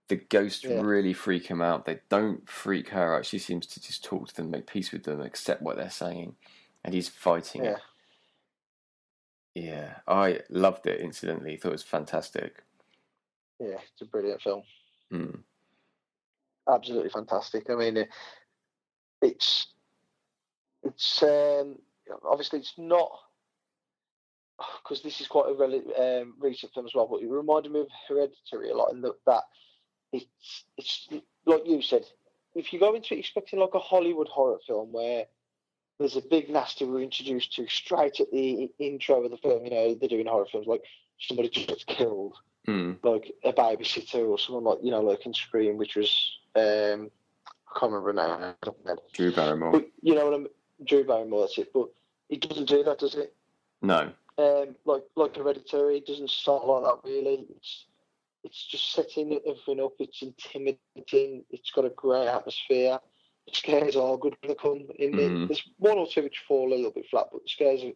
The 0.08 0.16
ghosts 0.16 0.64
Yeah. 0.64 0.80
really 0.80 1.12
freak 1.12 1.46
him 1.48 1.60
out. 1.60 1.84
They 1.84 2.00
don't 2.08 2.48
freak 2.48 2.90
her 2.90 3.14
out. 3.16 3.26
She 3.26 3.38
seems 3.38 3.66
to 3.66 3.80
just 3.80 4.04
talk 4.04 4.28
to 4.28 4.34
them, 4.36 4.50
make 4.50 4.66
peace 4.66 4.90
with 4.92 5.02
them, 5.04 5.20
accept 5.20 5.60
what 5.60 5.76
they're 5.76 5.90
saying, 5.90 6.36
and 6.84 6.94
he's 6.94 7.08
fighting 7.08 7.64
Yeah. 7.64 7.72
it. 7.72 7.78
Yeah, 9.54 9.96
I 10.06 10.40
loved 10.48 10.86
it. 10.86 11.00
Incidentally, 11.00 11.56
thought 11.56 11.68
it 11.68 11.72
was 11.72 11.82
fantastic. 11.82 12.62
Yeah, 13.60 13.76
it's 13.92 14.02
a 14.02 14.06
brilliant 14.06 14.42
film. 14.42 14.62
Hmm. 15.10 15.40
absolutely 16.68 17.10
fantastic. 17.10 17.68
I 17.68 17.74
mean, 17.74 18.06
it's 19.20 19.66
it's 20.82 21.22
um, 21.22 21.78
obviously 22.24 22.60
it's 22.60 22.74
not 22.78 23.10
because 24.82 25.02
this 25.02 25.20
is 25.20 25.26
quite 25.26 25.50
a 25.50 25.54
rel- 25.54 26.20
um, 26.22 26.34
recent 26.38 26.72
film 26.72 26.86
as 26.86 26.94
well, 26.94 27.06
but 27.06 27.22
it 27.22 27.28
reminded 27.28 27.72
me 27.72 27.80
of 27.80 27.88
Hereditary 28.08 28.70
a 28.70 28.76
lot 28.76 28.92
in 28.92 29.00
the, 29.02 29.12
that 29.26 29.44
it's 30.12 30.64
it's 30.76 31.08
like 31.46 31.62
you 31.66 31.82
said. 31.82 32.04
If 32.54 32.72
you 32.72 32.78
go 32.78 32.94
into 32.94 33.14
it 33.14 33.20
expecting 33.20 33.60
like 33.60 33.74
a 33.74 33.78
Hollywood 33.78 34.28
horror 34.28 34.58
film 34.66 34.92
where 34.92 35.24
there's 35.98 36.16
a 36.16 36.22
big 36.22 36.48
nasty 36.50 36.84
we're 36.84 37.00
introduced 37.02 37.54
to 37.54 37.66
straight 37.68 38.20
at 38.20 38.30
the 38.32 38.70
intro 38.78 39.22
of 39.24 39.30
the 39.30 39.36
film, 39.36 39.64
you 39.64 39.70
know, 39.70 39.94
they're 39.94 40.08
doing 40.08 40.26
horror 40.26 40.46
films 40.50 40.66
like 40.66 40.82
somebody 41.20 41.48
just 41.48 41.68
gets 41.68 41.84
killed 41.84 42.36
Hmm. 42.66 42.92
like 43.02 43.32
a 43.42 43.52
babysitter 43.52 44.24
or 44.28 44.38
someone 44.38 44.62
like 44.62 44.78
you 44.82 44.92
know 44.92 45.00
like 45.00 45.26
in 45.26 45.34
Scream, 45.34 45.78
which 45.78 45.96
was 45.96 46.08
um, 46.54 47.10
I 47.46 47.78
can't 47.80 47.90
remember 47.92 48.54
name. 48.84 48.96
Drew 49.12 49.32
Barrymore. 49.32 49.72
But 49.72 49.88
you 50.00 50.14
know 50.14 50.26
what 50.26 50.34
I'm 50.34 50.46
Drew 50.86 51.02
Barrymore, 51.04 51.40
that's 51.40 51.58
it. 51.58 51.72
But 51.72 51.88
he 52.28 52.36
doesn't 52.36 52.68
do 52.68 52.84
that, 52.84 53.00
does 53.00 53.16
it? 53.16 53.34
No. 53.82 54.12
Um, 54.38 54.76
like 54.84 55.02
like 55.16 55.36
Hereditary, 55.36 55.96
it 55.98 56.06
doesn't 56.06 56.30
start 56.30 56.64
like 56.66 56.84
that 56.84 57.08
really. 57.08 57.46
It's 57.56 57.86
it's 58.44 58.64
just 58.66 58.92
setting 58.92 59.40
everything 59.44 59.80
up. 59.82 59.94
It's 59.98 60.22
intimidating. 60.22 61.44
It's 61.50 61.70
got 61.72 61.84
a 61.84 61.90
great 61.90 62.28
atmosphere. 62.28 63.00
Scares 63.52 63.96
are 63.96 64.16
good 64.16 64.36
when 64.40 64.48
they 64.48 64.54
come 64.54 64.86
in. 64.98 65.12
Mhm. 65.12 65.48
There's 65.48 65.62
one 65.78 65.98
or 65.98 66.06
two 66.06 66.22
which 66.22 66.38
fall 66.46 66.72
a 66.72 66.76
little 66.76 66.90
bit 66.92 67.06
flat, 67.10 67.26
but 67.32 67.42
the 67.42 67.48
scares 67.48 67.82
are. 67.84 67.92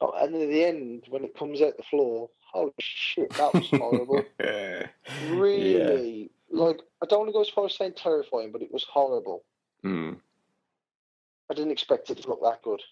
Oh, 0.00 0.12
and 0.12 0.34
then 0.34 0.42
at 0.42 0.48
the 0.48 0.64
end, 0.64 1.04
when 1.08 1.24
it 1.24 1.36
comes 1.36 1.60
out 1.62 1.76
the 1.76 1.82
floor, 1.84 2.30
holy 2.52 2.72
shit, 2.78 3.30
that 3.34 3.52
was 3.54 3.68
horrible. 3.70 4.22
yeah. 4.40 4.86
really, 5.30 6.30
like 6.50 6.80
I 7.02 7.06
don't 7.06 7.20
want 7.20 7.28
to 7.28 7.32
go 7.32 7.40
as 7.40 7.48
far 7.48 7.66
as 7.66 7.74
saying 7.76 7.94
terrifying, 7.94 8.52
but 8.52 8.62
it 8.62 8.72
was 8.72 8.84
horrible. 8.84 9.44
Mm. 9.84 10.18
I 11.50 11.54
didn't 11.54 11.72
expect 11.72 12.10
it 12.10 12.18
to 12.22 12.28
look 12.28 12.42
that 12.42 12.62
good. 12.62 12.82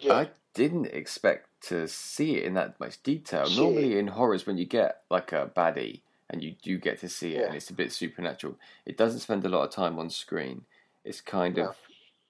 Yeah, 0.00 0.14
I 0.14 0.30
didn't 0.54 0.86
expect 0.86 1.48
to 1.68 1.86
see 1.88 2.36
it 2.36 2.44
in 2.44 2.54
that 2.54 2.78
much 2.80 3.02
detail. 3.02 3.46
Shit. 3.46 3.58
Normally 3.58 3.98
in 3.98 4.06
horrors, 4.08 4.46
when 4.46 4.56
you 4.58 4.64
get 4.64 5.02
like 5.10 5.32
a 5.32 5.50
baddie 5.54 6.00
and 6.28 6.42
you 6.42 6.52
do 6.62 6.78
get 6.78 7.00
to 7.00 7.08
see 7.08 7.34
it, 7.34 7.40
Yeah. 7.40 7.46
and 7.46 7.54
it's 7.56 7.70
a 7.70 7.74
bit 7.74 7.92
supernatural, 7.92 8.56
it 8.86 8.96
doesn't 8.96 9.20
spend 9.20 9.44
a 9.44 9.48
lot 9.48 9.64
of 9.64 9.70
time 9.70 9.98
on 9.98 10.10
screen. 10.10 10.64
It's 11.04 11.20
kind 11.20 11.56
No. 11.56 11.68
of 11.68 11.76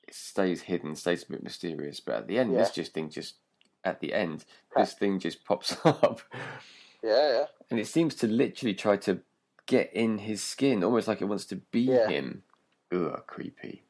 it 0.07 0.15
stays 0.15 0.63
hidden, 0.63 0.97
stays 0.97 1.23
a 1.25 1.33
bit 1.33 1.43
mysterious. 1.43 2.01
But 2.01 2.17
at 2.17 2.27
the 2.27 2.39
end, 2.39 2.55
this 2.55 2.71
just 2.71 2.93
thing 2.95 3.11
just 3.11 3.37
at 3.85 4.01
the 4.01 4.13
end, 4.13 4.45
this 4.77 4.95
thing 4.95 5.19
just 5.19 5.45
pops 5.45 5.77
up, 5.85 6.21
yeah, 7.03 7.33
yeah. 7.33 7.45
and 7.71 7.79
it 7.81 7.87
seems 7.87 8.15
to 8.17 8.27
literally 8.27 8.75
try 8.75 8.97
to 8.99 9.21
get 9.67 9.93
in 9.95 10.19
his 10.19 10.43
skin, 10.43 10.83
almost 10.85 11.09
like 11.09 11.21
it 11.23 11.27
wants 11.27 11.47
to 11.47 11.57
be 11.57 11.83
Yeah. 11.83 12.09
him. 12.09 12.43
Ugh, 12.93 13.23
creepy. 13.27 13.85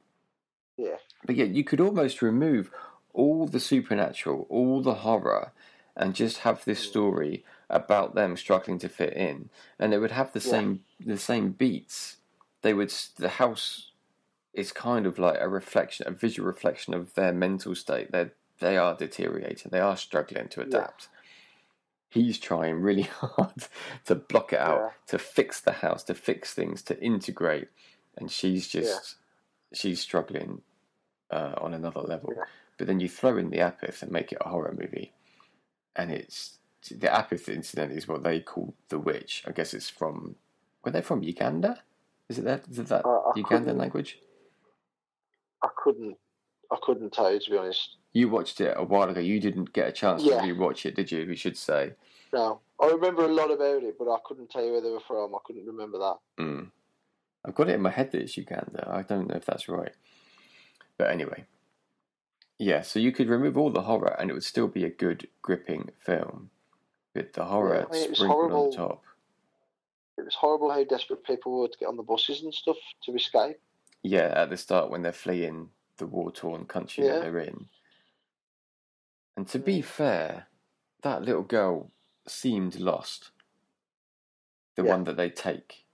Yeah. 0.76 0.96
But 1.24 1.36
yet, 1.36 1.48
you 1.48 1.64
could 1.64 1.80
almost 1.80 2.22
remove 2.22 2.70
all 3.12 3.46
the 3.46 3.60
supernatural, 3.60 4.46
all 4.48 4.80
the 4.82 4.94
horror, 4.96 5.52
and 5.96 6.14
just 6.14 6.38
have 6.38 6.64
this 6.64 6.84
mm. 6.84 6.88
story 6.88 7.44
about 7.68 8.14
them 8.14 8.36
struggling 8.36 8.78
to 8.78 8.88
fit 8.88 9.14
in, 9.14 9.48
and 9.78 9.92
it 9.94 9.98
would 9.98 10.10
have 10.12 10.32
the 10.32 10.40
Yeah. 10.40 10.50
same 10.50 10.84
the 11.00 11.18
same 11.18 11.52
beats. 11.52 12.18
They 12.62 12.74
would 12.74 12.90
the 13.16 13.28
house 13.30 13.89
is 14.54 14.72
kind 14.72 15.06
of 15.06 15.18
like 15.18 15.38
a 15.40 15.48
reflection, 15.48 16.06
a 16.08 16.10
visual 16.10 16.46
reflection 16.46 16.94
of 16.94 17.14
their 17.14 17.32
mental 17.32 17.74
state. 17.74 18.10
They 18.12 18.30
they 18.58 18.76
are 18.76 18.94
deteriorating. 18.96 19.70
They 19.70 19.80
are 19.80 19.96
struggling 19.96 20.48
to 20.48 20.60
Yeah. 20.60 20.66
adapt. 20.66 21.08
He's 22.08 22.38
trying 22.38 22.80
really 22.82 23.02
hard 23.12 23.68
to 24.06 24.14
block 24.16 24.52
it 24.52 24.58
out, 24.60 24.78
Yeah. 24.80 24.90
to 25.08 25.18
fix 25.18 25.60
the 25.60 25.72
house, 25.72 26.02
to 26.04 26.14
fix 26.14 26.52
things, 26.52 26.82
to 26.82 27.00
integrate, 27.00 27.68
and 28.16 28.30
she's 28.30 28.66
just 28.68 29.16
she's 29.72 30.00
struggling 30.00 30.62
uh, 31.30 31.54
on 31.58 31.72
another 31.74 32.00
level. 32.00 32.32
Yeah. 32.36 32.44
But 32.76 32.86
then 32.88 32.98
you 32.98 33.08
throw 33.08 33.36
in 33.36 33.50
the 33.50 33.58
Apeth 33.58 34.02
and 34.02 34.10
make 34.10 34.32
it 34.32 34.38
a 34.40 34.48
horror 34.48 34.74
movie, 34.76 35.12
and 35.94 36.10
it's 36.10 36.58
the 36.90 37.06
Apeth 37.06 37.48
incident 37.48 37.92
is 37.92 38.08
what 38.08 38.24
they 38.24 38.40
call 38.40 38.74
the 38.88 38.98
witch. 38.98 39.44
I 39.46 39.52
guess 39.52 39.72
it's 39.74 39.88
from 39.88 40.34
were 40.84 40.90
they 40.90 41.02
from 41.02 41.22
Uganda? 41.22 41.82
Is 42.28 42.38
it 42.38 42.44
that? 42.46 42.64
Is 42.68 42.78
it 42.80 42.88
that 42.88 43.04
Uh, 43.06 43.32
Ugandan 43.36 43.76
language? 43.76 44.18
I 45.62 45.68
couldn't, 45.76 46.16
I 46.70 46.76
couldn't 46.82 47.12
tell 47.12 47.32
you 47.32 47.40
to 47.40 47.50
be 47.50 47.56
honest. 47.56 47.96
You 48.12 48.28
watched 48.28 48.60
it 48.60 48.74
a 48.76 48.82
while 48.84 49.08
ago. 49.08 49.20
You 49.20 49.40
didn't 49.40 49.72
get 49.72 49.88
a 49.88 49.92
chance 49.92 50.22
Yeah. 50.22 50.40
to 50.40 50.46
rewatch 50.54 50.86
it, 50.86 50.96
did 50.96 51.10
you? 51.12 51.26
We 51.26 51.36
should 51.36 51.56
say. 51.56 51.92
No, 52.32 52.60
I 52.80 52.86
remember 52.86 53.24
a 53.24 53.28
lot 53.32 53.50
about 53.50 53.82
it, 53.82 53.96
but 53.98 54.10
I 54.12 54.18
couldn't 54.24 54.50
tell 54.50 54.64
you 54.64 54.72
where 54.72 54.80
they 54.80 54.90
were 54.90 55.00
from. 55.00 55.34
I 55.34 55.38
couldn't 55.44 55.66
remember 55.66 55.98
that. 55.98 56.16
Mm. 56.38 56.70
I've 57.44 57.54
got 57.54 57.68
it 57.68 57.74
in 57.74 57.82
my 57.82 57.90
head 57.90 58.10
that 58.12 58.20
it's 58.20 58.36
Uganda. 58.36 58.88
I 58.90 59.02
don't 59.02 59.28
know 59.28 59.36
if 59.36 59.46
that's 59.46 59.68
right. 59.68 59.92
But 60.98 61.10
anyway. 61.10 61.44
Yeah, 62.58 62.82
so 62.82 62.98
you 62.98 63.10
could 63.12 63.28
remove 63.28 63.56
all 63.56 63.70
the 63.70 63.82
horror 63.82 64.14
and 64.18 64.28
it 64.30 64.34
would 64.34 64.44
still 64.44 64.68
be 64.68 64.84
a 64.84 64.90
good, 64.90 65.28
gripping 65.40 65.90
film. 65.98 66.50
With 67.14 67.32
the 67.32 67.44
horror 67.44 67.74
Yeah, 67.74 67.84
I 67.88 67.92
mean, 67.92 68.02
it 68.04 68.10
was 68.10 68.18
sprinkled 68.18 68.52
on 68.52 68.70
the 68.70 68.76
top. 68.76 69.02
It 70.18 70.24
was 70.24 70.34
horrible 70.34 70.70
how 70.70 70.84
desperate 70.84 71.24
people 71.24 71.58
were 71.58 71.68
to 71.68 71.78
get 71.78 71.88
on 71.88 71.96
the 71.96 72.02
buses 72.02 72.42
and 72.42 72.52
stuff 72.52 72.76
to 73.04 73.14
escape. 73.14 73.58
Yeah, 74.02 74.32
at 74.34 74.50
the 74.50 74.56
start 74.56 74.90
when 74.90 75.02
they're 75.02 75.12
fleeing 75.12 75.70
the 75.98 76.06
war 76.06 76.30
torn 76.32 76.64
country 76.66 77.04
Yeah. 77.04 77.14
that 77.14 77.20
they're 77.22 77.38
in. 77.38 77.68
And 79.36 79.46
to 79.48 79.58
be 79.58 79.82
fair, 79.82 80.46
that 81.02 81.22
little 81.22 81.42
girl 81.42 81.90
seemed 82.26 82.76
lost. 82.80 83.30
The 84.76 84.84
Yeah. 84.84 84.90
one 84.90 85.04
that 85.04 85.16
they 85.16 85.30
take. 85.30 85.84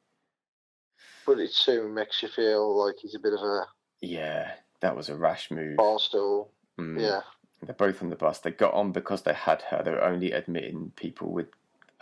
But 1.24 1.40
it 1.40 1.50
soon 1.50 1.94
makes 1.94 2.22
you 2.22 2.28
feel 2.28 2.74
like 2.76 2.96
he's 2.98 3.14
a 3.14 3.18
bit 3.20 3.32
of 3.32 3.40
a 3.40 3.66
Yeah, 4.00 4.56
that 4.80 4.94
was 4.94 5.08
a 5.08 5.16
rash 5.16 5.50
move. 5.50 5.76
barstool. 5.78 6.50
Mm. 6.78 7.00
Yeah, 7.00 7.22
They're 7.62 7.74
both 7.74 8.02
on 8.02 8.10
the 8.10 8.16
bus. 8.16 8.38
They 8.40 8.50
got 8.50 8.74
on 8.74 8.92
because 8.92 9.22
they 9.22 9.32
had 9.32 9.62
her. 9.62 9.82
They 9.82 9.90
were 9.90 10.04
only 10.04 10.30
admitting 10.32 10.90
people 10.92 11.32
with 11.32 11.48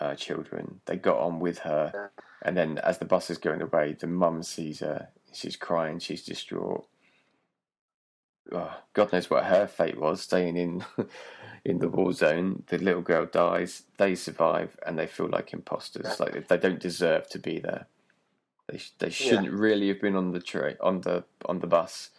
uh, 0.01 0.17
children. 0.17 0.81
They 0.87 0.97
got 0.97 1.19
on 1.21 1.39
with 1.39 1.61
her. 1.61 1.93
Yeah. 1.95 2.25
And 2.43 2.57
then 2.57 2.79
as 2.79 2.99
the 2.99 3.05
bus 3.05 3.31
is 3.31 3.39
going 3.39 3.63
away, 3.63 3.93
the 3.93 4.09
mum 4.09 4.43
sees 4.43 4.81
her. 4.81 5.09
She's 5.35 5.57
crying. 5.57 5.99
She's 5.99 6.25
distraught. 6.25 6.87
Oh, 8.53 8.77
God 8.93 9.13
knows 9.13 9.31
what 9.31 9.45
her 9.45 9.67
fate 9.67 9.99
was, 9.99 10.21
staying 10.21 10.57
in 10.57 10.85
in 11.65 11.79
the 11.79 11.89
war 11.89 12.13
zone. 12.13 12.63
The 12.67 12.79
little 12.79 13.03
girl 13.03 13.27
dies. 13.27 13.85
They 13.97 14.15
survive, 14.15 14.79
and 14.87 14.99
they 14.99 15.07
feel 15.07 15.29
like 15.29 15.53
imposters. 15.53 16.07
Yeah. 16.07 16.17
Like 16.19 16.49
they 16.49 16.59
don't 16.59 16.81
deserve 16.81 17.29
to 17.31 17.39
be 17.39 17.59
there. 17.59 17.87
They 18.69 18.81
they 18.99 19.11
shouldn't 19.11 19.51
really 19.51 19.89
have 19.89 20.01
been 20.01 20.17
on 20.17 20.33
the 20.33 20.41
train 20.41 20.77
on 20.81 21.01
the 21.01 21.25
on 21.47 21.61
the 21.61 21.67
bus. 21.67 22.11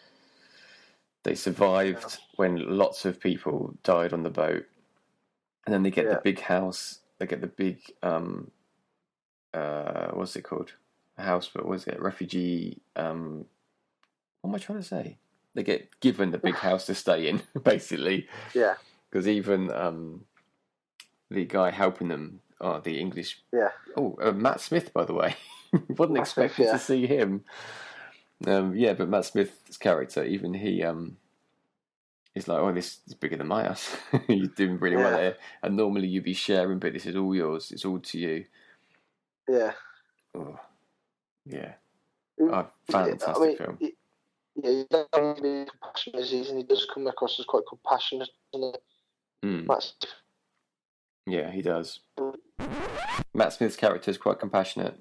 They 1.24 1.36
survived 1.36 2.18
when 2.36 2.78
lots 2.78 3.05
of 3.05 3.20
people 3.20 3.76
died 3.84 4.13
on 4.13 4.24
the 4.24 4.30
boat, 4.30 4.66
and 5.66 5.74
then 5.74 5.84
they 5.84 5.91
get 5.91 6.05
Yeah. 6.05 6.16
the 6.16 6.22
big 6.24 6.39
house. 6.41 6.99
They 7.18 7.28
get 7.28 7.41
the 7.41 7.47
big 7.47 7.80
um, 8.03 8.51
uh, 9.53 10.09
what's 10.11 10.36
it 10.36 10.43
called? 10.43 10.74
House, 11.18 11.49
but 11.53 11.66
was 11.66 11.88
it 11.88 12.01
refugee? 12.01 12.82
Um, 12.95 13.45
what 14.41 14.49
am 14.49 14.55
I 14.55 14.59
trying 14.59 14.80
to 14.80 14.84
say? 14.84 15.18
They 15.53 15.63
get 15.63 15.99
given 15.99 16.32
the 16.32 16.38
big 16.38 16.55
house 16.68 16.86
to 16.88 16.95
stay 16.95 17.28
in, 17.28 17.41
basically, 17.63 18.28
yeah, 18.53 18.76
because 19.09 19.28
even 19.28 19.72
um, 19.72 20.26
the 21.32 21.45
guy 21.45 21.72
helping 21.72 22.09
them, 22.09 22.41
oh, 22.61 22.80
the 22.80 22.99
English 22.99 23.41
yeah. 23.53 23.70
Oh, 23.97 24.18
uh, 24.22 24.32
Matt 24.32 24.59
Smith, 24.61 24.93
by 24.93 25.05
the 25.05 25.13
way. 25.13 25.36
Wasn't 25.89 26.18
expecting 26.18 26.66
yeah. 26.66 26.74
to 26.74 26.80
see 26.80 27.05
him. 27.07 27.43
Um, 28.45 28.76
yeah, 28.76 28.93
but 28.93 29.09
Matt 29.09 29.26
Smith's 29.26 29.78
character, 29.78 30.24
even 30.24 30.53
he, 30.53 30.84
um, 30.84 31.18
is 32.36 32.47
like, 32.49 32.59
oh, 32.59 32.74
this 32.74 32.99
is 33.07 33.13
bigger 33.13 33.38
than 33.38 33.47
my 33.47 33.63
house. 33.63 33.95
You're 34.28 34.47
doing 34.47 34.78
really 34.78 34.97
well 34.97 35.11
Yeah. 35.11 35.20
here. 35.22 35.38
And 35.63 35.78
normally 35.78 36.07
you'd 36.07 36.26
be 36.26 36.34
sharing, 36.34 36.80
but 36.80 36.91
this 36.93 37.05
is 37.05 37.16
all 37.16 37.34
yours. 37.34 37.72
It's 37.72 37.86
all 37.86 37.99
to 37.99 38.18
you. 38.20 38.45
Yeah. 39.47 39.72
Oh, 40.36 40.59
yeah. 41.46 41.74
Oh, 42.39 42.68
fantastic 42.89 43.36
I 43.36 43.39
mean, 43.46 43.58
film. 43.58 43.78
it- 43.82 43.96
yeah, 44.58 44.70
he 44.72 44.86
doesn't 44.89 45.43
be 45.43 45.66
compassionate, 45.70 46.22
as 46.22 46.32
he 46.32 46.48
and 46.48 46.58
he 46.58 46.64
does 46.64 46.88
come 46.93 47.08
across 47.08 47.38
as 47.39 47.46
quite 47.46 47.64
compassionate. 47.68 48.30
Mm, 49.43 49.68
That's 49.68 49.93
yeah, 51.28 51.52
he 51.52 51.62
does. 51.62 52.00
Matt 53.34 53.52
Smith's 53.54 53.76
character 53.76 54.10
is 54.12 54.18
quite 54.18 54.39
compassionate. 54.39 54.98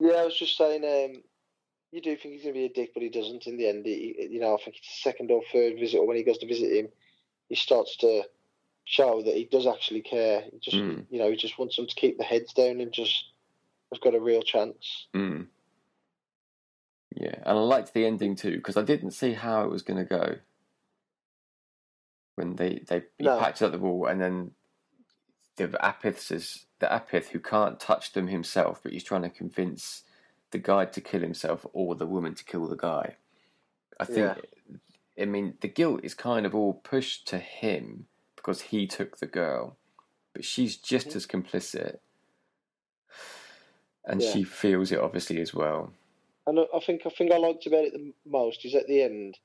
Yeah, 0.00 0.12
I 0.14 0.24
was 0.24 0.38
just 0.38 0.56
saying, 0.56 0.84
um, 0.84 1.22
you 1.92 2.00
do 2.00 2.16
think 2.16 2.34
he's 2.34 2.42
going 2.44 2.54
to 2.54 2.60
be 2.60 2.64
a 2.64 2.72
dick, 2.72 2.92
but 2.94 3.02
he 3.02 3.10
doesn't 3.10 3.46
in 3.46 3.58
the 3.58 3.68
end. 3.68 3.84
He, 3.84 4.28
you 4.30 4.40
know, 4.40 4.54
I 4.54 4.62
think 4.64 4.78
it's 4.78 4.88
the 4.88 5.10
second 5.10 5.30
or 5.30 5.42
third 5.52 5.78
visit, 5.78 5.98
or 5.98 6.06
when 6.06 6.16
he 6.16 6.22
goes 6.22 6.38
to 6.38 6.46
visit 6.46 6.72
him, 6.72 6.88
he 7.50 7.56
starts 7.56 7.96
to 7.98 8.22
show 8.86 9.20
that 9.22 9.34
he 9.34 9.44
does 9.44 9.66
actually 9.66 10.00
care. 10.02 10.44
He 10.50 10.58
just, 10.60 10.76
Mm. 10.76 11.04
you 11.10 11.18
know, 11.18 11.30
he 11.30 11.36
just 11.36 11.58
wants 11.58 11.76
them 11.76 11.86
to 11.86 11.94
keep 11.94 12.16
their 12.18 12.26
heads 12.26 12.52
down 12.54 12.80
and 12.80 12.92
just 12.92 13.24
have 13.92 14.00
got 14.00 14.14
a 14.14 14.20
real 14.20 14.42
chance. 14.42 15.06
Mm. 15.14 15.46
Yeah, 17.14 17.34
and 17.36 17.48
I 17.58 17.60
liked 17.60 17.94
the 17.94 18.04
ending 18.04 18.36
too 18.36 18.56
because 18.56 18.76
I 18.76 18.82
didn't 18.82 19.12
see 19.12 19.32
how 19.32 19.64
it 19.64 19.70
was 19.70 19.82
going 19.82 19.98
to 19.98 20.04
go. 20.04 20.36
When 22.34 22.56
they 22.56 22.80
they 22.86 23.04
he 23.18 23.24
No. 23.24 23.38
patches 23.38 23.62
up 23.62 23.72
the 23.72 23.78
wall, 23.78 24.06
and 24.06 24.20
then 24.20 24.50
the 25.56 25.68
Apeth 25.68 26.18
says 26.18 26.66
the 26.80 26.86
Apeth 26.86 27.28
who 27.28 27.40
can't 27.40 27.80
touch 27.80 28.12
them 28.12 28.28
himself, 28.28 28.80
but 28.82 28.92
he's 28.92 29.04
trying 29.04 29.22
to 29.22 29.30
convince 29.30 30.02
the 30.50 30.58
guy 30.58 30.84
to 30.84 31.00
kill 31.00 31.22
himself 31.22 31.64
or 31.72 31.94
the 31.94 32.06
woman 32.06 32.34
to 32.34 32.44
kill 32.44 32.66
the 32.68 32.76
guy. 32.76 33.16
I 33.98 34.04
think. 34.04 34.18
Yeah. 34.18 34.34
I 35.18 35.24
mean, 35.24 35.56
the 35.62 35.68
guilt 35.68 36.00
is 36.02 36.12
kind 36.12 36.44
of 36.44 36.54
all 36.54 36.74
pushed 36.74 37.26
to 37.28 37.38
him 37.38 38.06
because 38.36 38.60
he 38.60 38.86
took 38.86 39.16
the 39.16 39.26
girl, 39.26 39.78
but 40.34 40.44
she's 40.44 40.76
just 40.76 41.08
Mhm. 41.08 41.16
as 41.16 41.26
complicit, 41.26 42.00
and 44.06 44.22
Yeah. 44.22 44.32
she 44.32 44.44
feels 44.44 44.92
it 44.92 44.98
obviously 45.00 45.40
as 45.40 45.52
well. 45.54 45.92
And 46.46 46.60
I 46.60 46.78
think 46.80 47.02
I 47.06 47.10
think 47.10 47.32
I 47.32 47.38
liked 47.38 47.66
about 47.66 47.84
it 47.84 47.92
the 47.92 48.12
most 48.24 48.64
is 48.64 48.74
at 48.74 48.86
the 48.86 49.02
end. 49.02 49.36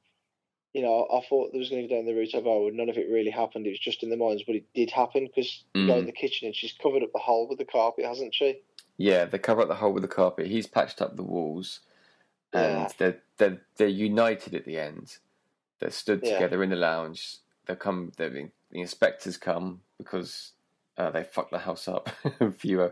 You 0.74 0.84
know, 0.84 1.06
I 1.12 1.20
thought 1.28 1.52
there 1.52 1.60
was 1.60 1.70
going 1.70 1.82
to 1.82 1.88
go 1.88 1.96
down 1.96 2.06
the 2.06 2.14
route 2.14 2.34
of 2.34 2.48
oh, 2.48 2.70
none 2.72 2.88
of 2.90 2.98
it 2.98 3.10
really 3.10 3.32
happened. 3.32 3.68
It 3.68 3.72
was 3.72 3.80
just 3.80 4.04
in 4.04 4.10
the 4.10 4.16
minds, 4.18 4.44
but 4.46 4.56
it 4.56 4.64
did 4.74 4.90
happen 4.92 5.26
because 5.28 5.64
you 5.74 5.88
go 5.88 5.96
Mm. 5.96 6.00
in 6.00 6.06
the 6.06 6.12
kitchen 6.14 6.46
and 6.48 6.56
she's 6.56 6.74
covered 6.74 7.04
up 7.04 7.12
the 7.12 7.20
hole 7.20 7.48
with 7.48 7.58
the 7.58 7.66
carpet, 7.66 8.06
hasn't 8.06 8.34
she? 8.34 8.62
Yeah, 8.98 9.26
they 9.26 9.38
cover 9.40 9.62
up 9.64 9.68
the 9.68 9.76
hole 9.76 9.92
with 9.92 10.04
the 10.04 10.08
carpet. 10.08 10.48
He's 10.48 10.68
patched 10.68 11.02
up 11.02 11.16
the 11.18 11.24
walls, 11.24 11.82
and 12.54 12.64
Yeah. 12.84 12.90
they're 12.98 13.22
they're 13.38 13.62
they're 13.78 13.88
united 13.88 14.54
at 14.54 14.66
the 14.66 14.78
end. 14.78 15.18
They're 15.80 15.90
stood 15.90 16.22
Yeah. 16.24 16.34
together 16.34 16.62
in 16.64 16.70
the 16.70 16.76
lounge. 16.76 17.38
They 17.66 17.76
come. 17.76 18.12
The 18.18 18.52
inspectors 18.72 19.38
come 19.38 19.82
because 19.98 20.52
uh, 21.02 21.10
they 21.12 21.24
fucked 21.24 21.52
the 21.52 21.60
house 21.60 21.88
up 21.88 22.10
a 22.40 22.52
few 22.52 22.82
a 22.82 22.92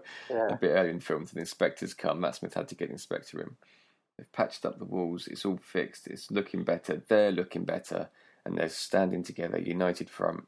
bit 0.59 0.69
early 0.69 0.89
in 0.89 0.97
the 0.99 1.05
film. 1.05 1.25
So 1.27 1.33
the 1.35 1.39
inspectors 1.41 1.93
come. 1.93 2.19
Matt 2.19 2.35
Smith 2.35 2.53
had 2.53 2.67
to 2.69 2.75
get 2.75 2.87
the 2.87 2.93
inspector 2.93 3.41
in. 3.41 3.55
They've 4.17 4.31
patched 4.31 4.65
up 4.65 4.79
the 4.79 4.85
walls. 4.85 5.27
It's 5.27 5.45
all 5.45 5.57
fixed. 5.57 6.07
It's 6.07 6.29
looking 6.31 6.63
better. 6.63 7.01
They're 7.07 7.31
looking 7.31 7.63
better, 7.65 8.09
and 8.45 8.57
they're 8.57 8.69
standing 8.69 9.23
together, 9.23 9.59
united 9.59 10.09
front. 10.09 10.45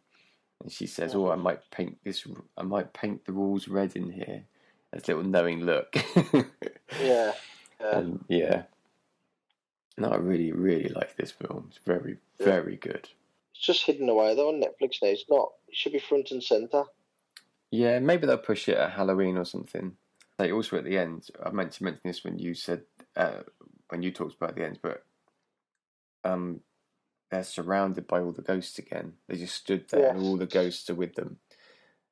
And 0.62 0.72
she 0.72 0.88
says, 0.88 1.16
"Oh, 1.16 1.32
I 1.32 1.36
might 1.36 1.70
paint 1.72 1.97
this. 2.03 2.28
I 2.57 2.64
might 2.64 2.93
paint 2.93 3.26
the 3.26 3.34
walls 3.34 3.68
red 3.68 3.95
in 3.95 4.12
here." 4.12 4.43
This 4.91 5.07
little 5.07 5.24
knowing 5.24 5.62
look. 5.62 5.95
Yeah. 7.01 7.32
Yeah. 7.80 7.97
And 7.97 8.26
yeah. 8.28 8.64
No, 9.97 10.09
I 10.09 10.18
really, 10.18 10.51
really 10.51 10.89
like 10.89 11.16
this 11.16 11.32
film. 11.32 11.68
It's 11.70 11.80
very, 11.86 12.18
Yeah. 12.39 12.45
very 12.45 12.76
good. 12.76 13.07
It's 13.55 13.66
just 13.66 13.86
hidden 13.86 14.09
away 14.09 14.36
though 14.36 14.49
on 14.49 14.62
Netflix 14.62 15.01
now. 15.01 15.07
It's 15.09 15.26
not. 15.30 15.53
It 15.70 15.76
should 15.76 15.93
be 15.93 15.99
front 15.99 16.32
and 16.32 16.43
center. 16.43 16.84
Yeah, 17.72 17.99
maybe 17.99 18.28
they'll 18.28 18.38
push 18.38 18.67
it 18.69 18.78
at 18.78 18.91
Halloween 18.91 19.38
or 19.38 19.45
something. 19.45 19.95
Like 20.38 20.51
also 20.51 20.78
at 20.78 20.84
the 20.84 20.97
end, 20.97 21.28
I 21.43 21.51
meant 21.51 21.72
to 21.74 21.84
mention 21.84 22.01
this 22.03 22.24
when 22.24 22.38
you 22.38 22.53
said 22.53 22.84
uh, 23.15 23.39
when 23.89 24.03
you 24.03 24.11
talked 24.11 24.36
about 24.36 24.55
the 24.55 24.65
end, 24.65 24.80
but 24.82 25.03
um, 26.24 26.61
they're 27.30 27.43
surrounded 27.43 28.07
by 28.07 28.19
all 28.22 28.32
the 28.32 28.41
ghosts 28.41 28.78
again. 28.80 29.13
They 29.28 29.38
just 29.38 29.55
stood 29.55 29.86
there, 29.89 30.09
and 30.09 30.19
all 30.22 30.38
the 30.38 30.45
ghosts 30.47 30.89
are 30.89 30.95
with 30.95 31.15
them, 31.15 31.38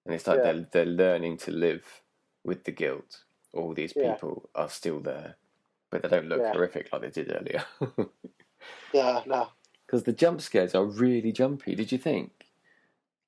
and 0.05 0.15
it's 0.15 0.27
like 0.27 0.37
Yeah. 0.43 0.53
they're 0.53 0.67
they're 0.71 0.85
learning 0.85 1.37
to 1.37 1.51
live 1.51 2.01
with 2.43 2.63
the 2.63 2.71
guilt. 2.71 3.23
All 3.53 3.73
these 3.73 3.93
Yeah. 3.95 4.13
people 4.13 4.49
are 4.55 4.69
still 4.69 4.99
there, 4.99 5.35
but 5.89 6.03
they 6.03 6.09
don't 6.09 6.29
look 6.29 6.39
Yeah. 6.41 6.53
horrific 6.53 6.89
like 6.93 7.01
they 7.01 7.09
did 7.09 7.31
earlier. 7.35 7.63
Yeah. 8.93 9.23
No. 9.25 9.49
Because 9.85 10.03
the 10.03 10.13
jump 10.13 10.41
scares 10.41 10.75
are 10.75 10.85
really 10.85 11.31
jumpy. 11.31 11.75
Did 11.75 11.91
you 11.91 11.97
think? 11.97 12.38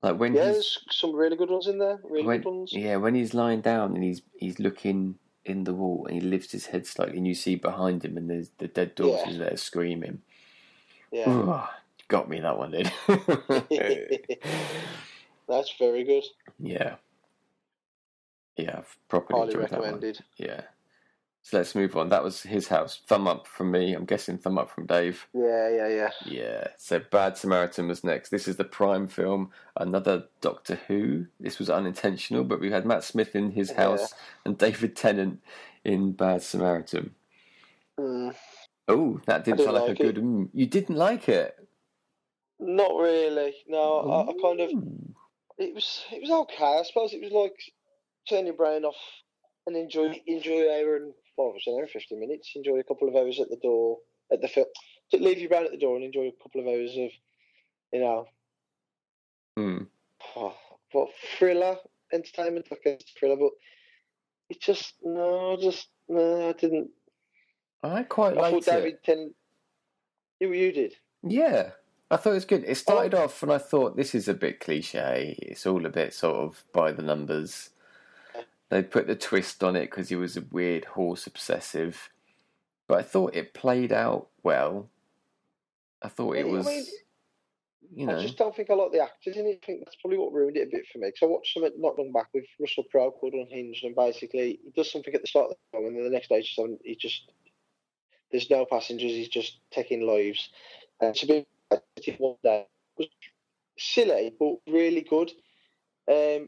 Like 0.04 0.18
when 0.20 0.34
Yeah. 0.34 0.45
There's 0.45 0.80
some 0.89 1.16
really 1.16 1.36
good 1.38 1.49
ones 1.49 1.68
in 1.68 1.78
there. 1.78 1.99
Really 2.04 2.26
when, 2.26 2.41
good 2.41 2.49
ones. 2.49 2.74
yeah, 2.74 2.95
when 2.97 3.16
he's 3.16 3.34
lying 3.34 3.62
down 3.62 3.93
and 3.95 4.04
he's 4.04 4.22
he's 4.36 4.60
looking 4.60 5.16
in 5.45 5.64
the 5.64 5.74
wall 5.74 6.06
and 6.08 6.22
he 6.22 6.28
lifts 6.28 6.52
his 6.52 6.68
head 6.68 6.86
slightly 6.88 7.18
and 7.18 7.28
you 7.28 7.34
see 7.36 7.56
behind 7.56 8.04
him 8.04 8.18
and 8.18 8.30
there's 8.30 8.49
the 8.58 8.68
dead 8.68 8.95
daughter's 8.95 9.38
there 9.38 9.58
screaming. 9.58 10.22
Yeah. 11.12 11.30
Ooh, 11.30 11.62
got 12.08 12.30
me 12.30 12.39
that 12.39 12.58
one, 12.58 12.72
did. 12.72 12.91
That's 15.47 15.74
very 15.78 16.04
good. 16.04 16.24
yeah. 16.60 16.95
Yeah, 18.58 18.78
I've 18.80 18.97
properly 19.10 19.39
Highly 19.39 19.54
enjoyed 19.54 19.70
that 19.70 19.80
one. 19.80 19.82
recommended. 19.82 20.20
Yeah. 20.38 20.62
So 21.43 21.57
let's 21.57 21.75
move 21.75 21.97
on. 21.97 22.09
That 22.09 22.23
was 22.23 22.43
his 22.43 22.67
house. 22.67 23.01
Thumb 23.07 23.27
up 23.27 23.47
from 23.47 23.71
me. 23.71 23.93
I'm 23.93 24.05
guessing 24.05 24.37
thumb 24.37 24.57
up 24.59 24.69
from 24.71 24.85
Dave. 24.85 25.27
Yeah. 25.33 25.69
Yeah. 25.69 25.87
Yeah. 25.87 26.09
Yeah. 26.25 26.67
So 26.77 26.99
Bad 26.99 27.37
Samaritan 27.37 27.87
was 27.87 28.03
next. 28.03 28.29
This 28.29 28.47
is 28.47 28.57
the 28.57 28.63
prime 28.63 29.07
film. 29.07 29.51
Another 29.75 30.25
Doctor 30.41 30.79
Who. 30.87 31.25
This 31.39 31.59
was 31.59 31.69
unintentional, 31.69 32.43
but 32.43 32.59
we 32.59 32.71
had 32.71 32.85
Matt 32.85 33.03
Smith 33.03 33.35
in 33.35 33.51
his 33.51 33.71
Yeah. 33.71 33.77
house 33.77 34.13
and 34.45 34.57
David 34.57 34.95
Tennant 34.95 35.41
in 35.83 36.13
Bad 36.13 36.43
Samaritan. 36.43 37.15
Mm, 37.99 38.35
Oh, 38.87 39.21
that 39.25 39.45
didn't 39.45 39.61
sound 39.61 39.75
didn't 39.75 39.75
like 39.75 39.85
a 39.85 39.87
like 39.89 39.97
good. 39.97 40.15
Mm. 40.17 40.49
You 40.53 40.65
didn't 40.67 40.95
like 40.97 41.29
it. 41.29 41.57
not 42.59 42.95
really. 42.95 43.55
No. 43.67 44.01
I, 44.09 44.31
I 44.31 44.33
kind 44.41 44.61
of. 44.61 44.71
It 45.57 45.75
was. 45.75 46.03
It 46.11 46.21
was 46.21 46.31
okay. 46.31 46.79
I 46.79 46.83
suppose 46.83 47.13
it 47.13 47.21
was 47.21 47.31
like 47.31 47.57
turn 48.29 48.45
your 48.45 48.55
brain 48.55 48.85
off 48.85 48.95
and 49.67 49.75
enjoy 49.77 50.21
enjoy 50.27 50.95
and 50.97 51.13
well, 51.38 51.49
it 51.49 51.53
was 51.53 51.63
hour 51.67 51.82
and 51.82 51.89
fifty 51.89 52.15
minutes. 52.15 52.51
Enjoy 52.55 52.77
a 52.79 52.84
couple 52.84 53.07
of 53.07 53.15
hours 53.15 53.39
at 53.39 53.49
the 53.49 53.57
door 53.57 53.99
at 54.32 54.41
the 54.41 54.47
film. 54.47 54.67
Leave 55.13 55.39
your 55.39 55.49
brain 55.49 55.65
at 55.65 55.71
the 55.71 55.77
door 55.77 55.95
and 55.95 56.05
enjoy 56.05 56.27
a 56.27 56.43
couple 56.43 56.61
of 56.61 56.67
hours 56.67 56.91
of, 56.91 57.09
you 57.91 57.99
know, 57.99 58.25
Mm. 59.59 59.88
oh, 60.38 60.55
what 60.93 61.09
thriller 61.38 61.77
entertainment 62.13 62.67
like 62.71 62.82
a 62.86 62.97
thriller, 63.19 63.36
but 63.36 63.51
it 64.49 64.61
just 64.61 64.93
no, 65.03 65.57
just 65.61 65.89
no, 66.07 66.49
I 66.49 66.53
didn't. 66.53 66.89
I 67.84 68.03
quite 68.03 68.38
I 68.38 68.41
thought 68.41 68.53
liked 68.53 68.67
it. 68.67 68.71
David 68.71 69.03
Tennant. 69.03 69.36
You 70.39 70.53
you 70.53 70.71
did. 70.71 70.95
Yeah, 71.23 71.71
I 72.09 72.15
thought 72.17 72.32
it 72.32 72.36
was 72.36 72.45
good. 72.45 72.63
It 72.65 72.75
started 72.75 73.13
off, 73.13 73.43
and 73.43 73.51
I 73.51 73.57
thought 73.57 73.97
this 73.97 74.15
is 74.15 74.29
a 74.29 74.34
bit 74.34 74.61
cliche. 74.61 75.36
It's 75.41 75.65
all 75.65 75.86
a 75.86 75.89
bit 75.89 76.13
sort 76.13 76.38
of 76.38 76.63
by 76.71 76.93
the 76.93 77.03
numbers. 77.03 77.70
They 78.72 78.82
put 78.82 79.05
the 79.05 79.15
twist 79.15 79.65
on 79.65 79.76
it 79.76 79.91
because 79.91 80.07
he 80.07 80.15
was 80.15 80.38
a 80.38 80.45
weird 80.49 80.86
horse 80.86 81.28
obsessive, 81.28 82.09
but 82.88 82.99
I 82.99 83.01
thought 83.03 83.36
it 83.36 83.53
played 83.53 83.91
out 83.91 84.30
well. 84.43 84.88
I 86.01 86.07
thought 86.07 86.38
it 86.38 86.45
I 86.45 86.49
was, 86.49 86.65
mean, 86.65 86.86
you 87.93 88.05
know, 88.05 88.17
I 88.17 88.22
just 88.22 88.38
don't 88.38 88.55
think 88.55 88.69
I 88.69 88.76
like 88.76 88.93
the 88.93 89.03
actors 89.03 89.36
in 89.36 89.45
it. 89.45 89.59
I 89.61 89.65
think 89.65 89.82
that's 89.84 89.97
probably 89.97 90.19
what 90.19 90.32
ruined 90.32 90.55
it 90.55 90.69
a 90.69 90.72
bit 90.72 90.88
for 90.88 90.99
me. 90.99 91.09
Because 91.09 91.22
I 91.22 91.26
watched 91.26 91.53
something 91.53 91.74
not 91.82 91.99
long 91.99 92.13
back 92.13 92.30
with 92.34 92.45
Russell 92.61 92.86
Crowe 92.89 93.11
called 93.11 93.34
Unhinged, 93.34 93.84
and 93.84 93.93
basically 93.93 94.61
he 94.63 94.72
does 94.74 94.89
something 94.89 95.13
at 95.13 95.19
the 95.19 95.28
start 95.28 95.51
of 95.51 95.51
the 95.51 95.78
film, 95.78 95.88
and 95.88 95.97
then 95.97 96.05
the 96.05 96.09
next 96.09 96.30
day 96.30 96.41
he 96.41 96.95
just 96.95 97.30
there's 98.32 98.49
no 98.49 98.65
passengers. 98.65 99.11
He's 99.11 99.28
just 99.28 99.57
taking 99.72 100.07
lives. 100.07 100.49
And 101.01 101.13
to 101.15 101.26
be 101.26 101.45
one 102.19 102.38
day 102.41 102.67
was 102.97 103.09
silly, 103.78 104.34
but 104.39 104.55
really 104.65 105.01
good. 105.01 105.30
Um, 106.09 106.47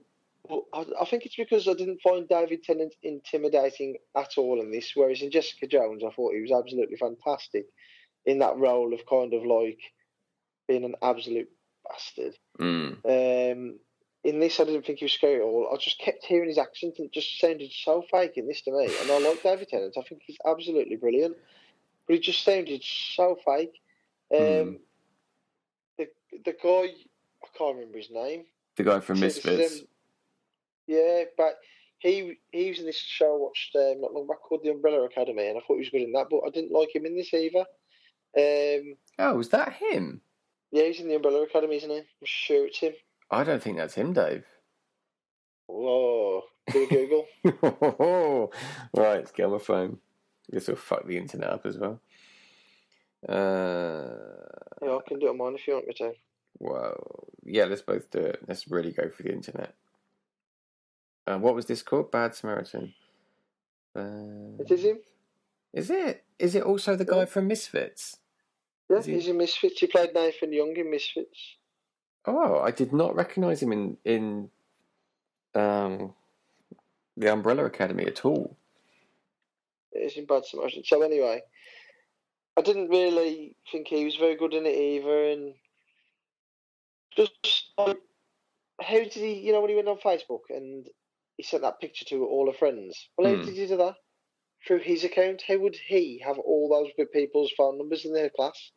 I, 0.50 0.86
I 1.02 1.06
think 1.06 1.26
it's 1.26 1.36
because 1.36 1.68
I 1.68 1.74
didn't 1.74 2.02
find 2.02 2.28
David 2.28 2.64
Tennant 2.64 2.94
intimidating 3.02 3.96
at 4.16 4.38
all 4.38 4.62
in 4.62 4.72
this, 4.72 4.92
whereas 4.96 5.22
in 5.22 5.32
Jessica 5.32 5.68
Jones, 5.68 6.04
I 6.04 6.12
thought 6.12 6.34
he 6.34 6.42
was 6.42 6.52
absolutely 6.52 6.98
fantastic 6.98 7.66
in 8.26 8.40
that 8.40 8.58
role 8.58 8.94
of 8.94 9.06
kind 9.06 9.34
of 9.34 9.44
like 9.46 9.80
being 10.68 10.84
an 10.84 10.96
absolute 11.02 11.50
bastard. 11.90 12.34
mm, 12.60 12.94
Um, 13.06 13.80
in 14.24 14.40
this, 14.40 14.60
I 14.60 14.64
didn't 14.64 14.86
think 14.86 15.00
he 15.00 15.06
was 15.06 15.14
scary 15.14 15.36
at 15.36 15.42
all. 15.42 15.70
I 15.74 15.78
just 15.78 16.00
kept 16.00 16.26
hearing 16.26 16.48
his 16.48 16.58
accent 16.58 16.96
and 16.98 17.08
it 17.08 17.14
just 17.14 17.40
sounded 17.40 17.72
so 17.72 18.04
fake 18.10 18.34
in 18.38 18.48
this 18.48 18.62
to 18.64 18.72
me. 18.72 18.86
And 19.02 19.12
I 19.12 19.20
like 19.20 19.44
David 19.44 19.68
Tennant. 19.70 19.96
I 19.98 20.02
think 20.02 20.22
he's 20.26 20.38
absolutely 20.46 20.96
brilliant, 20.96 21.36
but 22.08 22.14
he 22.14 22.20
just 22.20 22.44
sounded 22.44 22.84
so 22.84 23.38
fake. 23.46 23.80
Um, 24.34 24.40
Mm. 24.40 24.80
The 25.98 26.08
the 26.46 26.54
guy, 26.54 26.88
I 27.44 27.48
can't 27.58 27.76
remember 27.76 27.98
his 27.98 28.10
name. 28.10 28.46
the 28.78 28.84
guy 28.84 29.00
from 29.00 29.20
Misfits. 29.20 29.84
Yeah, 30.88 31.24
but 31.38 31.56
he 32.00 32.38
he 32.52 32.70
was 32.70 32.80
in 32.80 32.86
this 32.86 32.98
show 32.98 33.36
I 33.36 33.38
watched 33.38 33.76
um, 33.76 34.02
not 34.02 34.14
long 34.14 34.28
back 34.28 34.42
called 34.42 34.62
The 34.64 34.72
Umbrella 34.72 35.04
Academy, 35.06 35.48
and 35.48 35.58
I 35.58 35.62
thought 35.62 35.76
he 35.76 35.80
was 35.80 35.90
good 35.90 36.02
in 36.02 36.12
that, 36.14 36.28
but 36.30 36.42
I 36.46 36.50
didn't 36.50 36.72
like 36.72 36.94
him 36.94 37.06
in 37.06 37.16
this 37.16 37.34
either. 37.34 37.66
Um, 38.36 38.96
oh, 39.20 39.36
was 39.36 39.50
that 39.50 39.74
him? 39.74 40.22
yeah, 40.72 40.86
he's 40.86 41.00
in 41.00 41.08
The 41.08 41.16
Umbrella 41.16 41.44
Academy, 41.44 41.78
isn't 41.78 41.90
he? 41.90 41.98
I'm 41.98 42.06
sure 42.24 42.66
it's 42.66 42.80
him. 42.80 42.94
I 43.30 43.44
don't 43.44 43.62
think 43.62 43.78
that's 43.78 43.94
him, 43.94 44.14
Dave. 44.14 44.44
Whoa, 45.68 46.44
do 46.72 46.88
Google. 46.88 47.26
right, 48.96 49.18
let's 49.18 49.32
get 49.32 49.46
on 49.46 49.54
my 49.54 49.58
phone. 49.60 50.00
This 50.50 50.68
will 50.68 50.76
fuck 50.76 51.08
the 51.08 51.18
internet 51.18 51.50
up 51.50 51.66
as 51.66 51.78
well. 51.78 52.02
Uh, 53.28 54.10
yeah, 54.82 54.96
I 54.96 55.00
can 55.08 55.20
do 55.20 55.28
it 55.28 55.30
on 55.30 55.38
mine 55.38 55.56
if 55.56 55.68
you 55.68 55.76
want 55.76 55.88
me 55.88 55.94
to. 55.94 56.12
well, 56.60 57.28
yeah, 57.46 57.66
let's 57.66 57.82
both 57.82 58.12
do 58.12 58.20
it. 58.20 58.40
Let's 58.48 58.68
really 58.68 58.92
go 58.92 59.10
for 59.10 59.24
the 59.24 59.32
internet. 59.32 59.74
Uh, 61.28 61.38
what 61.38 61.56
was 61.56 61.66
this 61.66 61.82
called? 61.82 62.12
Bad 62.12 62.36
Samaritan. 62.36 62.94
Uh, 63.96 64.60
It 64.60 64.72
is 64.72 64.84
him. 64.84 65.00
Is 65.74 65.90
it? 65.90 66.24
Is 66.40 66.56
it 66.56 66.64
also 66.64 66.96
the 66.96 67.06
guy 67.06 67.20
Yeah. 67.20 67.26
from 67.26 67.48
Misfits? 67.48 68.18
Yeah, 68.90 69.02
he- 69.02 69.14
he's 69.14 69.28
in 69.28 69.38
Misfits. 69.38 69.80
He 69.80 69.88
played 69.88 70.14
Nathan 70.14 70.52
Young 70.52 70.76
in 70.76 70.90
Misfits. 70.92 71.56
Oh, 72.26 72.60
I 72.60 72.72
did 72.72 72.94
not 72.94 73.16
recognise 73.16 73.62
him 73.62 73.72
in 73.72 73.98
in 74.06 74.52
um, 75.56 76.16
the 77.16 77.32
Umbrella 77.32 77.66
Academy 77.66 78.06
at 78.06 78.26
all. 78.26 78.58
It's 79.92 80.16
in 80.18 80.26
Bad 80.26 80.46
Samaritan. 80.46 80.84
So 80.84 81.02
anyway, 81.04 81.44
I 82.58 82.62
didn't 82.62 82.90
really 82.90 83.56
think 83.72 83.88
he 83.88 84.04
was 84.04 84.16
very 84.16 84.36
good 84.36 84.54
in 84.56 84.66
it 84.66 84.76
either, 84.76 85.26
and 85.32 85.54
just 87.16 87.72
like, 87.78 88.02
how 88.82 88.98
did 88.98 89.14
he? 89.14 89.34
You 89.42 89.54
know, 89.54 89.62
when 89.62 89.70
he 89.70 89.76
went 89.76 89.88
on 89.88 90.00
Facebook 90.00 90.50
and 90.50 90.90
he 91.38 91.44
sent 91.44 91.64
that 91.64 91.80
picture 91.80 92.06
to 92.06 92.26
all 92.26 92.48
her 92.52 92.58
friends. 92.58 93.10
Well, 93.18 93.30
how 93.30 93.36
Hmm. 93.42 93.46
did 93.46 93.56
he 93.56 93.66
do 93.68 93.78
that? 93.78 93.96
Through 94.68 94.80
his 94.80 95.04
account. 95.04 95.42
How 95.48 95.58
would 95.58 95.76
he 95.76 96.20
have 96.20 96.40
all 96.40 96.70
those 96.70 97.08
people's 97.12 97.52
phone 97.58 97.78
numbers 97.78 98.06
in 98.06 98.14
their 98.14 98.30
class? 98.30 98.72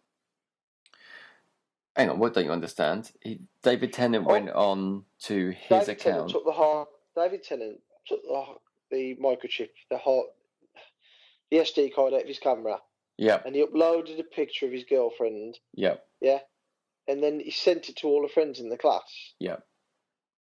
Hang 1.95 2.11
on, 2.11 2.19
what 2.19 2.35
don't 2.35 2.45
you 2.45 2.51
understand? 2.53 3.11
He, 3.23 3.41
David 3.63 3.93
Tennant 3.93 4.27
Oh. 4.27 4.31
went 4.31 4.51
on 4.51 5.07
to 5.21 5.51
his 5.51 5.87
David 5.87 5.99
Tennant 5.99 6.01
account. 6.01 6.31
took 6.31 6.45
the 6.45 6.53
hard. 6.53 6.89
David 7.15 7.43
Tennant 7.43 7.81
took 8.07 8.23
the, 8.23 8.45
the 8.91 9.15
microchip, 9.17 9.71
the 9.91 9.97
hard, 9.99 10.27
the 11.51 11.59
SD 11.59 11.95
card 11.95 12.13
out 12.13 12.23
of 12.23 12.29
his 12.29 12.39
camera, 12.39 12.83
Yeah. 13.17 13.41
and 13.47 13.55
he 13.55 13.65
uploaded 13.65 14.19
a 14.19 14.25
picture 14.25 14.67
of 14.67 14.73
his 14.73 14.85
girlfriend. 14.85 15.59
Yeah. 15.73 15.97
Yeah, 16.21 16.41
and 17.09 17.23
then 17.23 17.41
he 17.41 17.51
sent 17.51 17.89
it 17.89 17.97
to 17.99 18.09
all 18.09 18.21
the 18.23 18.29
friends 18.29 18.61
in 18.61 18.69
the 18.69 18.77
class. 18.77 19.35
Yeah. 19.39 19.57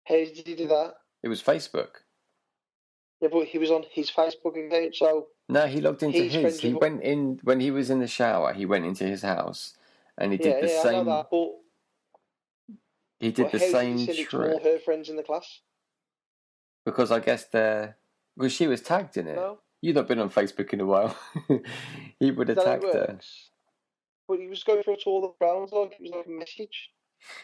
How 0.04 0.16
did 0.16 0.46
he 0.46 0.56
do 0.56 0.66
that? 0.68 0.94
It 1.22 1.28
was 1.28 1.42
Facebook. 1.42 2.02
Yeah, 3.20 3.28
but 3.30 3.46
he 3.46 3.58
was 3.58 3.70
on 3.70 3.84
his 3.90 4.10
Facebook 4.10 4.56
account, 4.56 4.94
so 4.96 5.26
No, 5.48 5.66
he 5.66 5.80
logged 5.80 6.02
into 6.02 6.18
He's 6.22 6.32
his. 6.32 6.60
He 6.60 6.72
went 6.72 7.02
in 7.02 7.38
when 7.42 7.60
he 7.60 7.70
was 7.70 7.90
in 7.90 8.00
the 8.00 8.06
shower. 8.06 8.54
He 8.54 8.64
went 8.64 8.86
into 8.86 9.04
his 9.04 9.22
house, 9.22 9.74
and 10.16 10.32
he 10.32 10.38
did 10.38 10.54
yeah, 10.54 10.60
the 10.60 10.72
yeah, 10.72 10.82
same. 10.82 11.04
that. 11.06 11.26
But, 11.30 11.48
He 13.18 13.30
did 13.30 13.52
the 13.52 13.58
same 13.58 13.96
did 13.98 14.08
he 14.08 14.14
send 14.14 14.30
to 14.30 14.36
all 14.36 14.44
trick 14.60 14.62
her 14.62 14.78
friends 14.78 15.08
in 15.10 15.16
the 15.16 15.22
class? 15.22 15.60
because 16.84 17.10
I 17.10 17.20
guess 17.20 17.44
they're. 17.44 17.96
Well, 18.36 18.48
she 18.48 18.66
was 18.66 18.80
tagged 18.80 19.16
in 19.16 19.26
it. 19.26 19.36
No, 19.36 19.58
You've 19.82 19.96
not 19.96 20.08
been 20.08 20.18
on 20.18 20.30
Facebook 20.30 20.72
in 20.72 20.80
a 20.80 20.86
while. 20.86 21.14
he 22.18 22.30
would 22.30 22.48
have 22.48 22.56
that 22.56 22.66
how 22.66 22.72
it 22.72 22.80
tagged 22.80 22.94
her. 22.94 23.18
But 24.28 24.38
he 24.38 24.46
was 24.46 24.62
going 24.64 24.82
through 24.82 24.96
to 24.96 25.10
all 25.10 25.20
the 25.20 25.44
rounds 25.44 25.72
like 25.72 25.92
it 25.92 26.00
was 26.00 26.10
like 26.12 26.26
a 26.26 26.30
message. 26.30 26.90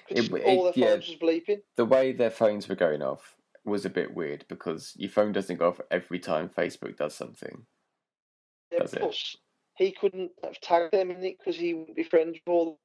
It- 0.08 0.30
all 0.46 0.68
it- 0.68 0.74
their 0.74 0.84
yeah. 0.88 0.94
phones 0.94 1.08
was 1.08 1.16
bleeping. 1.16 1.60
The 1.76 1.84
way 1.84 2.12
their 2.12 2.30
phones 2.30 2.68
were 2.68 2.76
going 2.76 3.02
off 3.02 3.36
was 3.66 3.84
a 3.84 3.90
bit 3.90 4.14
weird 4.14 4.44
because 4.48 4.92
your 4.96 5.10
phone 5.10 5.32
doesn't 5.32 5.56
go 5.56 5.68
off 5.68 5.80
every 5.90 6.18
time 6.18 6.48
Facebook 6.48 6.96
does 6.96 7.14
something. 7.14 7.66
Yeah, 8.72 8.78
That's 8.80 8.94
it. 8.94 9.16
he 9.76 9.92
couldn't 9.92 10.30
have 10.44 10.60
tagged 10.60 10.92
them 10.92 11.10
in 11.10 11.22
it 11.24 11.38
because 11.38 11.56
he 11.56 11.74
wouldn't 11.74 11.96
be 11.96 12.02
friends 12.04 12.38
with 12.46 12.52
all. 12.52 12.78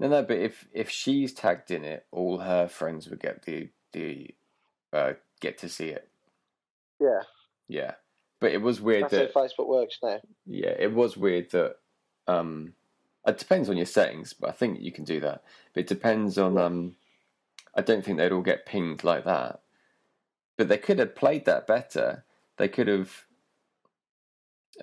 No, 0.00 0.08
no, 0.08 0.22
but 0.22 0.38
if 0.38 0.66
if 0.72 0.90
she's 0.90 1.32
tagged 1.32 1.70
in 1.70 1.84
it, 1.84 2.06
all 2.12 2.38
her 2.38 2.68
friends 2.68 3.08
would 3.08 3.20
get 3.20 3.44
the 3.44 3.68
the 3.92 4.34
uh, 4.92 5.12
get 5.40 5.58
to 5.58 5.68
see 5.68 5.88
it. 5.88 6.08
Yeah, 7.00 7.22
Yeah, 7.68 7.92
but 8.40 8.52
it 8.52 8.62
was 8.62 8.80
weird 8.80 9.04
that's 9.04 9.12
that 9.12 9.32
how 9.34 9.42
Facebook 9.46 9.68
works 9.68 9.98
now. 10.02 10.20
yeah, 10.46 10.74
it 10.78 10.92
was 10.92 11.16
weird 11.16 11.50
that 11.52 11.76
um, 12.26 12.74
it 13.26 13.38
depends 13.38 13.68
on 13.68 13.76
your 13.76 13.86
settings, 13.86 14.32
but 14.32 14.50
I 14.50 14.52
think 14.52 14.80
you 14.80 14.92
can 14.92 15.04
do 15.04 15.20
that. 15.20 15.42
But 15.74 15.80
it 15.82 15.86
depends 15.88 16.38
on 16.38 16.54
Yeah. 16.54 16.64
um, 16.64 16.96
I 17.78 17.80
don't 17.80 18.04
think 18.04 18.18
they'd 18.18 18.32
all 18.32 18.42
get 18.42 18.66
pinged 18.66 19.04
like 19.04 19.24
that. 19.24 19.60
But 20.56 20.68
they 20.68 20.78
could 20.78 20.98
have 20.98 21.14
played 21.14 21.44
that 21.44 21.66
better. 21.68 22.24
They 22.58 22.66
could 22.68 22.88
have. 22.88 23.24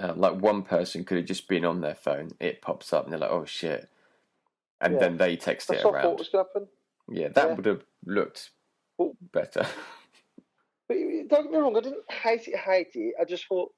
Uh, 0.02 0.14
like 0.16 0.36
one 0.42 0.64
person 0.64 1.04
could 1.04 1.18
have 1.18 1.26
just 1.26 1.48
been 1.50 1.66
on 1.66 1.82
their 1.82 1.96
phone. 1.96 2.32
It 2.40 2.62
pops 2.62 2.94
up, 2.94 3.04
and 3.04 3.12
they're 3.12 3.20
like, 3.20 3.30
"Oh 3.32 3.44
shit!" 3.46 3.90
and 4.82 4.94
Yeah. 4.94 5.00
then 5.00 5.18
they 5.18 5.36
text 5.38 5.68
That's 5.68 5.82
it 5.82 5.86
what 5.86 5.96
around. 5.96 6.20
was 6.20 6.30
going 6.30 6.46
to 6.46 6.50
happen. 6.50 6.68
Yeah, 7.10 7.28
that 7.30 7.50
Yeah. 7.50 7.54
would 7.56 7.66
have 7.66 7.86
looked 8.06 8.52
Well- 8.98 9.16
better. 9.22 9.66
But 10.88 10.98
don't 10.98 11.30
get 11.30 11.52
me 11.52 11.58
wrong, 11.58 11.76
I 11.76 11.80
didn't 11.82 12.12
hate 12.12 12.48
it, 12.48 12.58
hate 12.58 12.92
it. 12.96 13.16
I 13.20 13.26
just 13.26 13.48
thought 13.48 13.74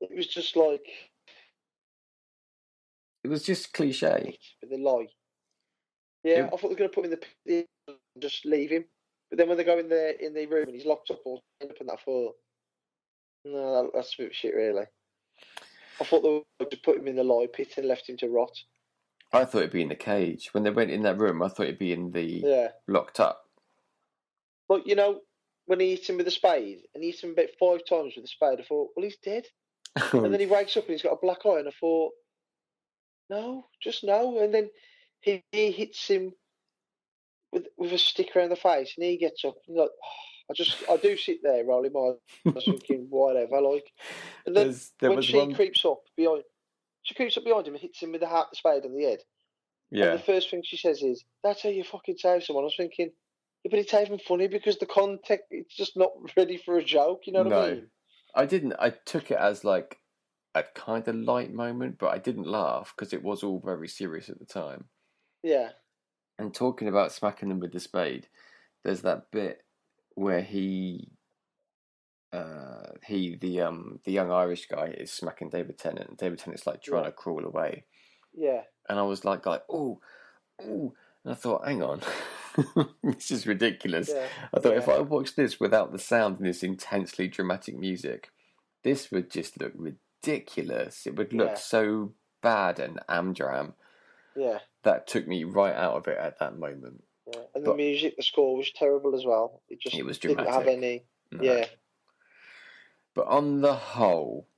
it 0.00 0.16
was 0.16 0.26
just 0.26 0.56
like 0.56 0.86
it 3.22 3.28
was 3.28 3.42
just 3.44 3.72
cliche. 3.74 4.38
But 4.60 4.70
the 4.70 4.78
lie. 4.78 5.08
Yeah, 6.24 6.46
It- 6.46 6.46
I 6.46 6.48
thought 6.50 6.62
they 6.62 6.68
were 6.68 6.74
going 6.76 6.90
to 6.90 6.94
put 6.94 7.04
him 7.04 7.12
in 7.12 7.20
the 7.44 7.66
just 8.18 8.44
leave 8.44 8.70
him. 8.70 8.84
But 9.30 9.38
then 9.38 9.48
when 9.48 9.56
they 9.58 9.64
go 9.64 9.78
in 9.78 9.88
the 9.88 10.24
in 10.24 10.34
the 10.34 10.46
room 10.46 10.66
and 10.66 10.74
he's 10.74 10.86
locked 10.86 11.10
up 11.10 11.20
or 11.24 11.40
up 11.62 11.76
and 11.80 11.88
that, 11.88 12.00
thought, 12.04 12.34
no, 13.44 13.82
that- 13.84 13.90
that's 13.94 14.14
a 14.14 14.22
bit 14.22 14.30
of 14.30 14.34
shit, 14.36 14.54
really. 14.54 14.84
I 16.00 16.04
thought 16.04 16.22
they 16.22 16.42
would 16.58 16.70
just 16.70 16.82
put 16.82 16.96
him 16.98 17.06
in 17.08 17.16
the 17.16 17.24
lie 17.24 17.46
pit 17.52 17.74
and 17.76 17.86
left 17.86 18.08
him 18.08 18.16
to 18.18 18.28
rot. 18.28 18.56
I 19.32 19.44
thought 19.44 19.58
it'd 19.58 19.70
be 19.72 19.82
in 19.82 19.88
the 19.88 19.94
cage 19.94 20.48
when 20.52 20.64
they 20.64 20.70
went 20.70 20.90
in 20.90 21.02
that 21.02 21.18
room. 21.18 21.42
I 21.42 21.48
thought 21.48 21.64
it'd 21.66 21.78
be 21.78 21.92
in 21.92 22.10
the 22.10 22.22
Yeah, 22.22 22.68
locked 22.88 23.20
up. 23.20 23.44
but 24.68 24.86
you 24.86 24.94
know 24.96 25.20
when 25.66 25.78
he 25.78 25.90
hits 25.90 26.08
him 26.08 26.16
with 26.16 26.26
a 26.26 26.32
spade 26.32 26.80
and 26.94 27.04
he 27.04 27.10
hits 27.10 27.22
him 27.22 27.30
about 27.30 27.50
five 27.60 27.84
times 27.88 28.14
with 28.16 28.24
a 28.24 28.28
spade, 28.28 28.58
I 28.58 28.64
thought, 28.64 28.90
well, 28.96 29.04
he's 29.04 29.18
dead. 29.18 29.44
And 30.12 30.32
then 30.32 30.40
he 30.40 30.46
wakes 30.46 30.76
up 30.76 30.84
and 30.84 30.92
he's 30.92 31.02
got 31.02 31.12
a 31.12 31.18
black 31.22 31.44
eye, 31.46 31.58
and 31.60 31.68
I 31.68 31.72
thought, 31.78 32.12
no, 33.28 33.66
just 33.82 34.02
no. 34.02 34.40
And 34.40 34.52
then 34.52 34.70
he, 35.20 35.42
he 35.52 35.70
hits 35.70 36.08
him 36.08 36.32
with 37.52 37.66
with 37.76 37.92
a 37.92 37.98
stick 37.98 38.34
around 38.36 38.50
the 38.50 38.56
face, 38.56 38.94
and 38.96 39.04
he 39.06 39.16
gets 39.16 39.44
up 39.44 39.56
and 39.68 39.76
like, 39.76 39.90
I 40.50 40.54
just 40.54 40.82
I 40.90 40.96
do 40.96 41.16
sit 41.16 41.38
there 41.42 41.64
rolling 41.64 41.92
my 41.92 42.12
eyes, 42.56 42.64
thinking 42.64 43.06
whatever, 43.10 43.60
like. 43.60 43.84
And 44.46 44.56
then 44.56 44.80
there 45.00 45.10
when 45.10 45.22
she 45.22 45.36
one. 45.38 45.54
creeps 45.54 45.84
up 45.84 46.00
behind, 46.16 46.42
she 47.02 47.14
creeps 47.14 47.36
up 47.36 47.44
behind 47.44 47.66
him 47.66 47.74
and 47.74 47.82
hits 47.82 48.02
him 48.02 48.12
with 48.12 48.20
the 48.22 48.28
hat, 48.28 48.46
the 48.50 48.56
spade 48.56 48.84
on 48.84 48.94
the 48.96 49.04
head. 49.04 49.20
yeah, 49.90 50.06
And 50.06 50.14
the 50.20 50.24
first 50.24 50.50
thing 50.50 50.62
she 50.64 50.76
says 50.76 51.02
is, 51.02 51.24
"That's 51.42 51.62
how 51.62 51.68
you 51.68 51.84
fucking 51.84 52.16
save 52.18 52.44
someone." 52.44 52.64
I 52.64 52.66
was 52.66 52.76
thinking. 52.76 53.12
Yeah, 53.64 53.70
but 53.70 53.78
it's 53.80 53.92
even 53.92 54.18
funny 54.18 54.48
because 54.48 54.78
the 54.78 54.86
context, 54.86 55.46
it's 55.50 55.76
just 55.76 55.94
not 55.96 56.12
ready 56.36 56.56
for 56.56 56.78
a 56.78 56.84
joke, 56.84 57.26
you 57.26 57.32
know 57.34 57.44
what 57.44 57.48
I 57.48 57.50
No. 57.50 57.74
mean? 57.74 57.90
I 58.34 58.46
didn't. 58.46 58.74
I 58.78 58.90
took 58.90 59.30
it 59.30 59.38
as 59.38 59.64
like 59.64 59.98
a 60.54 60.62
kind 60.62 61.06
of 61.08 61.16
light 61.16 61.52
moment, 61.52 61.98
but 61.98 62.08
I 62.14 62.18
didn't 62.18 62.46
laugh 62.46 62.94
because 62.96 63.12
it 63.12 63.22
was 63.22 63.42
all 63.42 63.60
very 63.60 63.88
serious 63.88 64.28
at 64.28 64.38
the 64.38 64.46
time. 64.46 64.88
Yeah. 65.42 65.70
And 66.40 66.54
talking 66.54 66.88
about 66.88 67.12
smacking 67.12 67.48
them 67.50 67.60
with 67.60 67.72
the 67.72 67.80
spade, 67.80 68.28
there's 68.82 69.02
that 69.02 69.30
bit 69.30 69.62
where 70.14 70.40
he, 70.42 71.12
uh, 72.32 72.92
he 73.06 73.36
the 73.36 73.60
um 73.60 74.00
the 74.04 74.12
young 74.12 74.30
Irish 74.30 74.66
guy 74.66 74.94
is 74.96 75.12
smacking 75.12 75.50
David 75.50 75.78
Tennant, 75.78 76.08
and 76.08 76.16
David 76.18 76.38
Tennant's 76.38 76.66
like 76.66 76.82
trying 76.82 77.04
Yeah. 77.04 77.10
to 77.10 77.12
crawl 77.16 77.44
away, 77.44 77.84
Yeah. 78.32 78.62
and 78.88 78.98
I 78.98 79.02
was 79.02 79.24
like, 79.24 79.46
like, 79.46 79.64
oh, 79.68 80.00
oh, 80.62 80.94
and 81.24 81.32
I 81.32 81.34
thought, 81.34 81.66
hang 81.66 81.82
on, 81.82 82.00
this 83.02 83.30
is 83.30 83.46
ridiculous. 83.46 84.10
Yeah. 84.14 84.26
I 84.54 84.60
thought 84.60 84.76
if 84.76 84.88
I 84.88 85.00
watched 85.00 85.36
this 85.36 85.58
without 85.60 85.92
the 85.92 85.98
sound 85.98 86.38
and 86.38 86.46
this 86.46 86.62
intensely 86.62 87.28
dramatic 87.28 87.76
music, 87.78 88.30
this 88.84 89.10
would 89.10 89.30
just 89.30 89.60
look 89.60 89.72
ridiculous. 89.76 91.06
It 91.06 91.16
would 91.16 91.32
look 91.32 91.50
Yeah. 91.50 91.54
so 91.56 92.14
bad 92.42 92.78
and 92.78 93.00
amdram. 93.08 93.74
Yeah. 94.36 94.58
That 94.84 95.06
took 95.06 95.26
me 95.26 95.44
right 95.44 95.74
out 95.74 95.94
of 95.94 96.08
it 96.08 96.18
at 96.18 96.38
that 96.38 96.58
moment. 96.58 97.04
Yeah. 97.32 97.40
And 97.54 97.64
the 97.64 97.74
music, 97.74 98.16
the 98.16 98.22
score 98.22 98.56
was 98.56 98.70
terrible 98.72 99.14
as 99.14 99.24
well. 99.24 99.62
It 99.68 99.80
just 99.80 99.96
It 99.96 100.04
was 100.04 100.18
didn't 100.18 100.46
have 100.46 100.66
any. 100.66 101.04
No. 101.30 101.42
Yeah. 101.42 101.66
But 103.14 103.26
on 103.26 103.60
the 103.60 103.74
whole, 103.74 104.48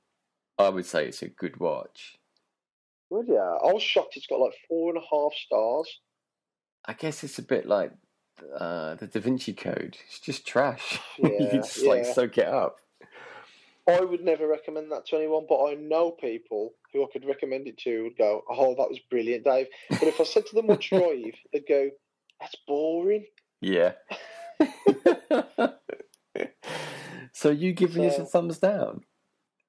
I 0.59 0.68
would 0.68 0.87
say 0.87 1.07
it's 1.07 1.23
a 1.23 1.29
good 1.29 1.59
watch. 1.59 2.18
Good, 3.11 3.27
yeah. 3.29 3.57
I 3.62 3.73
was 3.73 3.83
shocked 3.83 4.16
it's 4.16 4.27
got 4.27 4.41
like 4.41 4.55
four 4.68 4.91
and 4.95 4.99
a 5.03 5.07
half 5.11 5.33
stars. 5.35 6.01
I 6.85 6.95
guess 6.95 7.23
it's 7.25 7.39
a 7.39 7.43
bit 7.43 7.66
like 7.66 7.93
uh, 8.57 8.95
the 8.95 9.07
Da 9.07 9.20
Vinci 9.20 9.53
Code. 9.53 9.97
It's 10.07 10.18
just 10.20 10.47
trash. 10.47 10.99
you 11.18 11.31
Yeah, 11.39 11.51
can 11.51 11.62
just 11.62 11.83
like 11.83 12.05
soak 12.07 12.39
it 12.39 12.47
up. 12.49 12.79
I 13.89 14.01
would 14.01 14.23
never 14.25 14.47
recommend 14.47 14.93
that 14.93 15.07
to 15.07 15.16
anyone, 15.16 15.47
but 15.49 15.64
I 15.64 15.75
know 15.75 16.11
people 16.12 16.75
who 16.93 17.03
I 17.03 17.07
could 17.12 17.24
recommend 17.26 17.66
it 17.68 17.78
to 17.78 18.05
would 18.05 18.16
go, 18.16 18.43
Oh, 18.51 18.74
that 18.76 18.88
was 18.88 18.99
brilliant, 19.11 19.45
Dave. 19.45 19.66
But 19.90 20.03
if 20.05 20.20
I 20.20 20.24
said 20.24 20.47
to 20.47 20.55
them 20.55 20.66
what's 20.66 20.86
drive, 20.86 21.34
they'd 21.53 21.66
go, 21.68 21.90
That's 22.40 22.57
boring. 22.66 23.24
Yeah. 23.61 23.93
so 27.32 27.51
you 27.51 27.72
giving 27.72 28.03
this 28.03 28.18
a 28.18 28.24
thumbs 28.24 28.59
down 28.59 29.03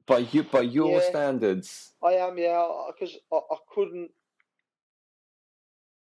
by 0.06 0.20
you 0.20 0.44
by 0.44 0.62
your 0.62 1.00
Yeah. 1.02 1.10
standards? 1.10 1.94
I 2.04 2.14
am, 2.14 2.38
yeah, 2.38 2.68
because 2.88 3.16
I, 3.32 3.38
I 3.38 3.58
couldn't 3.74 4.12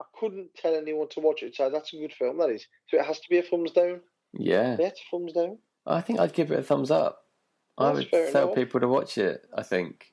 I 0.00 0.04
couldn't 0.18 0.54
tell 0.54 0.74
anyone 0.74 1.08
to 1.10 1.20
watch 1.20 1.42
it 1.42 1.54
So 1.56 1.70
that's 1.70 1.92
a 1.94 1.96
good 1.96 2.12
film, 2.12 2.38
that 2.38 2.50
is. 2.50 2.66
So 2.88 2.98
it 2.98 3.04
has 3.06 3.18
to 3.20 3.28
be 3.30 3.38
a 3.38 3.42
thumbs 3.42 3.72
down. 3.72 4.00
Yeah, 4.34 4.76
Yeah, 4.78 4.88
it's 4.88 5.00
a 5.00 5.04
thumbs 5.16 5.32
down. 5.32 5.58
I 5.86 6.00
think 6.02 6.20
I'd 6.20 6.34
give 6.34 6.50
it 6.50 6.58
a 6.58 6.62
thumbs 6.62 6.90
up. 6.90 7.22
I 7.78 7.92
would 7.92 8.08
fair 8.08 8.30
tell 8.32 8.44
enough. 8.44 8.54
people 8.56 8.80
to 8.80 8.88
watch 8.88 9.18
it. 9.18 9.46
I 9.56 9.62
think. 9.62 10.06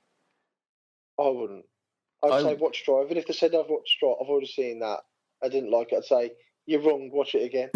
I 1.20 1.30
wouldn't. 1.30 1.66
I'd 2.24 2.32
I 2.32 2.42
say 2.42 2.56
watch 2.56 2.86
Drive, 2.86 3.10
and 3.10 3.18
if 3.18 3.28
they 3.28 3.34
said 3.34 3.54
I've 3.54 3.70
watched 3.70 4.00
Drive, 4.00 4.16
I've 4.22 4.30
already 4.30 4.48
seen 4.48 4.80
that. 4.80 5.00
I 5.44 5.50
didn't 5.50 5.72
like 5.72 5.92
it. 5.92 5.98
I'd 5.98 6.06
say 6.06 6.32
you're 6.66 6.82
wrong. 6.82 7.10
Watch 7.12 7.36
it 7.36 7.44
again. 7.44 7.70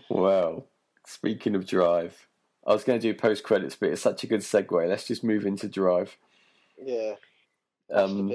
well, 0.10 0.66
speaking 1.06 1.54
of 1.54 1.66
Drive, 1.66 2.26
I 2.66 2.72
was 2.72 2.84
going 2.84 3.00
to 3.00 3.12
do 3.12 3.16
post 3.16 3.44
credits, 3.44 3.76
but 3.76 3.90
it's 3.90 4.02
such 4.02 4.24
a 4.24 4.26
good 4.26 4.40
segue. 4.40 4.88
Let's 4.88 5.06
just 5.06 5.22
move 5.22 5.46
into 5.46 5.68
Drive. 5.68 6.16
yeah, 6.82 7.14
that's 7.88 8.10
Um, 8.10 8.32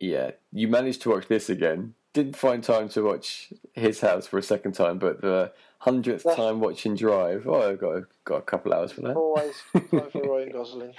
yeah, 0.00 0.32
you 0.52 0.68
managed 0.68 1.02
to 1.02 1.10
watch 1.10 1.26
this 1.28 1.48
again. 1.48 1.94
Didn't 2.14 2.36
find 2.36 2.62
time 2.64 2.88
to 2.90 3.02
watch 3.02 3.52
his 3.74 4.00
house 4.00 4.26
for 4.26 4.38
a 4.38 4.42
second 4.42 4.72
time, 4.72 4.98
but 4.98 5.20
the 5.20 5.52
hundredth 5.78 6.22
That's- 6.22 6.36
time 6.38 6.60
watching 6.60 6.94
Drive, 6.96 7.46
oh, 7.46 7.70
I've 7.70 7.78
got 7.80 7.96
a, 7.96 8.06
got 8.24 8.36
a 8.36 8.42
couple 8.42 8.72
hours 8.72 8.92
for 8.92 9.02
that. 9.02 9.16
Always 9.16 9.54
for 9.90 10.22
Ryan 10.22 10.52
Gosling. 10.52 10.94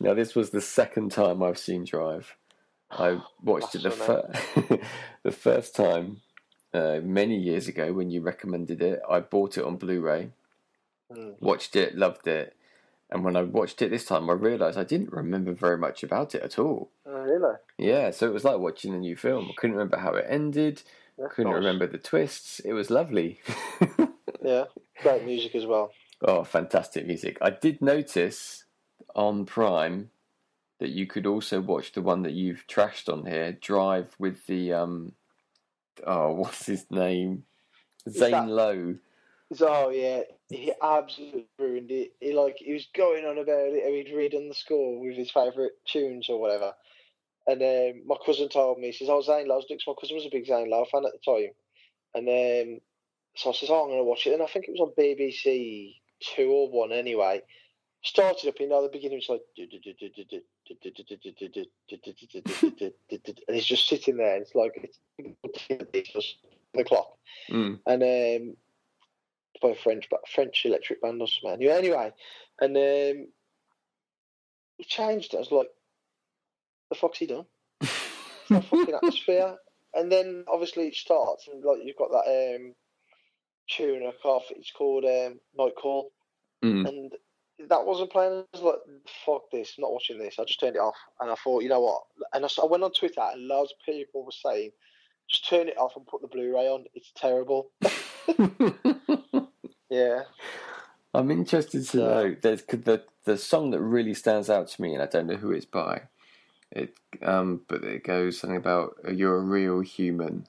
Now, 0.00 0.14
this 0.14 0.34
was 0.34 0.50
the 0.50 0.60
second 0.60 1.12
time 1.12 1.42
I've 1.42 1.58
seen 1.58 1.84
Drive. 1.84 2.34
I 2.90 3.20
watched 3.42 3.74
it 3.76 3.82
the, 3.84 3.90
fir- 3.90 4.30
the 5.22 5.30
first 5.30 5.76
time 5.76 6.20
uh, 6.72 7.00
many 7.02 7.36
years 7.38 7.68
ago 7.68 7.92
when 7.92 8.10
you 8.10 8.20
recommended 8.20 8.82
it. 8.82 9.00
I 9.08 9.20
bought 9.20 9.56
it 9.58 9.64
on 9.64 9.76
Blu-ray, 9.76 10.30
Mm. 11.12 11.34
watched 11.38 11.76
it, 11.76 11.94
loved 11.96 12.26
it, 12.26 12.56
and 13.10 13.24
when 13.24 13.36
I 13.36 13.42
watched 13.42 13.82
it 13.82 13.90
this 13.90 14.04
time, 14.04 14.28
I 14.30 14.32
realised 14.34 14.78
I 14.78 14.84
didn't 14.84 15.12
remember 15.12 15.52
very 15.52 15.78
much 15.78 16.02
about 16.02 16.34
it 16.34 16.42
at 16.42 16.58
all. 16.58 16.90
Oh, 17.06 17.20
really? 17.22 17.54
Yeah, 17.78 18.10
so 18.10 18.26
it 18.26 18.32
was 18.32 18.44
like 18.44 18.58
watching 18.58 18.94
a 18.94 18.98
new 18.98 19.16
film. 19.16 19.46
I 19.50 19.54
couldn't 19.56 19.76
remember 19.76 19.98
how 19.98 20.14
it 20.14 20.26
ended. 20.28 20.82
That's 21.18 21.32
Couldn't 21.34 21.52
nice. 21.52 21.58
remember 21.60 21.86
the 21.86 21.98
twists. 21.98 22.60
It 22.60 22.72
was 22.72 22.90
lovely. 22.90 23.40
Yeah, 24.42 24.64
great 25.02 25.24
music 25.24 25.54
as 25.54 25.64
well. 25.64 25.90
oh, 26.20 26.44
fantastic 26.44 27.06
music. 27.06 27.38
I 27.40 27.48
did 27.48 27.80
notice 27.80 28.64
on 29.16 29.46
Prime 29.46 30.10
that 30.80 30.90
you 30.90 31.06
could 31.06 31.24
also 31.24 31.62
watch 31.62 31.92
the 31.92 32.02
one 32.02 32.22
that 32.24 32.32
you've 32.34 32.66
trashed 32.66 33.10
on 33.10 33.24
here, 33.24 33.52
Drive 33.52 34.14
with 34.18 34.46
the 34.46 34.74
um 34.74 35.12
oh, 36.06 36.32
what's 36.34 36.66
his 36.66 36.84
name? 36.90 37.44
Zane 38.06 38.32
that- 38.32 38.48
Lowe. 38.48 38.96
Oh 39.62 39.88
yeah, 39.88 40.22
he 40.48 40.72
absolutely 40.82 41.46
ruined 41.58 41.90
it. 41.90 42.12
He 42.20 42.32
like 42.34 42.56
he 42.58 42.72
was 42.72 42.86
going 42.94 43.24
on 43.24 43.38
about 43.38 43.72
it. 43.72 44.06
He'd 44.06 44.14
redone 44.14 44.48
the 44.48 44.54
score 44.54 45.00
with 45.00 45.16
his 45.16 45.30
favourite 45.30 45.72
tunes 45.86 46.28
or 46.28 46.40
whatever. 46.40 46.72
And 47.46 47.62
um, 47.62 48.02
my 48.06 48.16
cousin 48.24 48.48
told 48.48 48.78
me, 48.78 48.86
he 48.86 48.92
says, 48.92 49.08
"Oh, 49.10 49.20
Zane 49.20 49.48
Lowe's 49.48 49.66
because 49.68 49.84
my 49.86 49.94
cousin 50.00 50.16
was 50.16 50.26
a 50.26 50.30
big 50.30 50.46
Zane 50.46 50.70
Lowe 50.70 50.86
fan 50.90 51.04
at 51.04 51.12
the 51.12 51.18
time." 51.32 51.50
And 52.14 52.28
um, 52.28 52.80
so 53.36 53.50
I 53.50 53.52
says, 53.52 53.68
"Oh, 53.70 53.82
I'm 53.82 53.88
going 53.88 53.98
to 53.98 54.04
watch 54.04 54.26
it." 54.26 54.32
And 54.32 54.42
I 54.42 54.46
think 54.46 54.66
it 54.66 54.74
was 54.78 54.80
on 54.80 54.94
BBC 54.98 55.94
Two 56.20 56.48
or 56.50 56.70
One 56.70 56.92
anyway. 56.92 57.42
Started 58.02 58.48
up, 58.50 58.60
you 58.60 58.68
know, 58.68 58.82
the 58.82 58.90
beginning 58.90 59.18
was 59.26 59.30
like, 59.30 59.40
and 63.48 63.56
he's 63.56 63.64
just 63.64 63.88
sitting 63.88 64.18
there. 64.18 64.36
It's 64.36 64.54
like 64.54 64.92
it's 65.18 66.12
just 66.12 66.36
the 66.74 66.84
clock, 66.84 67.16
Mm. 67.50 67.78
and 67.86 68.02
um, 68.02 68.56
by 69.64 69.70
a 69.70 69.74
French, 69.74 70.08
but 70.10 70.28
French 70.28 70.64
electric 70.66 71.00
band 71.00 71.20
or 71.22 71.26
something. 71.26 71.62
Yeah, 71.62 71.74
anyway, 71.76 72.12
and 72.60 72.76
um, 72.76 73.28
he 74.76 74.84
changed 74.84 75.32
it. 75.32 75.38
I 75.38 75.40
was 75.40 75.50
like, 75.50 75.68
"The 76.90 76.96
fuck's 76.96 77.18
he 77.18 77.26
done?" 77.26 77.46
Fucking 78.48 78.94
atmosphere. 78.94 79.56
And 79.94 80.10
then 80.12 80.44
obviously 80.48 80.88
it 80.88 80.94
starts, 80.96 81.48
and 81.48 81.64
like 81.64 81.78
you've 81.82 81.96
got 81.96 82.10
that 82.10 82.56
um, 82.56 82.74
tune 83.70 84.02
I 84.06 84.12
can't. 84.22 84.42
It's 84.50 84.72
called 84.72 85.04
um, 85.04 85.40
Night 85.58 85.74
Call, 85.80 86.10
Mm. 86.62 86.88
and 86.88 87.12
that 87.68 87.84
wasn't 87.84 88.10
playing. 88.10 88.32
I 88.54 88.56
was 88.56 88.62
like, 88.62 88.80
"Fuck 89.24 89.50
this! 89.52 89.74
I'm 89.76 89.82
not 89.82 89.92
watching 89.92 90.18
this." 90.18 90.38
I 90.38 90.44
just 90.44 90.60
turned 90.60 90.76
it 90.76 90.80
off, 90.80 90.96
and 91.20 91.30
I 91.30 91.34
thought, 91.36 91.62
you 91.62 91.68
know 91.68 91.80
what? 91.80 92.02
And 92.32 92.44
I 92.44 92.64
went 92.66 92.82
on 92.84 92.92
Twitter, 92.92 93.20
and 93.20 93.46
loads 93.46 93.72
of 93.72 93.84
people 93.84 94.24
were 94.24 94.32
saying, 94.32 94.72
"Just 95.30 95.48
turn 95.48 95.68
it 95.68 95.78
off 95.78 95.96
and 95.96 96.06
put 96.06 96.22
the 96.22 96.28
Blu-ray 96.28 96.68
on. 96.68 96.84
It's 96.94 97.12
terrible." 97.16 97.70
Yeah. 99.94 100.22
I'm 101.14 101.30
interested 101.30 101.86
to 101.88 101.96
know. 101.96 102.36
There's 102.40 102.62
the 102.64 103.04
the 103.24 103.38
song 103.38 103.70
that 103.70 103.80
really 103.80 104.14
stands 104.14 104.50
out 104.50 104.68
to 104.68 104.82
me, 104.82 104.92
and 104.94 105.02
I 105.02 105.06
don't 105.06 105.26
know 105.28 105.36
who 105.36 105.52
it's 105.52 105.64
by. 105.64 106.02
It 106.72 106.94
um, 107.22 107.60
but 107.68 107.84
it 107.84 108.02
goes 108.02 108.40
something 108.40 108.56
about 108.56 108.96
uh, 109.06 109.12
you're 109.12 109.36
a 109.36 109.40
real 109.40 109.80
human 109.80 110.46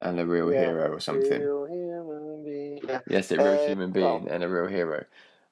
and 0.00 0.18
a 0.18 0.26
real 0.26 0.52
Yeah. 0.52 0.60
hero 0.66 0.90
or 0.92 1.00
something. 1.00 1.40
Real 1.40 1.66
human 1.66 2.44
being. 2.44 2.80
Yeah. 2.88 3.00
Yes, 3.08 3.30
a 3.30 3.36
real 3.36 3.46
Uh, 3.62 3.66
human 3.68 3.92
being 3.92 4.24
well- 4.24 4.32
and 4.34 4.42
a 4.42 4.48
real 4.48 4.66
hero. 4.66 5.04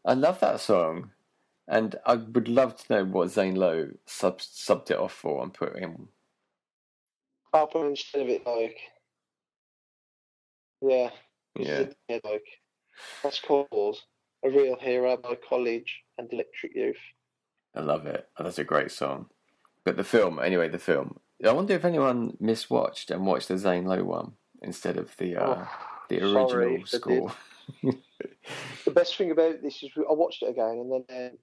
I 0.04 0.14
love 0.14 0.40
that 0.40 0.58
song, 0.60 1.12
and 1.68 1.94
I 2.04 2.16
would 2.16 2.48
love 2.48 2.76
to 2.78 2.92
know 2.92 3.04
what 3.04 3.28
Zane 3.30 3.54
Lowe 3.54 3.90
sub 4.06 4.40
subbed 4.40 4.90
it 4.90 4.98
off 4.98 5.12
for 5.12 5.42
and 5.44 5.54
put 5.54 5.78
him. 5.78 6.08
I'll 7.52 7.68
put 7.68 7.86
instead 7.86 8.22
of 8.22 8.28
it 8.28 8.44
like, 8.44 8.78
yeah, 10.80 11.10
this 11.54 11.66
Yeah, 11.68 11.78
is 11.80 11.86
a- 11.88 11.96
yeah, 12.08 12.18
like 12.24 12.61
that's 13.22 13.40
called 13.40 13.96
a 14.44 14.50
real 14.50 14.76
hero 14.80 15.16
by 15.16 15.36
College 15.48 16.02
and 16.18 16.32
Electric 16.32 16.74
Youth. 16.74 16.96
I 17.74 17.80
love 17.80 18.06
it. 18.06 18.28
Oh, 18.36 18.44
that's 18.44 18.58
a 18.58 18.64
great 18.64 18.90
song. 18.90 19.26
But 19.84 19.96
the 19.96 20.04
film, 20.04 20.38
anyway, 20.38 20.68
the 20.68 20.78
film. 20.78 21.18
I 21.44 21.52
wonder 21.52 21.74
if 21.74 21.84
anyone 21.84 22.36
miswatched 22.40 23.10
and 23.10 23.26
watched 23.26 23.48
the 23.48 23.58
Zane 23.58 23.84
Lowe 23.84 24.04
one 24.04 24.32
instead 24.62 24.96
of 24.96 25.16
the 25.16 25.36
uh, 25.36 25.54
Oh, 25.58 25.68
the 26.08 26.22
original 26.22 26.78
I 26.80 26.82
score. 26.84 27.32
The 28.84 28.90
best 28.90 29.16
thing 29.16 29.30
about 29.30 29.62
this 29.62 29.82
is 29.82 29.90
I 29.96 30.12
watched 30.12 30.42
it 30.42 30.50
again 30.50 30.78
and 30.92 31.04
then 31.08 31.38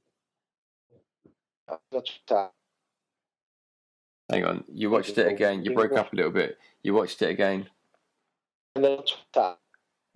um. 1.68 2.04
Hang 4.30 4.46
on, 4.46 4.64
you 4.72 4.90
watched 4.90 5.18
it 5.18 5.28
again. 5.28 5.64
You 5.64 5.74
broke 5.74 5.94
up 5.94 6.14
a 6.14 6.16
little 6.16 6.32
bit. 6.32 6.58
You 6.84 6.94
watched 6.94 7.22
it 7.22 7.30
again. 7.30 7.68
And 8.76 8.86
then. 8.86 9.00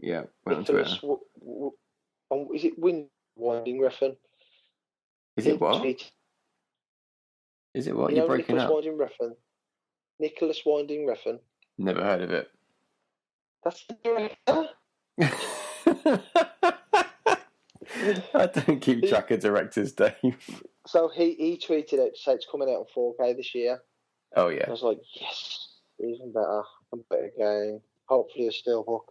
Yeah, 0.03 0.23
went 0.45 0.59
on 0.59 0.65
Twitter. 0.65 0.95
W- 1.01 1.19
w- 1.39 1.71
um, 2.29 2.47
is 2.53 2.65
it 2.65 2.77
Wind 2.77 3.07
Winding 3.37 3.79
Refn? 3.79 4.17
Is 5.37 5.47
it 5.47 5.61
what? 5.61 5.81
tweeted- 5.81 6.11
Is 7.73 7.87
it 7.87 7.95
what? 7.95 8.09
You 8.11 8.17
You're 8.17 8.25
know 8.25 8.35
breaking 8.35 8.55
Nicolas 8.57 8.69
up. 8.69 8.73
Winding 8.83 8.97
Refn. 8.97 9.35
Nicolas 10.19 10.61
Winding 10.65 11.07
Refn. 11.07 11.39
Never 11.77 12.03
heard 12.03 12.21
of 12.21 12.31
it. 12.31 12.51
That's 13.63 13.85
the 13.87 13.95
director. 14.03 14.69
I 18.33 18.47
don't 18.47 18.81
keep 18.81 19.07
track 19.07 19.31
of 19.31 19.39
directors, 19.39 19.93
Dave. 19.93 20.35
So 20.85 21.07
he, 21.07 21.33
he 21.35 21.57
tweeted 21.65 21.93
it, 21.93 22.15
to 22.15 22.21
say 22.21 22.33
it's 22.33 22.47
coming 22.51 22.67
out 22.69 22.85
on 22.97 23.13
4K 23.17 23.37
this 23.37 23.55
year. 23.55 23.79
Oh 24.35 24.49
yeah. 24.49 24.65
I 24.67 24.71
was 24.71 24.81
like, 24.83 24.99
yes, 25.15 25.69
even 25.99 26.33
better, 26.33 26.63
a 26.91 26.97
better 27.09 27.31
game. 27.37 27.79
Hopefully 28.05 28.47
a 28.47 28.51
steelbook. 28.51 29.05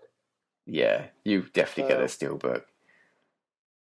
Yeah. 0.67 1.07
You 1.25 1.43
definitely 1.53 1.93
get 1.93 2.01
Uh, 2.01 2.05
a 2.05 2.07
steelbook. 2.07 2.63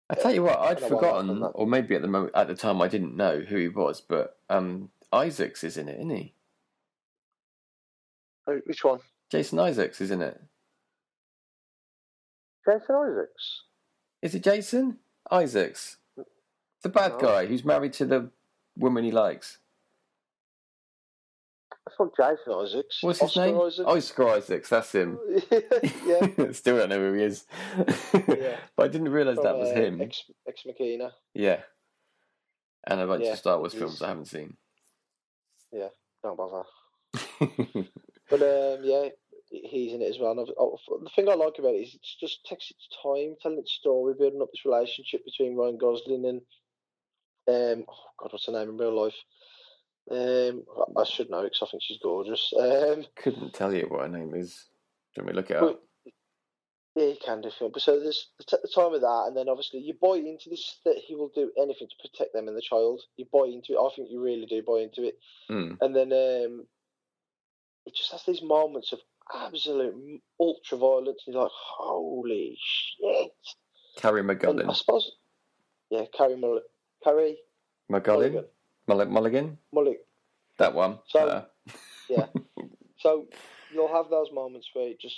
I 0.10 0.16
tell 0.16 0.34
you 0.34 0.44
what, 0.44 0.58
I'd 0.60 0.78
I 0.78 0.80
don't 0.80 0.92
know 0.92 0.98
why 0.98 1.08
I've 1.10 1.26
forgotten, 1.26 1.44
or 1.54 1.68
maybe 1.68 1.94
at 1.96 2.02
the 2.02 2.08
moment, 2.08 2.34
at 2.36 2.48
the 2.48 2.56
time, 2.56 2.82
I 2.82 2.88
didn't 2.88 3.16
know 3.18 3.40
who 3.42 3.58
he 3.58 3.68
was. 3.68 4.00
But 4.00 4.38
um, 4.50 4.90
Isaacs 5.12 5.64
is 5.66 5.76
in 5.78 5.90
it, 5.90 5.96
isn't 5.98 6.10
he? 6.16 6.34
Oh, 8.48 8.62
which 8.66 8.84
one? 8.86 9.00
Jason 9.30 9.60
Isaacs 9.60 10.00
is 10.00 10.12
in 10.12 10.22
it. 10.22 10.42
Jason 12.66 12.96
Isaacs. 12.96 13.64
Is 14.22 14.36
it 14.36 14.44
Jason 14.44 15.00
Isaacs? 15.32 15.98
The 16.84 16.90
bad 16.90 17.14
No. 17.14 17.20
guy 17.20 17.46
who's 17.46 17.66
married 17.66 17.94
to 17.94 18.06
the 18.06 18.30
woman 18.78 19.04
he 19.04 19.12
likes. 19.12 19.58
That's 21.88 22.00
not 22.00 22.38
Jason 22.38 22.54
Isaacs. 22.54 22.98
What's 23.02 23.22
his 23.22 23.30
Oscar 23.30 23.46
name? 23.46 23.62
Isaacs. 23.62 23.88
Oscar 23.88 24.30
Isaacs. 24.30 24.70
That's 24.70 24.92
him. 24.92 25.20
yeah. 26.06 26.52
Still 26.52 26.78
don't 26.78 26.90
know 26.90 27.00
who 27.00 27.14
he 27.14 27.24
is. 27.24 27.46
Yeah. 28.14 28.58
but 28.76 28.84
I 28.84 28.88
didn't 28.90 29.10
realise 29.10 29.38
that 29.38 29.58
was 29.58 29.70
uh, 29.70 29.76
him. 29.76 30.02
Ex, 30.02 30.24
Ex 30.46 30.64
Machina. 30.66 31.12
Yeah. 31.34 31.62
And 32.86 33.00
a 33.00 33.08
bunch 33.08 33.24
Yeah, 33.24 33.34
of 33.34 33.38
Star 33.38 33.58
Wars 33.58 33.74
films 33.74 34.02
I 34.02 34.10
haven't 34.10 34.26
seen. 34.26 34.58
Yeah. 35.72 35.90
Don't 36.24 36.36
bother. 36.36 36.64
But 38.30 38.42
um, 38.42 38.82
yeah, 38.84 39.08
he's 39.50 39.94
in 39.94 40.02
it 40.02 40.10
as 40.10 40.20
well. 40.20 40.32
And 40.32 40.42
I've, 40.42 40.54
oh, 40.60 40.78
the 41.02 41.10
thing 41.16 41.30
I 41.30 41.36
like 41.36 41.54
about 41.58 41.74
it 41.74 41.88
is 41.88 41.96
it 41.96 42.02
just 42.20 42.46
takes 42.46 42.70
its 42.70 42.90
time 43.02 43.36
telling 43.42 43.60
its 43.60 43.72
story, 43.72 44.14
building 44.20 44.42
up 44.42 44.50
this 44.52 44.66
relationship 44.66 45.22
between 45.24 45.56
Ryan 45.56 45.78
Gosling 45.78 46.26
and 46.26 46.42
um, 47.48 47.86
oh 47.88 48.04
God, 48.20 48.34
what's 48.34 48.48
her 48.48 48.52
name 48.52 48.70
in 48.70 48.78
real 48.78 49.02
life? 49.02 49.16
Um, 50.10 50.64
I 50.96 51.04
should 51.04 51.30
know 51.30 51.44
because 51.44 51.60
I 51.62 51.68
think 51.70 51.84
she's 51.84 52.00
gorgeous. 52.02 52.54
Um, 52.58 53.06
Couldn't 53.16 53.54
tell 53.54 53.74
you 53.74 53.86
what 53.90 54.02
her 54.02 54.08
name 54.08 54.34
is. 54.36 54.66
Do 55.16 55.22
you 55.22 55.28
me 55.28 55.34
look 55.34 55.52
it 55.52 55.58
up? 55.58 55.82
yeah, 56.98 57.06
he 57.10 57.20
can 57.24 57.42
do 57.42 57.52
film. 57.52 57.72
But 57.72 57.84
so 57.84 58.00
there's 58.00 58.30
the, 58.40 58.44
t- 58.46 58.58
the 58.62 58.72
time 58.74 58.94
of 58.94 59.02
that, 59.02 59.26
and 59.28 59.38
then 59.38 59.50
obviously 59.50 59.80
you 59.82 59.94
buy 60.02 60.18
into 60.18 60.50
this 60.50 60.80
that 60.84 60.98
he 61.06 61.16
will 61.16 61.32
do 61.36 61.52
anything 61.58 61.88
to 61.88 62.10
protect 62.10 62.34
them 62.34 62.48
and 62.48 62.58
the 62.58 62.62
child. 62.62 63.02
You 63.18 63.26
buy 63.32 63.46
into 63.46 63.74
it. 63.74 63.80
I 63.80 63.90
think 63.96 64.10
you 64.10 64.20
really 64.22 64.48
do 64.48 64.64
buy 64.66 64.80
into 64.80 65.04
it. 65.08 65.20
Hmm. 65.48 65.74
And 65.80 65.96
then 65.96 66.12
um, 66.12 66.66
it 67.86 67.96
just 67.96 68.12
has 68.12 68.24
these 68.26 68.42
moments 68.42 68.94
of 68.94 69.00
absolute 69.36 70.22
ultra 70.40 70.78
violence. 70.78 71.22
You're 71.28 71.44
like, 71.44 71.52
holy 71.52 72.58
shit. 72.60 73.32
Carrie 73.98 74.22
And 74.22 74.70
I 74.70 74.74
suppose, 74.74 75.12
yeah, 75.92 76.06
Carrie 76.16 76.36
Mulligan. 76.36 76.64
Carrie 77.04 77.38
McGullen? 77.92 78.46
Mulligan? 78.88 79.58
Mulligan? 79.74 80.02
That 80.58 80.74
one. 80.74 81.00
So- 81.08 81.46
Uh, 82.10 82.26
So 83.00 83.28
you'll 83.72 83.94
have 83.94 84.10
those 84.10 84.32
moments 84.34 84.70
where 84.74 84.88
it 84.88 85.00
just, 85.00 85.16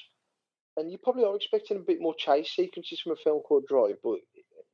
and 0.76 0.92
you 0.92 0.98
probably 0.98 1.24
are 1.24 1.36
expecting 1.36 1.78
a 1.78 1.80
bit 1.80 2.02
more 2.02 2.14
chase 2.14 2.52
sequences 2.54 3.00
from 3.00 3.14
a 3.14 3.16
film 3.24 3.42
called 3.42 3.64
Drive, 3.70 3.96
but 4.04 4.18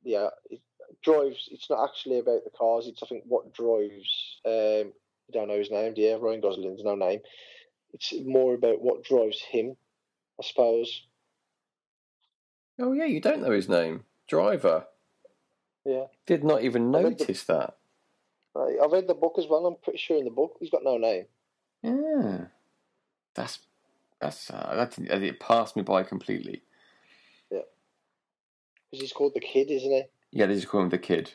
yeah, 0.02 0.28
it 0.50 0.60
drives. 1.04 1.48
It's 1.52 1.70
not 1.70 1.88
actually 1.88 2.18
about 2.18 2.42
the 2.42 2.50
cars. 2.58 2.88
It's 2.88 3.02
I 3.04 3.06
think 3.06 3.22
what 3.28 3.54
drives. 3.54 4.40
Um, 4.44 4.92
I 5.28 5.32
don't 5.32 5.46
know 5.46 5.58
his 5.58 5.70
name. 5.70 5.94
do 5.94 6.00
you? 6.02 6.16
Ryan 6.16 6.40
Gosling's 6.40 6.82
no 6.82 6.96
name. 6.96 7.20
It's 7.92 8.12
more 8.24 8.54
about 8.54 8.82
what 8.82 9.04
drives 9.04 9.40
him, 9.40 9.76
I 10.40 10.44
suppose. 10.44 11.06
oh, 12.80 12.92
yeah, 12.92 13.04
you 13.06 13.20
don't 13.20 13.40
know 13.42 13.52
his 13.52 13.68
name. 13.68 14.02
Driver. 14.26 14.86
Yeah. 15.84 16.06
Did 16.26 16.42
not 16.42 16.62
even 16.64 16.90
read 16.90 17.04
the- 17.04 17.10
notice 17.10 17.44
that. 17.44 17.76
I- 18.56 18.84
I've 18.84 18.92
read 18.92 19.06
the 19.06 19.14
book 19.14 19.34
as 19.38 19.46
well. 19.48 19.66
I'm 19.66 19.76
pretty 19.82 19.98
sure 19.98 20.16
in 20.18 20.24
the 20.24 20.30
book 20.30 20.56
he's 20.60 20.70
got 20.70 20.84
no 20.84 20.96
name. 20.96 21.26
Yeah. 21.82 22.46
That's. 23.34 23.58
That's. 24.20 24.50
Uh, 24.50 24.74
that, 24.76 24.98
it 25.22 25.40
passed 25.40 25.76
me 25.76 25.82
by 25.82 26.02
completely. 26.02 26.62
Yeah, 27.50 27.60
because 28.90 29.02
he's 29.02 29.12
called 29.12 29.34
the 29.34 29.40
kid, 29.40 29.70
isn't 29.70 29.90
he? 29.90 30.04
Yeah, 30.32 30.46
they 30.46 30.54
just 30.54 30.68
call 30.68 30.82
him 30.82 30.88
the 30.88 30.98
kid. 30.98 31.32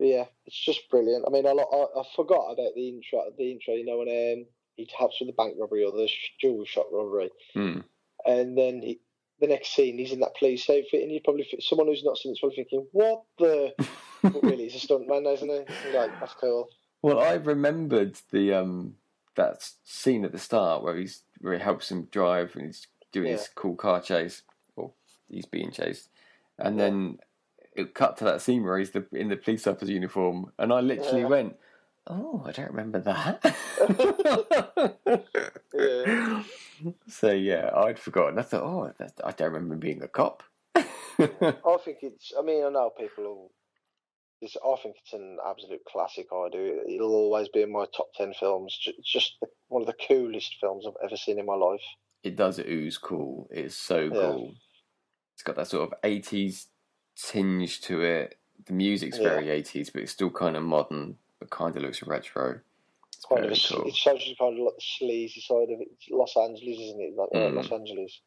But 0.00 0.06
yeah, 0.06 0.24
it's 0.46 0.58
just 0.58 0.88
brilliant. 0.90 1.24
I 1.26 1.30
mean, 1.30 1.46
I, 1.46 1.50
I, 1.50 2.00
I 2.00 2.02
forgot 2.16 2.52
about 2.52 2.74
the 2.74 2.88
intro. 2.88 3.22
The 3.36 3.52
intro, 3.52 3.74
you 3.74 3.84
know, 3.84 3.98
when 3.98 4.08
um, 4.08 4.46
he 4.76 4.88
helps 4.98 5.20
with 5.20 5.28
the 5.28 5.34
bank 5.34 5.56
robbery 5.58 5.84
or 5.84 5.92
the 5.92 6.08
jewel 6.40 6.64
shop 6.64 6.88
robbery, 6.90 7.28
Hmm. 7.52 7.80
and 8.24 8.56
then 8.56 8.80
he, 8.80 9.00
the 9.40 9.46
next 9.46 9.74
scene 9.74 9.98
he's 9.98 10.12
in 10.12 10.20
that 10.20 10.36
police 10.36 10.68
outfit, 10.68 11.02
and 11.02 11.10
you 11.10 11.20
probably 11.24 11.46
someone 11.60 11.86
who's 11.88 12.04
not 12.04 12.16
seen 12.18 12.32
it's 12.32 12.40
probably 12.40 12.56
thinking, 12.56 12.86
"What 12.92 13.22
the?" 13.38 13.72
but 14.22 14.44
really, 14.44 14.68
he's 14.68 14.82
a 14.82 14.86
stuntman, 14.86 15.32
isn't 15.32 15.48
he? 15.48 15.96
Like, 15.96 16.12
that's 16.20 16.34
cool. 16.34 16.68
Well, 17.02 17.18
I 17.18 17.34
remembered 17.34 18.18
the 18.30 18.54
um 18.54 18.96
that 19.36 19.68
scene 19.84 20.24
at 20.24 20.32
the 20.32 20.38
start 20.38 20.82
where 20.82 20.96
he's 20.96 21.22
where 21.40 21.54
he 21.54 21.60
helps 21.60 21.90
him 21.90 22.08
drive 22.10 22.54
and 22.56 22.66
he's 22.66 22.86
doing 23.12 23.28
Yeah. 23.28 23.38
his 23.38 23.48
cool 23.54 23.74
car 23.76 24.00
chase, 24.00 24.42
or 24.76 24.92
he's 25.28 25.46
being 25.46 25.70
chased, 25.70 26.10
and 26.58 26.78
then 26.78 27.18
it 27.74 27.94
cut 27.94 28.16
to 28.18 28.24
that 28.24 28.42
scene 28.42 28.64
where 28.64 28.78
he's 28.78 28.90
the, 28.90 29.06
in 29.12 29.28
the 29.28 29.36
police 29.36 29.66
officer 29.66 29.92
uniform, 29.92 30.52
and 30.58 30.72
I 30.72 30.80
literally 30.80 31.22
Yeah. 31.22 31.28
went, 31.28 31.56
"Oh, 32.06 32.42
I 32.46 32.52
don't 32.52 32.70
remember 32.70 33.00
that." 33.00 33.56
So 37.08 37.30
yeah, 37.30 37.70
I'd 37.76 37.98
forgotten. 37.98 38.38
I 38.38 38.42
thought, 38.42 38.62
"Oh, 38.62 38.90
that, 38.98 39.12
I 39.22 39.32
don't 39.32 39.52
remember 39.52 39.76
being 39.76 40.02
a 40.02 40.08
cop." 40.08 40.42
I 40.74 41.76
think 41.84 41.98
it's. 42.02 42.32
I 42.38 42.42
mean, 42.42 42.64
I 42.64 42.70
know 42.70 42.90
people. 42.98 43.24
Will, 43.24 43.50
it's, 44.40 44.56
I 44.64 44.76
think 44.82 44.96
it's 45.02 45.12
an 45.12 45.36
absolute 45.46 45.84
classic. 45.86 46.26
I 46.32 46.48
do. 46.50 46.80
It'll 46.88 47.14
always 47.14 47.48
be 47.50 47.60
in 47.62 47.70
my 47.72 47.84
top 47.94 48.08
ten 48.14 48.32
films. 48.32 48.78
It's 48.86 49.12
just 49.12 49.34
the, 49.42 49.48
one 49.68 49.82
of 49.82 49.86
the 49.86 49.96
coolest 50.08 50.56
films 50.60 50.86
I've 50.86 50.94
ever 51.04 51.16
seen 51.16 51.38
in 51.38 51.44
my 51.46 51.54
life. 51.54 51.82
it 52.22 52.36
does 52.36 52.58
ooze 52.58 52.96
cool. 52.96 53.48
It's 53.50 53.76
so 53.76 54.04
Yeah. 54.04 54.20
cool. 54.20 54.54
It's 55.34 55.42
got 55.42 55.56
that 55.56 55.68
sort 55.68 55.92
of 55.92 55.98
eighties 56.02 56.68
tinge 57.16 57.82
to 57.82 58.00
it. 58.02 58.38
The 58.66 58.72
music's 58.72 59.18
very 59.18 59.50
eighties, 59.50 59.90
but 59.90 60.02
it's 60.02 60.12
still 60.12 60.30
kind 60.30 60.56
of 60.56 60.62
modern, 60.62 61.16
but 61.40 61.50
kind 61.50 61.74
of 61.76 61.82
looks 61.82 62.02
retro. 62.02 62.60
It's 63.16 63.24
Kind 63.26 63.44
of. 63.44 63.50
A, 63.52 63.54
cool. 63.74 63.88
It 63.88 63.96
shows 63.96 64.24
you 64.26 64.36
kind 64.36 64.58
of 64.58 64.64
like 64.64 64.76
the 64.76 64.82
sleazy 64.98 65.40
side 65.40 65.64
of 65.70 65.80
it. 65.80 65.88
It's 65.92 66.08
Los 66.10 66.36
Angeles, 66.36 66.78
isn't 66.78 67.00
it? 67.00 67.16
Like, 67.16 67.30
Mm. 67.30 67.54
Los 67.54 67.72
Angeles. 67.72 68.20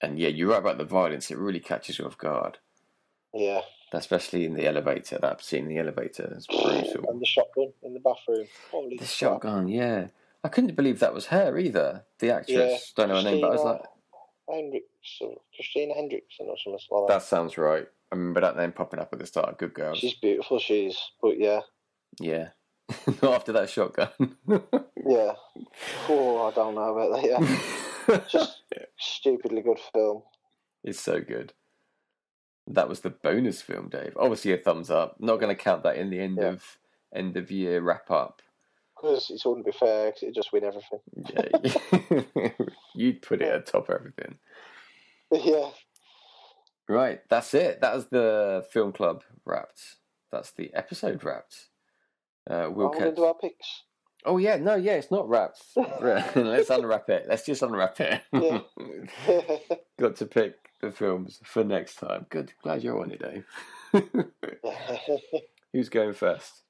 And 0.00 0.18
yeah, 0.18 0.28
you're 0.28 0.48
right 0.50 0.58
about 0.58 0.78
the 0.78 0.84
violence. 0.84 1.30
It 1.30 1.38
really 1.38 1.60
catches 1.60 1.98
you 1.98 2.06
off 2.06 2.16
guard, 2.18 2.58
Yeah. 3.34 3.60
especially 3.92 4.44
in 4.44 4.54
the 4.54 4.66
elevator. 4.66 5.18
That 5.18 5.42
scene 5.42 5.64
in 5.64 5.68
the 5.68 5.78
elevator 5.78 6.32
is 6.36 6.46
brutal. 6.50 7.10
And 7.10 7.20
the 7.20 7.26
shotgun 7.26 7.72
in 7.82 7.94
the 7.94 8.00
bathroom. 8.00 8.46
Holy 8.70 8.90
The 8.90 8.98
crap. 8.98 9.08
shotgun, 9.08 9.68
yeah. 9.68 10.08
I 10.44 10.48
couldn't 10.48 10.76
believe 10.76 11.00
that 11.00 11.12
was 11.14 11.26
her 11.26 11.58
either. 11.58 12.04
The 12.20 12.30
actress, 12.32 12.92
don't 12.96 13.08
know 13.08 13.16
her 13.16 13.22
name, 13.22 13.40
but 13.40 13.48
I 13.48 13.54
was 13.54 13.64
like, 13.64 13.82
Hendricks, 14.48 15.18
or 15.20 15.36
Christina 15.54 15.94
Hendrickson 15.94 16.46
or 16.46 16.56
something 16.56 16.78
like 16.90 17.08
that 17.08 17.14
that. 17.20 17.22
sounds 17.22 17.58
right. 17.58 17.86
I 18.10 18.14
remember 18.14 18.40
that 18.40 18.56
name 18.56 18.72
popping 18.72 19.00
up 19.00 19.12
at 19.12 19.18
the 19.18 19.26
start. 19.26 19.58
Good 19.58 19.74
girl. 19.74 19.94
She's 19.94 20.14
beautiful, 20.14 20.58
she 20.58 20.86
is. 20.86 20.98
But 21.20 21.38
yeah, 21.38 21.60
Yeah. 22.20 22.48
Not 23.22 23.34
after 23.34 23.52
that 23.52 23.68
shotgun. 23.70 24.08
yeah. 24.48 25.32
Oh, 26.08 26.48
I 26.50 26.54
don't 26.54 26.74
know 26.74 26.96
about 26.96 27.20
that. 27.22 27.24
Yeah, 28.08 28.20
just 28.28 28.62
stupidly 28.98 29.60
good 29.62 29.78
film. 29.92 30.22
it's 30.82 31.00
so 31.00 31.20
good. 31.20 31.52
That 32.66 32.88
was 32.88 33.00
the 33.00 33.10
bonus 33.10 33.60
film, 33.62 33.88
Dave. 33.88 34.14
Obviously, 34.16 34.52
a 34.52 34.58
thumbs 34.58 34.90
up. 34.90 35.16
Not 35.20 35.40
going 35.40 35.54
to 35.54 35.62
count 35.62 35.82
that 35.84 35.96
in 35.96 36.10
the 36.10 36.20
end 36.20 36.38
Yeah. 36.40 36.48
of 36.48 36.78
end 37.14 37.36
of 37.36 37.50
year 37.50 37.80
wrap 37.80 38.10
up. 38.10 38.40
Because 38.96 39.30
it 39.30 39.40
wouldn't 39.44 39.64
be 39.66 39.72
fair, 39.72 40.10
'cause 40.12 40.22
it'd 40.22 40.34
just 40.34 40.52
win 40.52 40.64
everything. 40.64 41.00
Yeah, 42.24 42.50
you'd 42.94 43.22
put 43.22 43.40
it 43.42 43.54
atop 43.54 43.90
everything. 43.90 44.38
yeah, 45.30 45.70
Right, 46.88 47.20
that's 47.28 47.52
it. 47.54 47.80
That 47.80 47.94
was 47.94 48.06
the 48.06 48.66
film 48.72 48.92
club 48.92 49.22
wrapped. 49.44 49.96
That's 50.32 50.50
the 50.50 50.72
episode 50.74 51.22
wrapped. 51.22 51.67
Uh, 52.48 52.68
we'll 52.70 52.90
catch. 52.90 53.00
going 53.00 53.10
to 53.10 53.16
do 53.16 53.24
our 53.24 53.34
picks. 53.34 53.82
Oh 54.24 54.38
yeah, 54.38 54.56
no, 54.56 54.74
yeah, 54.74 54.94
it's 54.94 55.10
not 55.10 55.28
wrapped. 55.28 55.62
Let's 55.76 56.70
unwrap 56.70 57.08
it. 57.08 57.26
Let's 57.28 57.46
just 57.46 57.62
unwrap 57.62 58.00
it. 58.00 58.22
Yeah. 58.32 58.60
Got 60.00 60.16
to 60.16 60.26
pick 60.26 60.54
the 60.80 60.90
films 60.90 61.40
for 61.44 61.64
next 61.64 61.96
time. 61.96 62.26
Good, 62.30 62.52
glad 62.62 62.82
you're 62.82 63.00
on 63.00 63.12
it, 63.12 63.22
Dave. 63.22 63.44
Who's 65.72 65.88
going 65.88 66.14
first? 66.14 66.62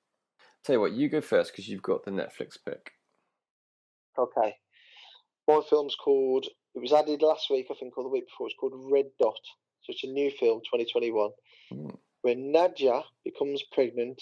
Tell 0.64 0.74
you 0.74 0.80
what, 0.80 0.92
you 0.92 1.08
go 1.08 1.20
first 1.20 1.52
because 1.52 1.68
you've 1.68 1.82
got 1.82 2.04
the 2.04 2.10
Netflix 2.10 2.56
pick. 2.64 2.92
okay. 4.18 4.56
My 5.46 5.62
film's 5.70 5.96
called, 5.96 6.46
it 6.74 6.78
was 6.78 6.92
added 6.92 7.22
last 7.22 7.46
week, 7.48 7.68
I 7.70 7.74
think, 7.80 7.96
or 7.96 8.04
the 8.04 8.10
week 8.10 8.26
before. 8.26 8.48
It's 8.48 8.56
called 8.60 8.74
Red 8.92 9.06
Dot. 9.18 9.40
So 9.82 9.92
it's 9.92 10.04
a 10.04 10.08
new 10.08 10.30
film, 10.30 10.60
2021. 10.60 11.30
Mm. 11.72 11.96
When 12.20 12.52
Nadja 12.52 13.02
becomes 13.24 13.62
pregnant, 13.72 14.20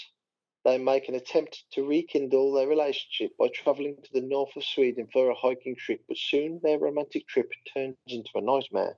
they 0.67 0.79
make 0.79 1.09
an 1.09 1.15
attempt 1.15 1.63
to 1.73 1.87
rekindle 1.87 2.53
their 2.53 2.67
relationship 2.67 3.31
by 3.39 3.47
travelling 3.55 3.97
to 4.03 4.13
the 4.13 4.27
north 4.27 4.51
of 4.57 4.65
Sweden 4.65 5.07
for 5.13 5.31
a 5.31 5.35
hiking 5.35 5.77
trip, 5.79 6.01
but 6.09 6.17
soon 6.19 6.59
their 6.61 6.81
romantic 6.81 7.29
trip 7.29 7.49
turns 7.73 7.95
into 8.09 8.31
a 8.35 8.41
nightmare. 8.41 8.97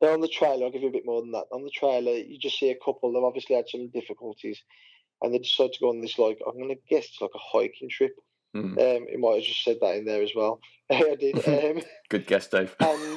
Now, 0.00 0.14
on 0.14 0.22
the 0.22 0.28
trailer, 0.28 0.64
I'll 0.64 0.72
give 0.72 0.80
you 0.80 0.88
a 0.88 0.92
bit 0.92 1.04
more 1.04 1.20
than 1.20 1.32
that. 1.32 1.44
On 1.52 1.62
the 1.62 1.70
trailer, 1.70 2.12
you 2.12 2.38
just 2.38 2.58
see 2.58 2.70
a 2.70 2.78
couple, 2.82 3.12
they've 3.12 3.22
obviously 3.22 3.54
had 3.54 3.68
some 3.68 3.90
difficulties, 3.90 4.62
and 5.20 5.34
they 5.34 5.38
decide 5.38 5.74
to 5.74 5.78
go 5.78 5.90
on 5.90 6.00
this, 6.00 6.18
like, 6.18 6.38
I'm 6.46 6.56
going 6.56 6.70
to 6.70 6.80
guess 6.88 7.04
it's 7.04 7.20
like 7.20 7.30
a 7.34 7.58
hiking 7.58 7.90
trip. 7.90 8.14
Mm. 8.56 8.72
Um, 8.72 9.06
it 9.08 9.20
might 9.20 9.36
have 9.36 9.44
just 9.44 9.64
said 9.64 9.76
that 9.82 9.96
in 9.96 10.06
there 10.06 10.22
as 10.22 10.32
well. 10.34 10.58
I 10.90 11.16
did. 11.20 11.36
Um, 11.46 11.82
Good 12.08 12.26
guess, 12.26 12.48
Dave. 12.48 12.74
and 12.80 13.16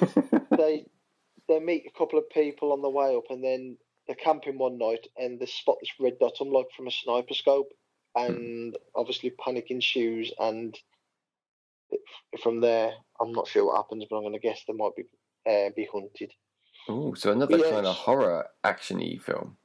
they 0.57 0.85
they 1.47 1.59
meet 1.59 1.85
a 1.87 1.97
couple 1.97 2.19
of 2.19 2.29
people 2.29 2.73
on 2.73 2.81
the 2.81 2.89
way 2.89 3.15
up, 3.15 3.25
and 3.29 3.43
then 3.43 3.77
they're 4.07 4.15
camping 4.15 4.57
one 4.57 4.77
night, 4.77 5.07
and 5.17 5.39
they 5.39 5.45
spot 5.45 5.77
this 5.81 5.91
red 5.99 6.19
dot 6.19 6.37
on 6.39 6.51
like 6.51 6.67
from 6.75 6.87
a 6.87 6.91
sniper 6.91 7.33
scope, 7.33 7.71
and 8.15 8.77
obviously 8.95 9.31
panic 9.31 9.67
ensues, 9.69 10.31
and 10.39 10.77
from 12.41 12.61
there, 12.61 12.91
I'm 13.19 13.31
not 13.31 13.47
sure 13.47 13.65
what 13.65 13.77
happens, 13.77 14.05
but 14.09 14.17
I'm 14.17 14.23
going 14.23 14.33
to 14.33 14.39
guess 14.39 14.63
they 14.67 14.73
might 14.73 14.95
be 14.95 15.03
uh, 15.49 15.69
be 15.75 15.87
hunted. 15.91 16.31
Oh, 16.87 17.13
so 17.13 17.31
another 17.31 17.61
kind 17.61 17.85
of 17.85 17.95
horror 17.95 18.47
actiony 18.63 19.21
film. 19.21 19.57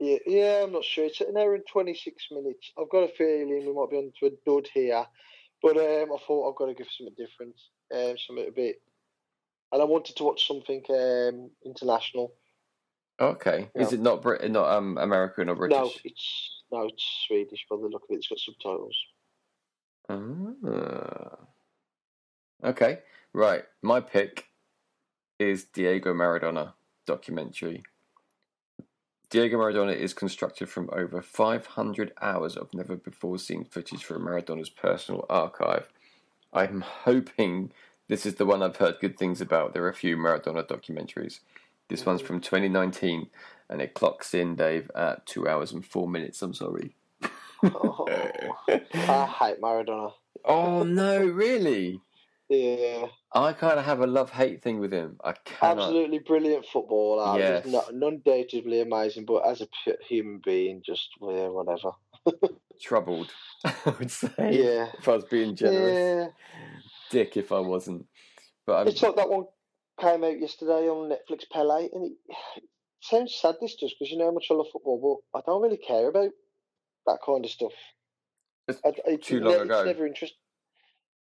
Yeah, 0.00 0.18
yeah, 0.26 0.60
I'm 0.64 0.72
not 0.72 0.84
sure. 0.84 1.04
It's 1.04 1.20
an 1.20 1.36
hour 1.36 1.54
and 1.54 1.64
26 1.70 2.26
minutes. 2.30 2.72
I've 2.78 2.90
got 2.90 3.08
a 3.08 3.08
feeling 3.08 3.48
we 3.48 3.72
might 3.72 3.90
be 3.90 3.96
onto 3.96 4.26
a 4.26 4.30
dud 4.44 4.68
here, 4.72 5.06
but 5.62 5.76
um, 5.76 6.12
I 6.12 6.18
thought 6.26 6.50
I've 6.50 6.56
got 6.56 6.66
to 6.66 6.74
give 6.74 6.88
something 6.90 7.14
different, 7.16 7.54
um, 7.94 8.16
something 8.18 8.46
a 8.48 8.52
bit. 8.52 8.82
And 9.72 9.80
I 9.80 9.84
wanted 9.84 10.16
to 10.16 10.24
watch 10.24 10.46
something 10.46 10.82
um, 10.90 11.50
international. 11.64 12.32
Okay, 13.20 13.70
is 13.74 13.92
it 13.92 14.00
not 14.00 14.22
Brit? 14.22 14.50
Not 14.50 14.70
um 14.70 14.98
American 14.98 15.48
or 15.48 15.54
British? 15.54 15.76
No, 15.76 15.90
it's 16.04 16.62
no, 16.72 16.86
it's 16.86 17.24
Swedish. 17.26 17.64
By 17.70 17.76
the 17.76 17.88
look 17.88 18.02
of 18.04 18.10
it, 18.10 18.16
it's 18.18 18.28
got 18.28 18.38
subtitles. 18.38 18.96
Ah. 20.08 21.38
Okay, 22.64 23.00
right. 23.32 23.64
My 23.82 24.00
pick 24.00 24.46
is 25.38 25.64
Diego 25.64 26.12
Maradona 26.14 26.72
documentary. 27.06 27.82
Diego 29.30 29.58
Maradona 29.58 29.94
is 29.94 30.14
constructed 30.14 30.68
from 30.68 30.88
over 30.92 31.20
500 31.20 32.12
hours 32.20 32.56
of 32.56 32.72
never 32.72 32.96
before 32.96 33.38
seen 33.38 33.64
footage 33.64 34.04
from 34.04 34.22
Maradona's 34.22 34.70
personal 34.70 35.26
archive. 35.28 35.88
I'm 36.52 36.82
hoping 36.82 37.72
this 38.08 38.26
is 38.26 38.36
the 38.36 38.46
one 38.46 38.62
I've 38.62 38.76
heard 38.76 39.00
good 39.00 39.18
things 39.18 39.40
about. 39.40 39.72
There 39.72 39.84
are 39.84 39.88
a 39.88 39.94
few 39.94 40.16
Maradona 40.16 40.66
documentaries. 40.66 41.40
This 41.88 42.06
one's 42.06 42.22
from 42.22 42.40
2019 42.40 43.28
and 43.70 43.82
it 43.82 43.94
clocks 43.94 44.34
in, 44.34 44.56
Dave, 44.56 44.90
at 44.94 45.26
2 45.26 45.48
hours 45.48 45.72
and 45.72 45.84
4 45.84 46.08
minutes. 46.08 46.42
I'm 46.42 46.54
sorry. 46.54 46.96
Oh, 47.62 48.06
I 48.68 49.26
hate 49.26 49.60
Maradona. 49.60 50.12
oh 50.44 50.82
no, 50.82 51.24
really? 51.24 52.00
Yeah, 52.50 53.06
I 53.32 53.54
kind 53.54 53.78
of 53.78 53.86
have 53.86 54.00
a 54.00 54.06
love 54.06 54.30
hate 54.30 54.62
thing 54.62 54.78
with 54.78 54.92
him. 54.92 55.16
I 55.24 55.32
cannot. 55.32 55.78
absolutely 55.78 56.18
brilliant 56.18 56.66
footballer. 56.66 57.38
Yes. 57.38 57.66
Not, 57.66 57.90
undatably 57.90 58.82
amazing, 58.82 59.24
but 59.24 59.46
as 59.48 59.62
a 59.62 59.68
human 60.06 60.42
being, 60.44 60.82
just 60.84 61.08
yeah, 61.22 61.48
whatever. 61.48 61.92
troubled. 62.80 63.30
I 63.64 63.94
would 63.98 64.10
say. 64.10 64.30
Yeah. 64.38 64.88
If 64.98 65.08
I 65.08 65.16
was 65.16 65.24
being 65.24 65.56
generous, 65.56 65.94
Yeah, 65.98 66.26
dick 67.10 67.38
if 67.38 67.50
I 67.50 67.60
wasn't. 67.60 68.04
But 68.66 68.80
I'm, 68.80 68.88
it's 68.88 69.02
like 69.02 69.16
that 69.16 69.28
one 69.30 69.46
came 70.00 70.24
out 70.24 70.40
yesterday 70.40 70.88
on 70.88 71.10
Netflix, 71.10 71.44
Pele, 71.52 71.88
and 71.92 72.06
it, 72.06 72.12
it 72.28 72.64
sounds 73.00 73.34
sad. 73.34 73.56
This 73.60 73.76
does 73.76 73.94
because 73.98 74.10
you 74.10 74.18
know 74.18 74.26
how 74.26 74.32
much 74.32 74.46
I 74.50 74.54
love 74.54 74.66
football, 74.72 75.20
but 75.32 75.38
I 75.38 75.42
don't 75.46 75.62
really 75.62 75.78
care 75.78 76.08
about 76.08 76.30
that 77.06 77.18
kind 77.24 77.44
of 77.44 77.50
stuff. 77.50 77.72
It's 78.68 78.80
I, 78.84 78.92
it's 79.06 79.26
too 79.28 79.40
ne- 79.40 79.46
long 79.46 79.54
it's 79.54 79.64
ago. 79.64 79.84
never 79.84 80.06
interest. 80.06 80.34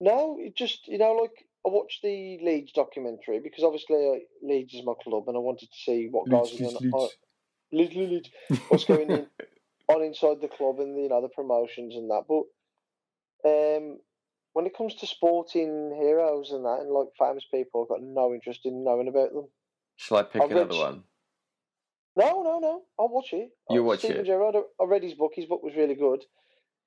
No, 0.02 0.38
it 0.40 0.56
just 0.56 0.88
you 0.88 0.98
know, 0.98 1.14
like 1.14 1.32
I 1.66 1.70
watched 1.70 2.02
the 2.04 2.40
Leeds 2.44 2.72
documentary 2.74 3.40
because 3.44 3.64
obviously 3.64 3.96
uh, 3.96 4.20
Leeds 4.48 4.74
is 4.74 4.86
my 4.86 4.94
club, 5.02 5.24
and 5.28 5.36
I 5.36 5.40
wanted 5.40 5.70
to 5.72 5.78
see 5.84 6.08
what 6.12 6.30
goes 6.30 6.54
Leeds, 6.54 6.74
on. 6.76 6.82
Leeds, 6.82 6.94
on- 6.94 7.10
Leeds, 7.72 7.96
Leeds, 7.96 8.12
Leeds. 8.50 8.62
What's 8.70 8.86
going 8.86 9.10
in 9.10 9.28
on 9.90 10.04
inside 10.04 10.42
the 10.42 10.48
club 10.48 10.80
and 10.80 10.98
you 11.02 11.10
know 11.10 11.22
the 11.22 11.30
promotions 11.30 11.96
and 11.96 12.10
that. 12.12 12.24
But 12.28 12.46
um, 13.50 14.00
when 14.54 14.66
it 14.66 14.76
comes 14.78 14.96
to 14.96 15.08
sporting 15.08 15.96
heroes 16.00 16.52
and 16.52 16.66
that, 16.66 16.80
and 16.82 16.92
like 16.92 17.08
famous 17.18 17.46
people, 17.52 17.84
I've 17.84 17.90
got 17.90 18.02
no 18.02 18.34
interest 18.34 18.62
in 18.66 18.84
knowing 18.84 19.08
about 19.08 19.32
them. 19.34 19.48
Shall 19.96 20.18
I 20.18 20.24
pick 20.24 20.42
I've 20.42 20.50
read- 20.50 20.58
another 20.58 20.78
one? 20.78 21.04
No, 22.16 22.42
no, 22.42 22.60
no. 22.60 22.82
I'll 23.00 23.08
watch 23.10 23.32
it. 23.34 23.52
You 23.70 23.82
Uh, 23.82 23.84
watch 23.84 24.00
Steven 24.00 24.22
it? 24.22 24.26
Gerrard. 24.26 24.56
I 24.56 24.62
I 24.84 24.86
read 24.88 25.04
his 25.04 25.14
book. 25.14 25.32
His 25.36 25.46
book 25.46 25.64
was 25.64 25.76
really 25.76 25.96
good. 25.96 26.26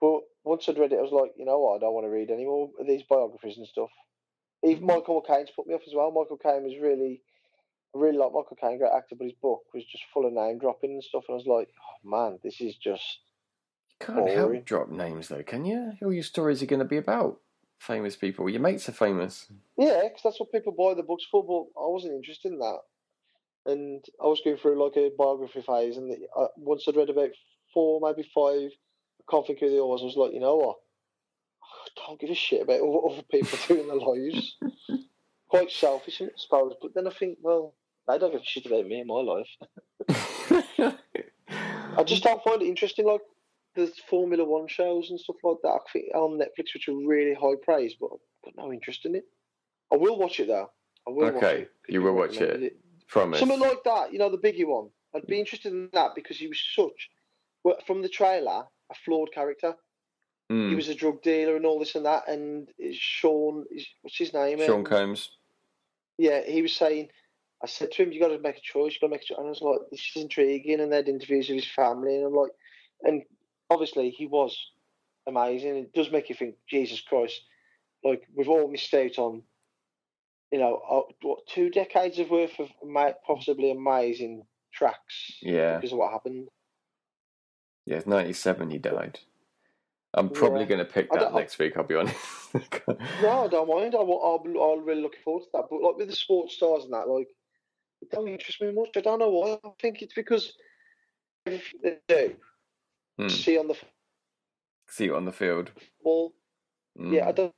But 0.01 0.21
once 0.45 0.69
I'd 0.69 0.79
read 0.79 0.93
it, 0.93 0.99
I 0.99 1.03
was 1.03 1.13
like, 1.13 1.33
you 1.37 1.45
know 1.45 1.59
what? 1.61 1.77
I 1.77 1.79
don't 1.79 1.95
want 1.95 2.05
to 2.07 2.11
read 2.11 2.31
any 2.31 2.45
more 2.45 2.71
of 2.79 2.87
these 2.87 3.05
biographies 3.09 3.57
and 3.57 3.67
stuff. 3.67 3.91
Even 4.65 4.85
Michael 4.85 5.23
Caine's 5.23 5.51
put 5.55 5.67
me 5.67 5.75
off 5.75 5.83
as 5.87 5.95
well. 5.95 6.11
Michael 6.11 6.39
Caine 6.39 6.65
was 6.65 6.75
really, 6.81 7.23
I 7.95 7.99
really 7.99 8.19
like 8.19 8.33
Michael 8.33 8.57
Caine, 8.61 8.79
great 8.79 8.93
actor, 8.93 9.15
but 9.17 9.25
his 9.25 9.33
book 9.41 9.63
was 9.73 9.85
just 9.85 10.05
full 10.13 10.27
of 10.27 10.33
name 10.33 10.59
dropping 10.59 10.91
and 10.93 11.05
stuff. 11.05 11.25
And 11.29 11.35
I 11.35 11.37
was 11.39 11.47
like, 11.47 11.69
oh 11.81 12.09
man, 12.09 12.39
this 12.43 12.61
is 12.61 12.75
just 12.77 13.21
You 14.01 14.07
can't 14.07 14.29
help 14.29 14.65
drop 14.65 14.89
names 14.91 15.29
though, 15.29 15.43
can 15.45 15.65
you? 15.65 15.93
All 16.03 16.13
your 16.13 16.23
stories 16.25 16.63
are 16.63 16.67
going 16.67 16.81
to 16.81 16.85
be 16.85 16.97
about 16.99 17.41
famous 17.83 18.17
people. 18.17 18.49
Your 18.49 18.61
mates 18.61 18.89
are 18.89 18.93
famous. 18.93 19.47
Yeah, 19.77 20.03
because 20.05 20.23
that's 20.23 20.41
what 20.41 20.53
people 20.53 20.73
buy 20.73 20.95
the 20.95 21.03
books 21.03 21.27
for. 21.31 21.45
But 21.45 21.81
I 21.81 21.87
wasn't 21.89 22.15
interested 22.15 22.53
in 22.53 22.59
that, 22.59 22.79
and 23.67 24.05
I 24.23 24.27
was 24.27 24.41
going 24.45 24.57
through 24.57 24.83
like 24.83 24.97
a 24.97 25.11
biography 25.19 25.63
phase, 25.63 25.97
and 25.97 26.13
I, 26.37 26.41
uh, 26.41 26.49
once 26.57 26.85
I'd 26.87 26.97
read 26.97 27.11
about 27.11 27.31
four, 27.75 28.01
maybe 28.01 28.29
five, 28.35 28.71
I 28.71 29.25
can't 29.31 29.47
think 29.47 29.61
who 29.61 29.71
they 29.71 29.81
was. 29.81 30.03
I 30.03 30.07
was 30.07 30.17
like, 30.17 30.33
you 30.33 30.41
know 30.41 30.57
what? 30.57 30.77
I 31.63 32.07
don't 32.07 32.21
give 32.21 32.31
a 32.31 32.35
shit 32.35 32.63
about 32.63 32.87
what 32.87 33.13
other 33.13 33.23
people 33.31 33.59
do 33.69 33.81
in 33.81 33.89
their 33.89 33.97
lives. 33.97 34.57
Quite 35.49 35.71
selfish, 35.71 36.23
I 36.23 36.29
suppose. 36.37 36.75
But 36.81 36.95
then 36.95 37.07
I 37.07 37.11
think, 37.11 37.39
well, 37.43 37.75
they 38.09 38.19
don't 38.19 38.33
give 38.33 38.41
a 38.41 38.45
shit 38.45 38.67
about 38.67 38.87
me 38.87 39.01
and 39.01 39.09
my 39.09 39.21
life. 39.21 39.49
I 41.99 42.05
just 42.05 42.23
don't 42.23 42.43
find 42.43 42.63
it 42.63 42.67
interesting. 42.67 43.07
Like 43.07 43.21
there's 43.75 43.99
Formula 44.09 44.45
One 44.45 44.69
shows 44.69 45.11
and 45.11 45.19
stuff 45.21 45.37
like 45.43 45.57
that. 45.63 45.69
I 45.69 45.79
think 45.93 46.15
on 46.15 46.39
Netflix, 46.39 46.75
which 46.75 46.89
are 46.89 46.95
really 46.95 47.35
high 47.35 47.55
praise, 47.63 47.95
but 48.01 48.11
I've 48.13 48.55
got 48.55 48.65
no 48.65 48.73
interest 48.73 49.07
in 49.07 49.15
it. 49.15 49.25
I 49.93 49.97
will 49.97 50.19
watch 50.19 50.41
it 50.41 50.49
though. 50.49 50.71
I 51.07 51.11
will. 51.11 51.33
watch 51.33 51.43
okay, 51.43 51.67
you 51.89 52.03
will 52.03 52.15
watch 52.15 52.33
recommended 52.41 52.63
it. 52.73 52.79
Promise. 53.09 53.41
Something 53.41 53.61
like 53.61 53.85
that, 53.85 54.13
you 54.13 54.19
know, 54.19 54.31
the 54.31 54.39
biggie 54.39 54.67
one. 54.67 54.89
I'd 55.15 55.27
be 55.27 55.39
interested 55.39 55.73
in 55.73 55.91
that 55.93 56.15
because 56.15 56.39
he 56.39 56.49
was 56.49 56.59
such, 56.75 57.11
from 57.87 58.01
the 58.01 58.09
trailer, 58.09 58.65
a 58.91 58.95
flawed 59.05 59.33
character. 59.33 59.75
He 60.49 60.55
Mm, 60.55 60.77
was 60.77 60.89
a 60.89 60.95
drug 60.95 61.23
dealer 61.23 61.57
and 61.57 61.65
all 61.67 61.79
this 61.79 61.95
and 61.95 62.05
that. 62.07 62.29
And 62.29 62.69
it's 62.79 62.97
Sean, 62.97 63.65
what's 64.03 64.19
his 64.19 64.35
name? 64.35 64.61
Sean 64.61 64.81
Um, 64.81 64.85
Combs. 64.85 65.31
Yeah, 66.19 66.43
he 66.43 66.63
was 66.63 66.75
saying, 66.75 67.09
I 67.63 67.67
said 67.67 67.91
to 67.93 68.03
him, 68.03 68.13
you 68.13 68.21
got 68.21 68.29
to 68.29 68.39
make 68.39 68.59
a 68.59 68.61
choice. 68.61 68.95
You 68.95 69.01
got 69.01 69.07
to 69.09 69.11
make 69.13 69.23
a 69.23 69.25
choice. 69.25 69.39
And 69.39 69.47
I 69.47 69.51
was 69.51 69.63
like, 69.63 69.81
this 69.91 70.13
is 70.15 70.23
intriguing. 70.23 70.81
And 70.81 70.93
they 70.93 70.97
had 70.97 71.09
interviews 71.09 71.49
with 71.49 71.57
his 71.57 71.71
family. 71.71 72.17
And 72.17 72.27
I'm 72.27 72.35
like, 72.35 72.51
and 73.03 73.23
obviously 73.73 74.11
he 74.11 74.27
was 74.27 74.57
amazing. 75.27 75.77
It 75.77 75.93
does 75.93 76.11
make 76.11 76.29
you 76.29 76.35
think, 76.35 76.57
Jesus 76.69 77.01
Christ, 77.01 77.41
like 78.05 78.23
we've 78.35 78.49
all 78.49 78.71
missed 78.71 78.93
out 78.95 79.19
on, 79.19 79.43
you 80.51 80.59
know, 80.59 80.81
uh, 80.91 81.13
what, 81.23 81.47
two 81.47 81.71
decades 81.71 82.19
of 82.19 82.31
worth 82.31 82.59
of 82.59 82.69
possibly 83.27 83.71
amazing 83.71 84.45
tracks 84.73 85.39
Yeah. 85.43 85.77
because 85.77 85.93
of 85.93 85.99
what 85.99 86.13
happened. 86.13 86.49
Yeah, 87.87 88.03
97 88.07 88.71
he 88.71 88.79
died. 88.79 89.19
I'm 90.15 90.29
probably 90.29 90.61
Yeah. 90.61 90.67
going 90.67 90.79
to 90.79 90.93
pick 90.93 91.11
that 91.13 91.33
next 91.35 91.59
week, 91.59 91.77
I'll 91.77 91.85
be 91.85 91.97
honest. 91.97 92.17
No, 93.23 93.45
I 93.45 93.49
don't 93.49 93.69
mind. 93.69 93.95
I'm, 93.95 94.11
I'm, 94.11 94.57
I'm 94.61 94.85
really 94.85 95.01
looking 95.01 95.23
forward 95.25 95.45
to 95.45 95.49
that. 95.55 95.65
But 95.71 95.81
like 95.81 95.97
with 95.97 96.09
the 96.09 96.15
sports 96.15 96.55
stars 96.55 96.85
and 96.85 96.93
that, 96.93 97.09
like, 97.09 97.29
it 98.03 98.11
don't 98.11 98.29
interest 98.29 98.61
me 98.61 98.73
much. 98.73 98.91
I 98.97 99.01
don't 99.01 99.21
know 99.21 99.31
why. 99.31 99.59
I 99.65 99.71
think 99.81 100.03
it's 100.03 100.15
because 100.15 100.53
everything 101.47 101.81
they 101.83 101.99
do, 102.09 102.35
Hmm. 103.19 103.29
see 103.29 103.59
on 103.59 103.69
the 103.69 103.77
See 104.89 105.05
you 105.05 105.17
on 105.17 105.25
the 105.25 105.33
field. 105.33 105.71
football. 105.75 106.35
Mm. 106.99 107.15
Yeah, 107.15 107.29
I 107.29 107.33
don't 107.33 107.55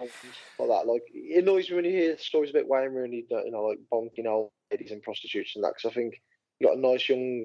like 0.00 0.10
that. 0.58 0.86
Like, 0.86 1.02
it 1.12 1.42
annoys 1.42 1.70
me 1.70 1.76
when 1.76 1.84
you 1.84 1.92
hear 1.92 2.18
stories 2.18 2.50
about 2.50 2.68
Wayne 2.68 2.92
Rooney, 2.92 3.24
you 3.30 3.50
know, 3.50 3.62
like 3.62 3.78
bonking 3.92 4.26
old 4.26 4.50
ladies 4.70 4.90
and 4.90 5.02
prostitutes 5.02 5.54
and 5.54 5.64
that. 5.64 5.74
Because 5.76 5.92
I 5.92 5.94
think 5.94 6.14
you 6.58 6.66
got 6.66 6.76
a 6.76 6.80
nice 6.80 7.08
young 7.08 7.44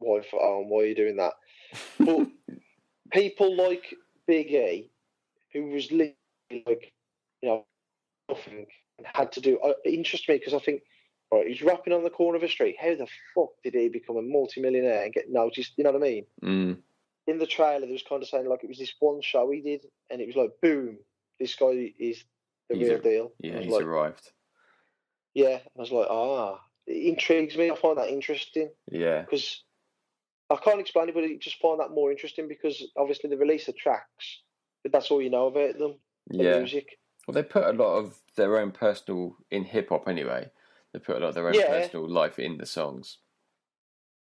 wife 0.00 0.26
at 0.32 0.40
home. 0.40 0.70
Why 0.70 0.82
are 0.82 0.86
you 0.86 0.94
doing 0.94 1.16
that? 1.16 1.34
But 1.98 2.26
people 3.12 3.54
like 3.56 3.94
Big 4.26 4.50
E, 4.50 4.90
who 5.52 5.66
was 5.66 5.90
literally 5.90 6.16
like, 6.66 6.92
you 7.42 7.48
know, 7.50 7.66
nothing 8.30 8.66
and 8.98 9.06
had 9.12 9.32
to 9.32 9.40
do. 9.40 9.58
Uh, 9.58 9.74
it 9.84 9.94
interests 9.94 10.28
me 10.28 10.38
because 10.38 10.54
I 10.54 10.58
think, 10.58 10.82
right, 11.38 11.46
he's 11.46 11.62
rapping 11.62 11.92
on 11.92 12.04
the 12.04 12.10
corner 12.10 12.36
of 12.36 12.42
a 12.42 12.48
street. 12.48 12.76
How 12.80 12.94
the 12.94 13.06
fuck 13.34 13.50
did 13.64 13.74
he 13.74 13.88
become 13.88 14.16
a 14.16 14.22
multimillionaire 14.22 15.04
and 15.04 15.12
get 15.14 15.30
noticed? 15.30 15.72
You 15.76 15.84
know 15.84 15.92
what 15.92 16.02
I 16.02 16.06
mean? 16.08 16.26
Mm. 16.42 16.78
in 17.26 17.38
the 17.38 17.46
trailer, 17.46 17.80
there 17.80 17.90
was 17.92 18.02
kind 18.02 18.22
of 18.22 18.28
saying 18.28 18.48
like 18.48 18.64
it 18.64 18.68
was 18.68 18.78
this 18.78 18.94
one 19.00 19.20
show 19.22 19.50
he 19.50 19.60
did, 19.60 19.86
and 20.10 20.20
it 20.20 20.26
was 20.26 20.36
like, 20.36 20.50
boom, 20.60 20.98
this 21.38 21.54
guy 21.54 21.92
is 21.98 22.24
the 22.68 22.76
He's 22.76 22.88
real 22.88 22.98
a- 22.98 23.02
deal. 23.02 23.32
Yeah, 23.40 23.58
he's 23.60 23.72
like, 23.72 23.82
arrived. 23.84 24.30
yeah. 25.34 25.58
I 25.64 25.80
was 25.80 25.92
like, 25.92 26.08
ah, 26.10 26.60
it 26.86 27.06
intrigues 27.08 27.56
me. 27.56 27.70
I 27.70 27.76
find 27.76 27.96
that 27.98 28.08
interesting 28.08 28.70
Yeah. 28.90 29.22
because 29.22 29.62
I 30.50 30.56
can't 30.56 30.80
explain 30.80 31.08
it, 31.08 31.14
but 31.14 31.24
I 31.24 31.36
just 31.40 31.60
find 31.60 31.80
that 31.80 31.92
more 31.92 32.10
interesting 32.10 32.48
because 32.48 32.82
obviously 32.96 33.30
they 33.30 33.36
release 33.36 33.66
the 33.66 33.72
tracks, 33.72 34.42
but 34.82 34.92
that's 34.92 35.10
all 35.10 35.22
you 35.22 35.30
know 35.30 35.46
about 35.46 35.78
them, 35.78 35.94
the 36.26 36.44
Yeah. 36.44 36.58
music. 36.58 36.98
Well, 37.26 37.34
they 37.34 37.42
put 37.44 37.64
a 37.64 37.72
lot 37.72 37.98
of 37.98 38.20
their 38.36 38.58
own 38.58 38.72
personal 38.72 39.36
in 39.52 39.62
hip 39.64 39.90
hop 39.90 40.08
anyway. 40.08 40.50
They 40.92 40.98
put 40.98 41.16
a 41.16 41.20
lot 41.20 41.28
of 41.28 41.34
their 41.34 41.48
own 41.48 41.54
Yeah. 41.54 41.66
personal 41.68 42.08
life 42.08 42.38
in 42.38 42.58
the 42.58 42.66
songs. 42.66 43.18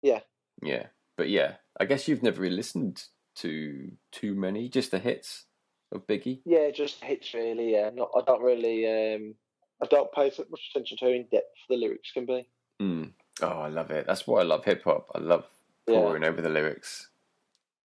Yeah. 0.01 0.22
Yeah, 0.61 0.88
but 1.17 1.30
yeah, 1.30 1.55
I 1.80 1.86
guess 1.86 2.07
you've 2.07 2.24
never 2.24 2.41
really 2.41 2.55
listened 2.55 3.03
to 3.36 3.91
too 4.11 4.36
many, 4.36 4.70
just 4.70 4.91
the 4.91 4.99
hits 4.99 5.45
of 5.91 6.05
Biggie. 6.05 6.41
Yeah, 6.45 6.70
just 6.72 7.03
hits 7.03 7.34
really. 7.34 7.72
Yeah, 7.72 7.89
not, 7.93 8.11
I 8.15 8.22
don't 8.22 8.41
really. 8.43 8.86
Um, 9.15 9.36
I 9.82 9.86
don't 9.86 10.11
pay 10.11 10.30
so 10.30 10.45
much 10.49 10.70
attention 10.72 10.97
to 10.97 11.05
how 11.05 11.11
in 11.11 11.28
depth 11.32 11.55
the 11.70 11.78
lyrics 11.78 12.11
can 12.11 12.26
be. 12.26 12.47
Mm. 12.82 13.13
Oh, 13.41 13.47
I 13.47 13.70
love 13.70 13.89
it. 13.91 14.05
That's 14.05 14.28
why 14.28 14.41
I 14.41 14.43
love 14.43 14.65
hip 14.65 14.84
hop. 14.84 15.09
I 15.15 15.20
love 15.20 15.47
Yeah. 15.88 15.95
pouring 16.01 16.26
over 16.26 16.41
the 16.41 16.49
lyrics, 16.49 17.09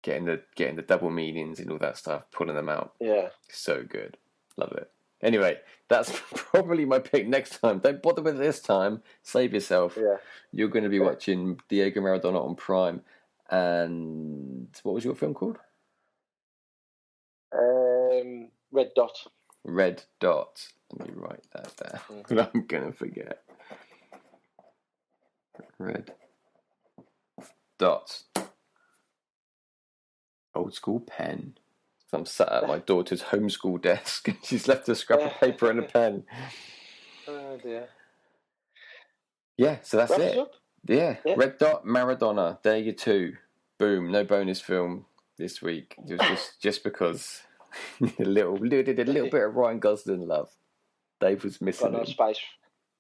getting 0.03 0.25
the 0.27 0.43
getting 0.55 0.77
the 0.77 0.83
double 0.83 1.11
meanings 1.11 1.59
and 1.59 1.71
all 1.71 1.79
that 1.79 1.99
stuff, 1.99 2.31
pulling 2.31 2.55
them 2.55 2.69
out. 2.69 2.95
Yeah. 3.01 3.31
So 3.49 3.83
good. 3.83 4.17
Love 4.57 4.73
it. 4.73 4.91
Anyway, 5.23 5.59
that's 5.89 6.13
probably 6.35 6.85
my 6.85 6.99
pick 6.99 7.27
next 7.29 7.61
time. 7.61 7.79
Don't 7.79 8.03
bother 8.03 8.23
with 8.23 8.37
it 8.37 8.39
this 8.39 8.61
time. 8.61 9.03
Save 9.23 9.53
yourself. 9.55 9.97
Yeah. 9.97 10.17
You're 10.53 10.69
going 10.69 10.85
to 10.85 10.91
be 10.91 10.99
Yeah. 10.99 11.05
watching 11.05 11.61
Diego 11.69 12.01
Maradona 12.01 12.45
on 12.45 12.57
Prime. 12.57 13.03
And 13.51 14.69
what 14.83 14.95
was 14.95 15.05
your 15.05 15.15
film 15.15 15.35
called? 15.35 15.59
Um, 17.53 18.49
Red 18.71 18.91
Dot. 18.97 19.27
Red 19.65 20.03
Dot. 20.21 20.67
Let 20.99 21.09
me 21.09 21.15
write 21.17 21.45
that 21.53 21.77
down. 21.77 22.23
Mhm. 22.25 22.51
I'm 22.55 22.67
going 22.67 22.85
to 22.87 22.93
forget. 22.93 23.43
Red 25.79 26.13
Dot. 27.79 28.23
Old 30.55 30.75
school 30.75 31.01
pen. 31.01 31.55
I'm 32.13 32.27
sat 32.27 32.53
at 32.53 32.69
my 32.69 32.79
daughter's 32.87 33.23
homeschool 33.23 33.81
desk. 33.81 34.29
She's 34.43 34.69
left 34.69 34.89
a 34.89 34.95
scrap 34.95 35.21
of 35.21 35.33
paper 35.41 35.71
and 35.71 35.81
a 35.81 35.83
pen. 35.89 36.25
Oh 37.27 37.59
dear. 37.63 37.89
Yeah, 39.57 39.79
so 39.83 39.97
that's 39.97 40.11
Wraps 40.11 40.23
it. 40.23 40.49
Yeah. 40.87 41.17
Yeah. 41.25 41.35
Red 41.37 41.59
Dot 41.59 41.85
Maradona. 41.85 42.63
There 42.63 42.79
you 42.79 42.93
two. 42.93 43.35
Boom. 43.79 44.11
No 44.11 44.25
bonus 44.25 44.61
film 44.61 45.07
this 45.39 45.63
week. 45.63 45.97
Just 46.07 46.61
just 46.61 46.85
because 46.85 47.43
a 48.01 48.25
little 48.25 48.57
did 48.57 48.99
a 48.99 49.05
little 49.05 49.31
bit 49.31 49.45
of 49.45 49.55
Ryan 49.55 49.79
Gosling 49.79 50.27
love. 50.27 50.51
Dave 51.21 51.45
was 51.45 51.61
missing 51.61 51.93
Got 51.93 51.99
no 51.99 52.05
space. 52.05 52.39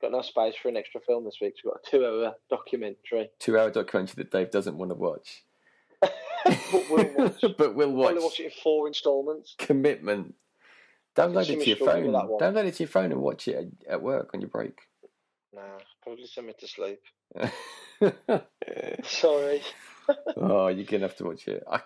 Got 0.00 0.12
no 0.12 0.22
space 0.22 0.54
for 0.60 0.68
an 0.68 0.76
extra 0.76 1.00
film 1.00 1.24
this 1.24 1.38
week. 1.40 1.54
So 1.56 1.68
we've 1.68 1.74
got 1.74 1.80
a 1.86 1.90
two-hour 1.90 2.34
documentary. 2.48 3.30
Two 3.38 3.58
hour 3.58 3.70
documentary 3.70 4.14
that 4.22 4.30
Dave 4.30 4.50
doesn't 4.50 4.78
want 4.78 4.90
to 4.90 4.94
watch. 4.94 5.44
But 6.44 6.90
we'll 6.90 7.10
watch. 7.16 7.44
but 7.56 7.74
we'll 7.74 7.92
watch. 7.92 8.06
Probably 8.12 8.24
watch 8.24 8.40
it 8.40 8.44
in 8.44 8.50
four 8.62 8.86
instalments. 8.88 9.54
Commitment. 9.58 10.34
Download 11.16 11.48
it 11.48 11.60
to 11.60 11.66
your 11.66 11.76
phone. 11.76 12.04
with 12.04 12.12
that 12.12 12.28
one. 12.28 12.40
Download 12.40 12.64
it 12.66 12.74
to 12.74 12.82
your 12.84 12.88
phone 12.88 13.12
and 13.12 13.20
watch 13.20 13.46
it 13.48 13.56
at, 13.56 13.92
at 13.94 14.02
work 14.02 14.30
on 14.34 14.40
your 14.40 14.48
break. 14.48 14.80
Nah, 15.54 15.60
probably 16.02 16.26
send 16.26 16.46
me 16.46 16.54
to 16.58 16.66
sleep. 16.66 17.00
Sorry, 19.04 19.62
oh, 20.36 20.68
you're 20.68 20.84
gonna 20.86 21.02
have 21.02 21.16
to 21.16 21.24
watch 21.24 21.46
it. 21.48 21.62
I, 21.70 21.76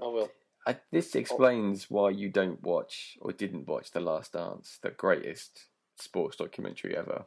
I 0.00 0.04
will. 0.04 0.30
I, 0.66 0.76
this 0.90 1.14
explains 1.14 1.90
why 1.90 2.10
you 2.10 2.28
don't 2.28 2.62
watch 2.62 3.16
or 3.20 3.32
didn't 3.32 3.66
watch 3.66 3.90
The 3.90 4.00
Last 4.00 4.32
Dance, 4.34 4.78
the 4.82 4.90
greatest 4.90 5.66
sports 5.98 6.36
documentary 6.36 6.96
ever. 6.96 7.26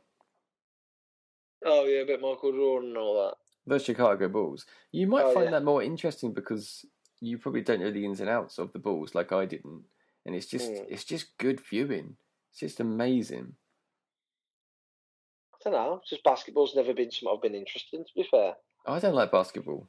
Oh 1.66 1.86
yeah, 1.86 2.02
about 2.02 2.22
Michael 2.22 2.52
Jordan 2.52 2.90
and 2.90 2.98
all 2.98 3.26
that. 3.26 3.36
The 3.68 3.80
Chicago 3.80 4.28
Bulls. 4.30 4.66
You 4.91 5.07
might 5.07 5.26
Oh, 5.26 5.34
find 5.34 5.45
yeah. 5.45 5.51
that 5.51 5.63
more 5.63 5.82
interesting 5.82 6.34
because 6.34 6.86
you 7.20 7.38
probably 7.38 7.61
don't 7.61 7.80
know 7.80 7.91
the 7.91 8.05
ins 8.05 8.20
and 8.20 8.30
outs 8.30 8.57
of 8.59 8.72
the 8.74 8.80
Bulls 8.80 9.16
like 9.16 9.32
I 9.32 9.45
didn't, 9.45 9.84
and 10.26 10.36
it's 10.36 10.45
just 10.45 10.72
Mm. 10.72 10.86
it's 10.89 11.03
just 11.03 11.38
good 11.38 11.59
viewing. 11.59 12.18
It's 12.51 12.59
just 12.59 12.80
amazing. 12.80 13.55
I 15.53 15.57
don't 15.63 15.74
know. 15.74 16.01
Just 16.07 16.24
basketball's 16.24 16.76
never 16.76 16.93
been 16.93 17.09
something 17.11 17.30
I've 17.36 17.41
been 17.41 17.55
interested 17.55 17.97
in. 17.97 18.05
To 18.05 18.13
be 18.16 18.24
fair. 18.24 18.55
I 18.86 18.99
don't 18.99 19.16
like 19.16 19.32
basketball. 19.32 19.88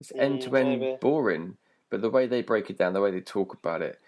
It's 0.00 0.12
end 0.14 0.42
to 0.42 0.56
end 0.56 1.00
boring, 1.00 1.56
but 1.88 2.00
the 2.02 2.10
way 2.10 2.26
they 2.26 2.42
break 2.42 2.68
it 2.70 2.76
down, 2.78 2.92
the 2.92 3.00
way 3.00 3.10
they 3.10 3.20
talk 3.20 3.54
about 3.54 3.82
it, 3.82 3.98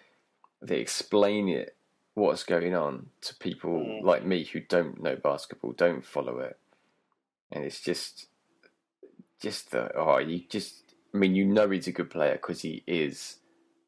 they 0.60 0.80
explain 0.80 1.48
it, 1.48 1.76
what's 2.14 2.44
going 2.44 2.74
on 2.74 3.10
to 3.22 3.34
people 3.36 3.72
Mm. 3.80 4.02
like 4.02 4.24
me 4.24 4.44
who 4.44 4.60
don't 4.60 5.02
know 5.02 5.16
basketball, 5.16 5.72
don't 5.72 6.04
follow 6.04 6.38
it, 6.40 6.58
and 7.50 7.64
it's 7.64 7.80
just, 7.80 8.28
just 9.42 9.70
the 9.72 9.94
oh, 9.96 10.18
you 10.18 10.42
just, 10.48 10.94
I 11.14 11.18
mean, 11.18 11.34
you 11.34 11.44
know 11.44 11.68
he's 11.68 11.86
a 11.88 11.92
good 11.92 12.10
player 12.10 12.32
because 12.32 12.62
he 12.62 12.82
is 12.86 13.36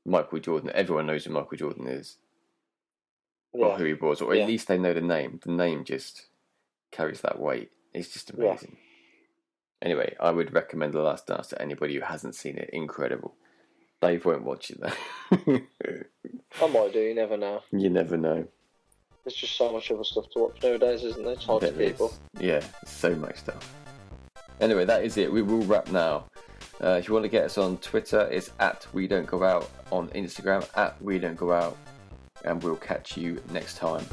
Michael 0.05 0.40
Jordan. 0.40 0.70
Everyone 0.74 1.07
knows 1.07 1.24
who 1.24 1.32
Michael 1.32 1.57
Jordan 1.57 1.86
is, 1.86 2.16
or 3.52 3.76
who 3.78 3.84
he 3.84 3.94
was, 3.94 4.20
or 4.20 4.34
Yeah. 4.34 4.42
at 4.42 4.48
least 4.48 4.68
they 4.68 4.78
know 4.78 4.92
the 4.92 5.00
name. 5.00 5.40
The 5.44 5.52
name 5.52 5.84
just 5.84 6.26
carries 6.90 7.20
that 7.22 7.38
weight. 7.40 7.70
It's 7.92 8.12
just 8.12 8.32
Yeah. 8.36 8.48
amazing. 8.50 8.76
Anyway, 9.80 10.14
I 10.18 10.30
would 10.30 10.52
recommend 10.55 10.92
The 10.94 11.02
Last 11.02 11.26
Dance 11.26 11.48
to 11.48 11.61
anybody 11.62 11.94
who 11.94 12.00
hasn't 12.00 12.34
seen 12.34 12.57
it. 12.57 12.70
Incredible. 12.72 13.34
Dave 14.00 14.24
won't 14.24 14.44
watch 14.44 14.70
it 14.70 14.80
though. 14.80 14.92
I 16.62 16.66
might 16.68 16.92
do. 16.92 17.00
You 17.00 17.14
never 17.14 17.36
know. 17.36 17.62
you 17.72 17.90
never 17.90 18.16
know. 18.16 18.46
There's 19.24 19.34
just 19.36 19.57
so 19.57 19.72
much 19.72 19.90
other 19.90 20.05
stuff 20.05 20.28
to 20.32 20.38
watch 20.40 20.62
nowadays, 20.62 21.02
isn't 21.02 21.22
there? 21.24 21.32
It's 21.32 21.44
hard 21.44 21.62
to 21.62 21.70
There 21.70 21.90
keep 21.92 22.00
up. 22.00 22.11
Yeah, 22.38 22.62
so 22.84 23.14
much 23.14 23.36
stuff. 23.38 23.74
Anyway, 24.61 24.84
that 24.84 25.05
is 25.05 25.16
it. 25.16 25.32
We 25.32 25.42
will 25.42 25.62
wrap 25.62 25.90
now. 25.90 26.24
Uh, 26.82 26.90
if 26.90 27.09
you 27.09 27.14
want 27.14 27.24
to 27.24 27.28
get 27.28 27.44
us 27.44 27.59
on 27.59 27.78
Twitter, 27.78 28.28
it's 28.30 28.50
at 28.61 28.86
We 28.92 29.07
Don't 29.07 29.26
Go 29.26 29.42
Out. 29.42 29.70
On 29.90 30.09
Instagram, 30.09 30.66
at 30.76 31.00
We 31.02 31.18
Don't 31.18 31.36
Go 31.36 31.52
Out. 31.52 31.76
And 32.44 32.62
we'll 32.62 32.76
catch 32.76 33.16
you 33.16 33.42
next 33.50 33.76
time. 33.78 34.05